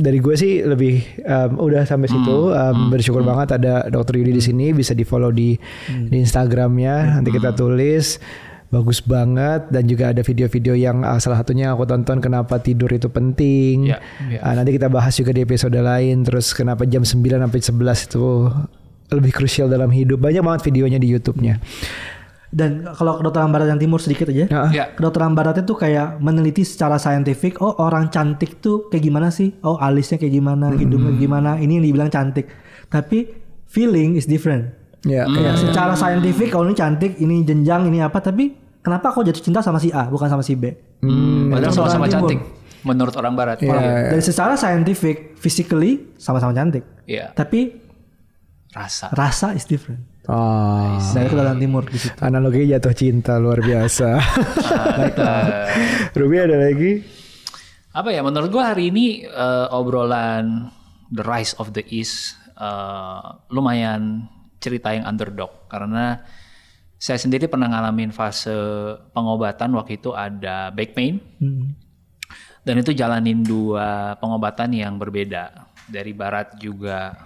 dari 0.00 0.18
gue 0.20 0.34
sih 0.34 0.64
lebih 0.64 1.02
um, 1.24 1.60
udah 1.66 1.84
sampai 1.84 2.08
situ 2.08 2.52
um, 2.52 2.88
bersyukur 2.92 3.22
banget 3.22 3.56
ada 3.60 3.86
dokter 3.88 4.20
Yudi 4.20 4.32
di 4.36 4.42
sini 4.42 4.66
bisa 4.72 4.92
di 4.92 5.04
follow 5.04 5.30
di 5.32 5.56
di 5.88 6.16
Instagramnya. 6.20 7.20
Nanti 7.20 7.30
kita 7.32 7.52
tulis. 7.52 8.20
Bagus 8.66 8.98
banget. 8.98 9.70
Dan 9.70 9.86
juga 9.86 10.10
ada 10.10 10.20
video-video 10.26 10.74
yang 10.74 11.06
uh, 11.06 11.20
salah 11.22 11.40
satunya 11.40 11.70
aku 11.70 11.86
tonton 11.86 12.18
kenapa 12.18 12.58
tidur 12.58 12.90
itu 12.90 13.06
penting. 13.06 13.94
Ya, 13.94 14.02
ya. 14.26 14.40
Ah, 14.42 14.54
nanti 14.58 14.74
kita 14.74 14.90
bahas 14.90 15.14
juga 15.14 15.30
di 15.30 15.46
episode 15.46 15.78
lain. 15.78 16.26
Terus 16.26 16.50
kenapa 16.50 16.82
jam 16.88 17.06
9 17.06 17.14
sampai 17.14 17.60
11 17.62 18.06
itu 18.10 18.26
lebih 19.14 19.32
krusial 19.32 19.70
dalam 19.70 19.88
hidup. 19.94 20.18
Banyak 20.18 20.42
banget 20.42 20.62
videonya 20.66 20.98
di 20.98 21.08
YouTube-nya 21.14 21.62
Dan 22.56 22.88
kalau 22.88 23.20
kedokteran 23.20 23.52
barat 23.52 23.68
yang 23.68 23.76
timur 23.76 24.00
sedikit 24.00 24.26
aja. 24.26 24.48
Ah, 24.48 24.70
Ya. 24.70 24.88
Kedokteran 24.88 25.36
barat 25.36 25.60
itu 25.60 25.72
kayak 25.72 26.16
meneliti 26.18 26.64
secara 26.64 26.96
saintifik, 26.96 27.60
oh 27.60 27.76
orang 27.76 28.08
cantik 28.08 28.58
tuh 28.58 28.88
kayak 28.88 29.04
gimana 29.04 29.28
sih? 29.28 29.52
Oh 29.60 29.76
alisnya 29.76 30.16
kayak 30.16 30.32
gimana, 30.32 30.72
hidungnya 30.72 31.12
gimana, 31.14 31.50
ini 31.56 31.76
yang 31.76 31.84
dibilang 31.84 32.08
cantik. 32.08 32.48
Tapi 32.86 33.28
feeling 33.66 34.16
is 34.16 34.24
different. 34.24 34.72
ya 35.04 35.28
Kayak 35.28 35.60
secara 35.60 35.92
saintifik 35.92 36.48
kalau 36.48 36.64
ini 36.64 36.74
cantik, 36.74 37.14
ini 37.16 37.44
jenjang, 37.44 37.86
ini 37.86 38.00
apa, 38.00 38.18
tapi 38.18 38.50
kenapa 38.80 39.12
kok 39.12 39.22
jatuh 39.22 39.44
cinta 39.44 39.60
sama 39.60 39.76
si 39.76 39.92
A 39.92 40.08
bukan 40.08 40.26
sama 40.26 40.40
si 40.40 40.56
B? 40.56 40.72
Hmm, 40.98 41.52
Padahal 41.52 41.68
Kedokteran 41.68 41.76
sama-sama 41.92 42.06
timur. 42.06 42.20
cantik. 42.24 42.40
Menurut 42.82 43.14
orang 43.14 43.34
barat. 43.34 43.56
Iya. 43.60 43.68
Orang- 43.68 43.84
Dan 44.08 44.20
secara 44.22 44.54
saintifik, 44.54 45.36
physically 45.36 45.92
sama-sama 46.16 46.50
cantik. 46.50 46.88
Iya. 47.04 47.30
Tapi 47.30 47.84
Rasa. 48.70 49.08
rasa 49.10 49.52
is 49.52 49.64
different. 49.64 50.04
Ah. 50.26 50.98
Dari 51.14 51.30
kedokteran 51.30 51.58
timur 51.58 51.86
di 51.86 51.98
situ. 51.98 52.18
Analogi 52.18 52.66
jatuh 52.66 52.94
cinta 52.94 53.38
luar 53.38 53.62
biasa. 53.62 54.18
Ruby 56.18 56.36
ada 56.38 56.56
lagi? 56.58 56.92
apa 57.96 58.12
ya 58.12 58.20
menurut 58.20 58.52
gua 58.52 58.76
hari 58.76 58.92
ini 58.92 59.24
eh, 59.24 59.66
obrolan 59.72 60.68
The 61.08 61.24
Rise 61.24 61.56
of 61.56 61.72
the 61.72 61.80
East 61.88 62.36
eh, 62.52 63.24
lumayan 63.48 64.28
cerita 64.60 64.92
yang 64.92 65.08
underdog 65.08 65.64
karena 65.72 66.20
saya 67.00 67.16
sendiri 67.16 67.48
pernah 67.48 67.72
ngalamin 67.72 68.12
fase 68.12 68.52
pengobatan 69.16 69.72
waktu 69.80 69.96
itu 69.96 70.12
ada 70.12 70.68
back 70.76 70.92
pain 70.92 71.24
Hmm. 71.40 71.72
dan 72.68 72.84
itu 72.84 72.92
jalanin 72.92 73.40
dua 73.40 74.12
pengobatan 74.20 74.76
yang 74.76 75.00
berbeda 75.00 75.72
dari 75.88 76.12
barat 76.12 76.52
juga 76.60 77.16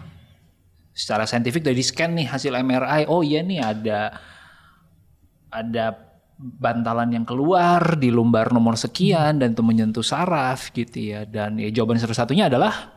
secara 1.01 1.25
saintifik 1.25 1.65
dari 1.65 1.81
scan 1.81 2.13
nih 2.13 2.29
hasil 2.29 2.53
MRI 2.53 3.09
oh 3.09 3.25
iya 3.25 3.41
nih 3.41 3.61
ada 3.65 4.21
ada 5.49 6.11
bantalan 6.41 7.13
yang 7.13 7.27
keluar 7.29 8.01
di 8.01 8.09
lumbar 8.09 8.49
nomor 8.49 8.81
sekian 8.81 9.37
dan 9.37 9.53
itu 9.53 9.61
menyentuh 9.61 10.01
saraf 10.05 10.73
gitu 10.73 11.13
ya. 11.13 11.29
Dan 11.29 11.61
ya 11.61 11.69
jawaban 11.69 12.01
satu-satunya 12.01 12.49
adalah 12.49 12.97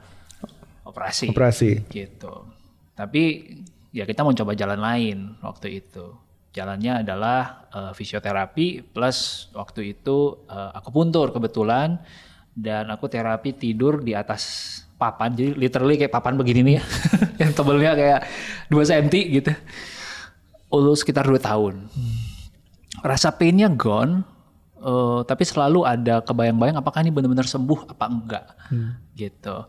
operasi. 0.88 1.36
Operasi. 1.36 1.84
gitu. 1.92 2.48
Tapi 2.96 3.24
ya 3.92 4.08
kita 4.08 4.24
mau 4.24 4.32
coba 4.32 4.56
jalan 4.56 4.80
lain 4.80 5.18
waktu 5.44 5.84
itu. 5.84 6.16
Jalannya 6.54 7.04
adalah 7.04 7.68
eh, 7.68 7.92
fisioterapi 7.92 8.96
plus 8.96 9.50
waktu 9.52 9.98
itu 9.98 10.48
eh, 10.48 10.72
aku 10.80 10.90
puntur 10.96 11.36
kebetulan. 11.36 12.00
Dan 12.54 12.94
aku 12.94 13.10
terapi 13.10 13.58
tidur 13.58 14.06
di 14.06 14.14
atas 14.14 14.83
papan 15.04 15.36
jadi 15.36 15.52
literally 15.60 16.00
kayak 16.00 16.14
papan 16.16 16.40
begini 16.40 16.62
nih 16.64 16.76
ya 16.80 16.84
yang 17.44 17.52
tebelnya 17.52 17.92
kayak 18.00 18.20
2 18.72 18.80
cm 18.80 19.08
gitu 19.12 19.52
Ulu 20.72 20.96
sekitar 20.96 21.28
2 21.28 21.36
tahun 21.44 21.92
rasa 23.04 23.36
painnya 23.36 23.68
gone 23.68 24.24
eh, 24.80 25.20
tapi 25.28 25.44
selalu 25.44 25.84
ada 25.84 26.24
kebayang-bayang 26.24 26.80
apakah 26.80 27.04
ini 27.04 27.12
benar-benar 27.12 27.44
sembuh 27.44 27.92
apa 27.92 28.06
enggak 28.08 28.46
gitu 29.20 29.68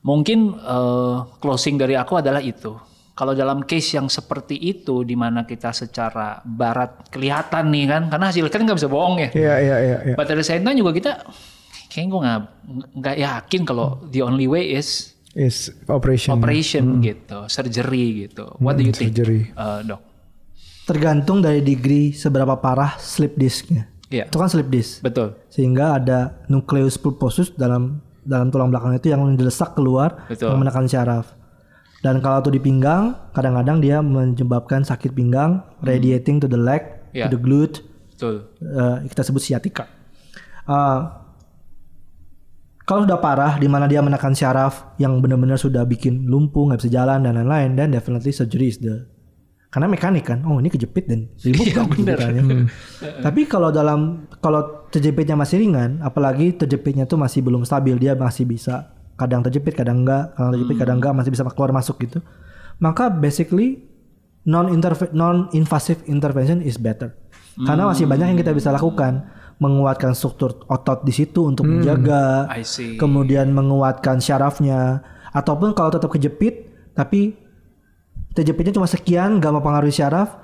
Mungkin 0.00 0.56
eh, 0.56 1.16
closing 1.40 1.76
dari 1.76 1.94
aku 1.96 2.20
adalah 2.20 2.40
itu. 2.40 2.72
Kalau 3.12 3.36
dalam 3.36 3.68
case 3.68 4.00
yang 4.00 4.08
seperti 4.08 4.56
itu, 4.56 5.04
di 5.04 5.12
mana 5.12 5.44
kita 5.44 5.76
secara 5.76 6.40
barat 6.40 7.04
kelihatan 7.12 7.68
nih 7.68 7.84
kan, 7.84 8.02
karena 8.08 8.32
hasil 8.32 8.48
kan 8.48 8.64
nggak 8.64 8.80
bisa 8.80 8.88
bohong 8.88 9.20
ya. 9.20 9.28
Iya 9.36 9.54
iya 9.60 9.76
iya. 9.76 9.98
iya. 10.08 10.14
But 10.16 10.32
at 10.32 10.40
the 10.40 10.46
same 10.46 10.64
time 10.64 10.80
juga 10.80 10.96
kita, 10.96 11.12
kayaknya 11.90 12.08
gue 12.08 12.20
nggak 12.22 12.40
nggak 12.96 13.16
yakin 13.18 13.60
kalau 13.64 13.86
the 14.06 14.22
only 14.22 14.46
way 14.46 14.72
is 14.72 15.12
Is 15.30 15.70
operation. 15.86 16.34
operation 16.34 16.98
gitu, 17.00 17.46
surgery 17.46 18.26
gitu. 18.26 18.50
What 18.58 18.74
do 18.74 18.82
you 18.82 18.90
think, 18.90 19.14
surgery. 19.14 19.50
eh, 19.50 19.80
dok? 19.84 20.00
Tergantung 20.82 21.38
dari 21.38 21.60
degree 21.60 22.10
seberapa 22.10 22.58
parah 22.58 22.98
slip 22.98 23.34
disknya. 23.34 23.86
Iya, 24.10 24.26
Itu 24.26 24.42
kan 24.42 24.50
slip 24.50 24.66
disk. 24.66 24.98
betul. 25.00 25.38
Sehingga 25.46 25.94
ada 25.94 26.18
nucleus 26.46 26.98
pulposus 26.98 27.54
dalam 27.54 28.02
dalam 28.20 28.50
tulang 28.50 28.68
belakang 28.68 28.92
itu 28.92 29.06
yang 29.08 29.22
dilesak 29.32 29.72
keluar 29.72 30.26
Betul. 30.26 30.50
menekan 30.56 30.84
syaraf. 30.84 31.30
Dan 32.00 32.18
kalau 32.18 32.42
itu 32.42 32.50
di 32.50 32.58
pinggang, 32.58 33.14
kadang-kadang 33.30 33.78
dia 33.78 34.02
menyebabkan 34.02 34.82
sakit 34.82 35.12
pinggang, 35.12 35.62
radiating 35.78 36.36
to 36.36 36.46
the 36.46 36.58
leg, 36.58 36.82
Iya. 37.12 37.28
to 37.28 37.36
the 37.36 37.40
glute, 37.40 37.86
Betul. 38.10 38.50
eh, 38.58 39.06
kita 39.06 39.22
sebut 39.22 39.38
sciatica. 39.38 39.86
Eh, 40.66 40.98
kalau 42.90 43.06
sudah 43.06 43.22
parah, 43.22 43.54
di 43.54 43.70
mana 43.70 43.86
dia 43.86 44.02
menekan 44.02 44.34
syaraf 44.34 44.98
yang 44.98 45.22
benar-benar 45.22 45.54
sudah 45.54 45.86
bikin 45.86 46.26
lumpuh, 46.26 46.66
nggak 46.66 46.82
bisa 46.82 46.90
jalan 46.90 47.22
dan 47.22 47.38
lain-lain, 47.38 47.78
dan 47.78 47.94
definitely 47.94 48.34
surgery 48.34 48.66
is 48.66 48.82
the 48.82 49.06
karena 49.70 49.86
mekanik 49.86 50.26
kan, 50.26 50.42
oh 50.42 50.58
ini 50.58 50.66
kejepit 50.66 51.06
dan 51.06 51.30
ribut 51.46 51.70
kan 51.70 51.86
gitu 51.94 52.10
kan 52.18 52.34
ya. 52.34 52.42
Tapi 53.22 53.46
kalau 53.46 53.70
dalam 53.70 54.26
kalau 54.42 54.90
terjepitnya 54.90 55.38
masih 55.38 55.62
ringan, 55.62 56.02
apalagi 56.02 56.50
terjepitnya 56.58 57.06
tuh 57.06 57.14
masih 57.14 57.46
belum 57.46 57.62
stabil, 57.62 57.94
dia 57.94 58.18
masih 58.18 58.50
bisa 58.50 58.90
kadang 59.14 59.46
terjepit, 59.46 59.78
kadang 59.78 60.02
enggak, 60.02 60.34
kadang 60.34 60.50
terjepit, 60.58 60.76
kadang 60.82 60.98
enggak, 60.98 61.14
masih 61.14 61.30
bisa 61.30 61.46
keluar 61.54 61.70
masuk 61.70 62.02
gitu. 62.02 62.18
Maka 62.82 63.06
basically 63.14 63.86
non 64.42 64.66
non 65.14 65.46
invasive 65.54 66.02
intervention 66.10 66.58
is 66.66 66.74
better. 66.74 67.14
Karena 67.54 67.86
masih 67.86 68.10
banyak 68.10 68.34
yang 68.34 68.38
kita 68.42 68.50
bisa 68.50 68.74
lakukan, 68.74 69.30
menguatkan 69.60 70.16
struktur 70.16 70.56
otot 70.66 71.04
di 71.04 71.12
situ 71.12 71.44
untuk 71.44 71.68
menjaga, 71.68 72.48
I 72.48 72.64
see. 72.64 72.96
kemudian 72.96 73.52
menguatkan 73.52 74.18
syarafnya, 74.18 75.04
ataupun 75.36 75.76
kalau 75.76 75.92
tetap 75.92 76.08
kejepit 76.08 76.72
tapi 76.96 77.36
terjepitnya 78.32 78.80
cuma 78.80 78.88
sekian, 78.88 79.36
gak 79.38 79.52
mempengaruhi 79.52 79.92
syaraf, 79.92 80.40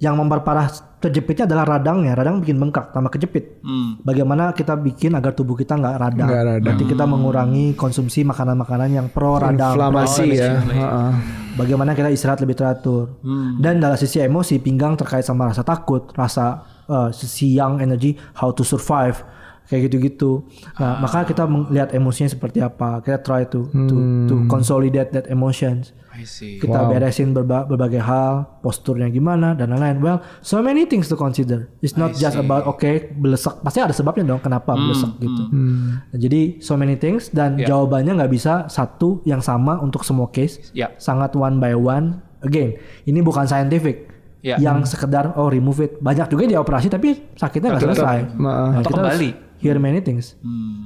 yang 0.00 0.16
memperparah 0.16 0.68
terjepitnya 1.00 1.44
adalah 1.44 1.76
radangnya, 1.76 2.16
radang 2.16 2.40
bikin 2.40 2.56
bengkak 2.56 2.92
tambah 2.92 3.12
kejepit. 3.12 3.60
Hmm. 3.60 4.00
Bagaimana 4.00 4.52
kita 4.56 4.72
bikin 4.76 5.12
agar 5.12 5.36
tubuh 5.36 5.56
kita 5.56 5.76
nggak 5.76 5.96
radang? 5.96 6.28
Nggak 6.28 6.44
radang. 6.44 6.64
Berarti 6.64 6.84
kita 6.88 7.04
mengurangi 7.04 7.66
konsumsi 7.76 8.24
makanan-makanan 8.24 8.88
yang 8.96 9.06
pro 9.12 9.36
radang. 9.36 9.76
Inflamasi 9.76 10.28
ya. 10.32 10.60
Heeh. 10.60 11.12
Bagaimana 11.56 11.92
kita 11.92 12.08
istirahat 12.08 12.40
lebih 12.40 12.56
teratur. 12.56 13.20
Dan 13.60 13.80
dalam 13.80 13.96
sisi 14.00 14.24
emosi, 14.24 14.56
pinggang 14.60 14.96
terkait 14.96 15.24
sama 15.24 15.52
rasa 15.52 15.60
takut, 15.64 16.08
rasa 16.16 16.64
eh, 16.90 17.10
sisi 17.10 17.54
young 17.54 17.78
energy, 17.78 18.12
how 18.34 18.50
to 18.50 18.60
survive, 18.60 19.22
kayak 19.64 19.86
gitu-gitu. 19.86 20.42
Nah, 20.76 20.98
maka 20.98 21.22
kita 21.22 21.46
melihat 21.46 21.94
emosinya 21.94 22.26
seperti 22.26 22.58
apa. 22.58 22.98
Kita 22.98 23.18
try 23.18 23.46
to 23.46 23.70
to 23.70 23.96
to 24.26 24.34
consolidate 24.46 25.10
that 25.10 25.30
emotions. 25.30 25.94
I 26.10 26.26
see. 26.26 26.58
Kita 26.58 26.90
beresin 26.90 27.30
berba- 27.30 27.64
berbagai 27.64 28.02
hal, 28.02 28.58
posturnya 28.60 29.06
gimana 29.06 29.54
dan 29.54 29.70
lain-lain. 29.70 30.02
Well, 30.02 30.18
so 30.42 30.58
many 30.58 30.84
things 30.84 31.06
to 31.06 31.14
consider. 31.14 31.70
It's 31.78 31.94
not 31.94 32.18
just 32.18 32.34
about 32.34 32.66
oke 32.66 32.82
belesak. 33.14 33.62
Pasti 33.62 33.78
ada 33.78 33.94
sebabnya 33.94 34.26
dong 34.26 34.42
kenapa 34.42 34.74
belesak 34.74 35.16
gitu. 35.16 35.42
Nah, 35.46 36.18
jadi 36.18 36.58
so 36.58 36.74
many 36.74 36.98
things 36.98 37.30
dan 37.30 37.54
Yeah. 37.54 37.70
jawabannya 37.70 38.18
nggak 38.18 38.32
bisa 38.34 38.66
satu 38.66 39.22
yang 39.22 39.38
sama 39.38 39.78
untuk 39.78 40.02
semua 40.02 40.26
case. 40.28 40.74
Ya. 40.74 40.90
Sangat 40.98 41.30
one 41.32 41.62
by 41.62 41.78
one. 41.78 42.18
Again, 42.42 42.74
ini 43.06 43.22
bukan 43.22 43.46
scientific. 43.46 44.09
Ya. 44.40 44.56
Yang 44.56 44.88
sekedar 44.90 45.36
oh 45.36 45.46
remove 45.46 45.80
it. 45.82 45.92
Banyak 45.98 46.26
juga 46.26 46.44
dia 46.44 46.56
operasi 46.56 46.88
tapi 46.88 47.28
sakitnya 47.34 47.76
nggak 47.76 47.82
selesai. 47.86 48.18
Maaf. 48.32 48.40
Nah, 48.40 48.80
Atau 48.80 48.90
kita 48.90 49.00
kembali. 49.04 49.30
hear 49.58 49.76
many 49.76 50.00
things. 50.00 50.40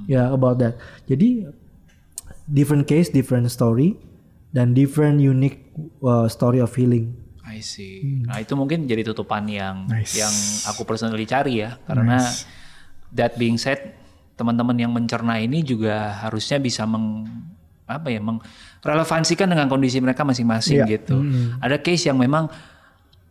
Ya 0.04 0.28
about 0.28 0.58
that. 0.58 0.74
Jadi 1.04 1.46
different 2.44 2.84
case, 2.84 3.08
different 3.08 3.46
story 3.48 3.94
dan 4.50 4.70
different 4.70 5.18
unique 5.18 5.70
uh, 6.00 6.26
story 6.26 6.58
of 6.58 6.70
healing. 6.70 7.14
I 7.44 7.60
see. 7.60 8.24
Nah 8.24 8.38
itu 8.38 8.54
mungkin 8.54 8.84
jadi 8.84 9.04
tutupan 9.04 9.46
yang 9.46 9.86
Nice. 9.86 10.16
yang 10.16 10.32
aku 10.66 10.82
personally 10.82 11.22
cari 11.22 11.62
ya, 11.62 11.78
karena 11.84 12.18
that 13.12 13.36
being 13.36 13.54
said, 13.54 13.94
teman-teman 14.34 14.74
yang 14.74 14.90
mencerna 14.90 15.38
ini 15.38 15.62
juga 15.62 16.10
harusnya 16.20 16.58
bisa 16.58 16.82
meng 16.82 17.22
apa 17.84 18.08
ya 18.08 18.18
mengrelevansikan 18.18 19.44
dengan 19.46 19.68
kondisi 19.68 20.00
mereka 20.00 20.24
masing-masing 20.24 20.82
Iya. 20.82 20.98
gitu. 20.98 21.20
Ada 21.60 21.78
case 21.78 22.08
yang 22.08 22.16
memang 22.16 22.48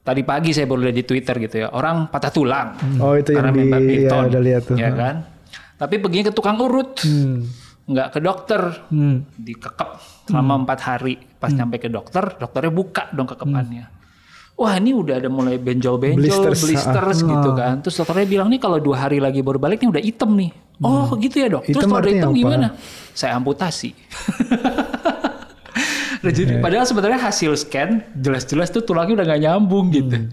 tadi 0.04 0.22
pagi 0.22 0.52
saya 0.52 0.68
baru 0.68 0.84
lihat 0.84 0.98
di 1.00 1.06
Twitter 1.08 1.36
gitu 1.40 1.56
ya, 1.64 1.68
orang 1.72 2.08
patah 2.08 2.28
tulang 2.28 2.68
Oh 3.00 3.16
itu 3.16 3.32
yang 3.32 3.48
karena 3.48 3.52
di 3.52 3.64
main 3.66 3.84
ya 3.88 4.12
udah 4.22 4.42
lihat 4.42 4.62
tuh. 4.68 4.76
ya 4.76 4.92
kan? 4.92 5.16
Tapi 5.74 5.96
perginya 5.98 6.30
ke 6.30 6.34
tukang 6.34 6.56
urut, 6.60 6.96
nggak 7.84 8.08
ke 8.12 8.20
dokter, 8.20 8.62
Hmm. 8.88 9.28
dikekep 9.34 9.90
selama 10.28 10.64
empat 10.64 10.80
hari. 10.82 11.16
Pas 11.36 11.52
nyampe 11.52 11.76
ke 11.78 11.88
dokter, 11.88 12.24
dokternya 12.38 12.72
buka 12.72 13.12
dong 13.12 13.28
kekepannya. 13.28 13.92
Wah 14.54 14.78
ini 14.78 14.94
udah 14.94 15.18
ada 15.18 15.28
mulai 15.28 15.58
benjol-benjol, 15.58 16.22
Blisters, 16.22 16.62
blisters, 16.62 17.20
gitu 17.20 17.50
kan. 17.52 17.82
Terus 17.82 17.98
dokternya 17.98 18.28
bilang 18.30 18.48
nih 18.48 18.62
kalau 18.62 18.78
dua 18.78 19.02
hari 19.02 19.18
lagi 19.18 19.42
baru 19.42 19.58
balik 19.58 19.82
nih 19.82 19.90
udah 19.90 20.04
hitam 20.04 20.32
nih. 20.38 20.52
Oh 20.80 21.10
gitu 21.18 21.36
ya 21.38 21.48
dok. 21.50 21.64
Terus 21.66 21.84
kalau 21.84 22.00
udah 22.00 22.14
hitam 22.14 22.32
apa? 22.32 22.38
gimana? 22.38 22.68
Saya 23.12 23.36
amputasi. 23.36 23.92
Nah, 26.24 26.32
jadi 26.32 26.64
padahal 26.64 26.88
sebenarnya 26.88 27.20
hasil 27.20 27.52
scan 27.60 28.16
jelas-jelas 28.16 28.72
tuh 28.72 28.80
tulangnya 28.88 29.20
udah 29.20 29.26
gak 29.28 29.42
nyambung 29.44 29.92
gitu. 29.92 30.32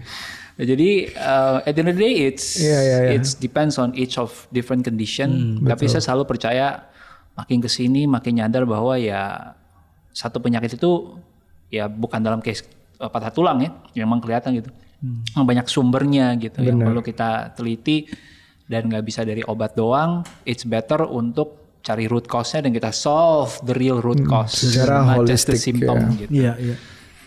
Nah, 0.55 0.65
jadi 0.65 1.11
uh, 1.19 1.67
at 1.67 1.75
the 1.75 1.81
end 1.83 1.91
of 1.91 1.95
the 1.99 2.03
day 2.07 2.13
it's 2.31 2.63
Iya, 2.63 2.79
iya, 2.79 2.97
iya. 3.07 3.11
it's 3.19 3.35
depends 3.35 3.75
on 3.75 3.91
each 3.91 4.15
of 4.15 4.47
different 4.55 4.87
condition. 4.87 5.59
Tapi 5.67 5.91
saya 5.91 5.99
selalu 5.99 6.23
percaya 6.31 6.87
makin 7.35 7.59
ke 7.59 7.67
sini 7.67 8.07
makin 8.07 8.39
nyadar 8.39 8.63
bahwa 8.63 8.95
ya 8.95 9.55
satu 10.15 10.39
penyakit 10.39 10.79
itu 10.79 11.19
ya 11.71 11.87
bukan 11.91 12.19
dalam 12.23 12.39
case 12.39 12.63
uh, 13.03 13.11
patah 13.11 13.31
tulang 13.31 13.59
ya, 13.59 13.71
memang 13.99 14.23
kelihatan 14.23 14.63
gitu. 14.63 14.71
Yang 15.35 15.43
Banyak 15.43 15.67
sumbernya 15.67 16.37
gitu 16.39 16.61
yang 16.63 16.79
perlu 16.79 17.01
kita 17.03 17.51
teliti 17.51 18.07
dan 18.69 18.87
nggak 18.87 19.03
bisa 19.03 19.27
dari 19.27 19.43
obat 19.43 19.75
doang. 19.75 20.23
It's 20.47 20.63
better 20.63 21.03
untuk 21.03 21.60
cari 21.81 22.05
root 22.05 22.29
cause-nya 22.29 22.65
dan 22.65 22.71
kita 22.71 22.93
solve 22.93 23.57
the 23.65 23.73
real 23.73 23.99
root 23.99 24.21
cause, 24.25 24.53
secara 24.53 25.01
not 25.01 25.25
just 25.25 25.49
the 25.49 25.57
holistic, 25.57 25.57
symptom 25.57 25.97
ya. 25.97 26.09
gitu. 26.21 26.31
Iya, 26.31 26.53
iya. 26.61 26.75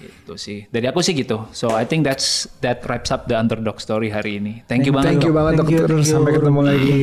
Itu 0.04 0.34
sih. 0.36 0.68
Dari 0.70 0.86
aku 0.88 1.00
sih 1.02 1.12
gitu. 1.16 1.48
So 1.50 1.74
I 1.74 1.84
think 1.84 2.06
that's 2.06 2.46
that 2.62 2.82
wraps 2.86 3.10
up 3.10 3.26
the 3.26 3.36
underdog 3.36 3.80
story 3.82 4.12
hari 4.14 4.38
ini. 4.38 4.62
Thank 4.70 4.86
you 4.86 4.92
banget. 4.94 5.16
Thank 5.16 5.24
you 5.26 5.32
banget 5.32 5.52
Thank 5.58 5.70
you, 5.70 5.78
dokter. 5.84 5.96
thank 5.96 6.06
you, 6.06 6.14
Sampai 6.14 6.32
ketemu 6.36 6.60
lagi. 6.60 6.98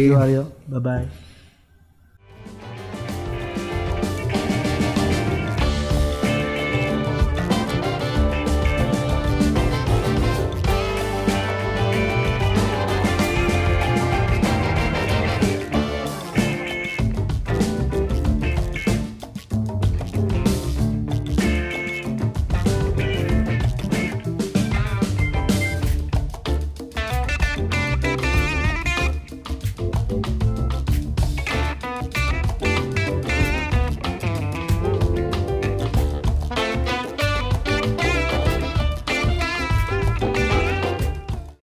Bye 0.69 0.81
bye. 0.81 1.30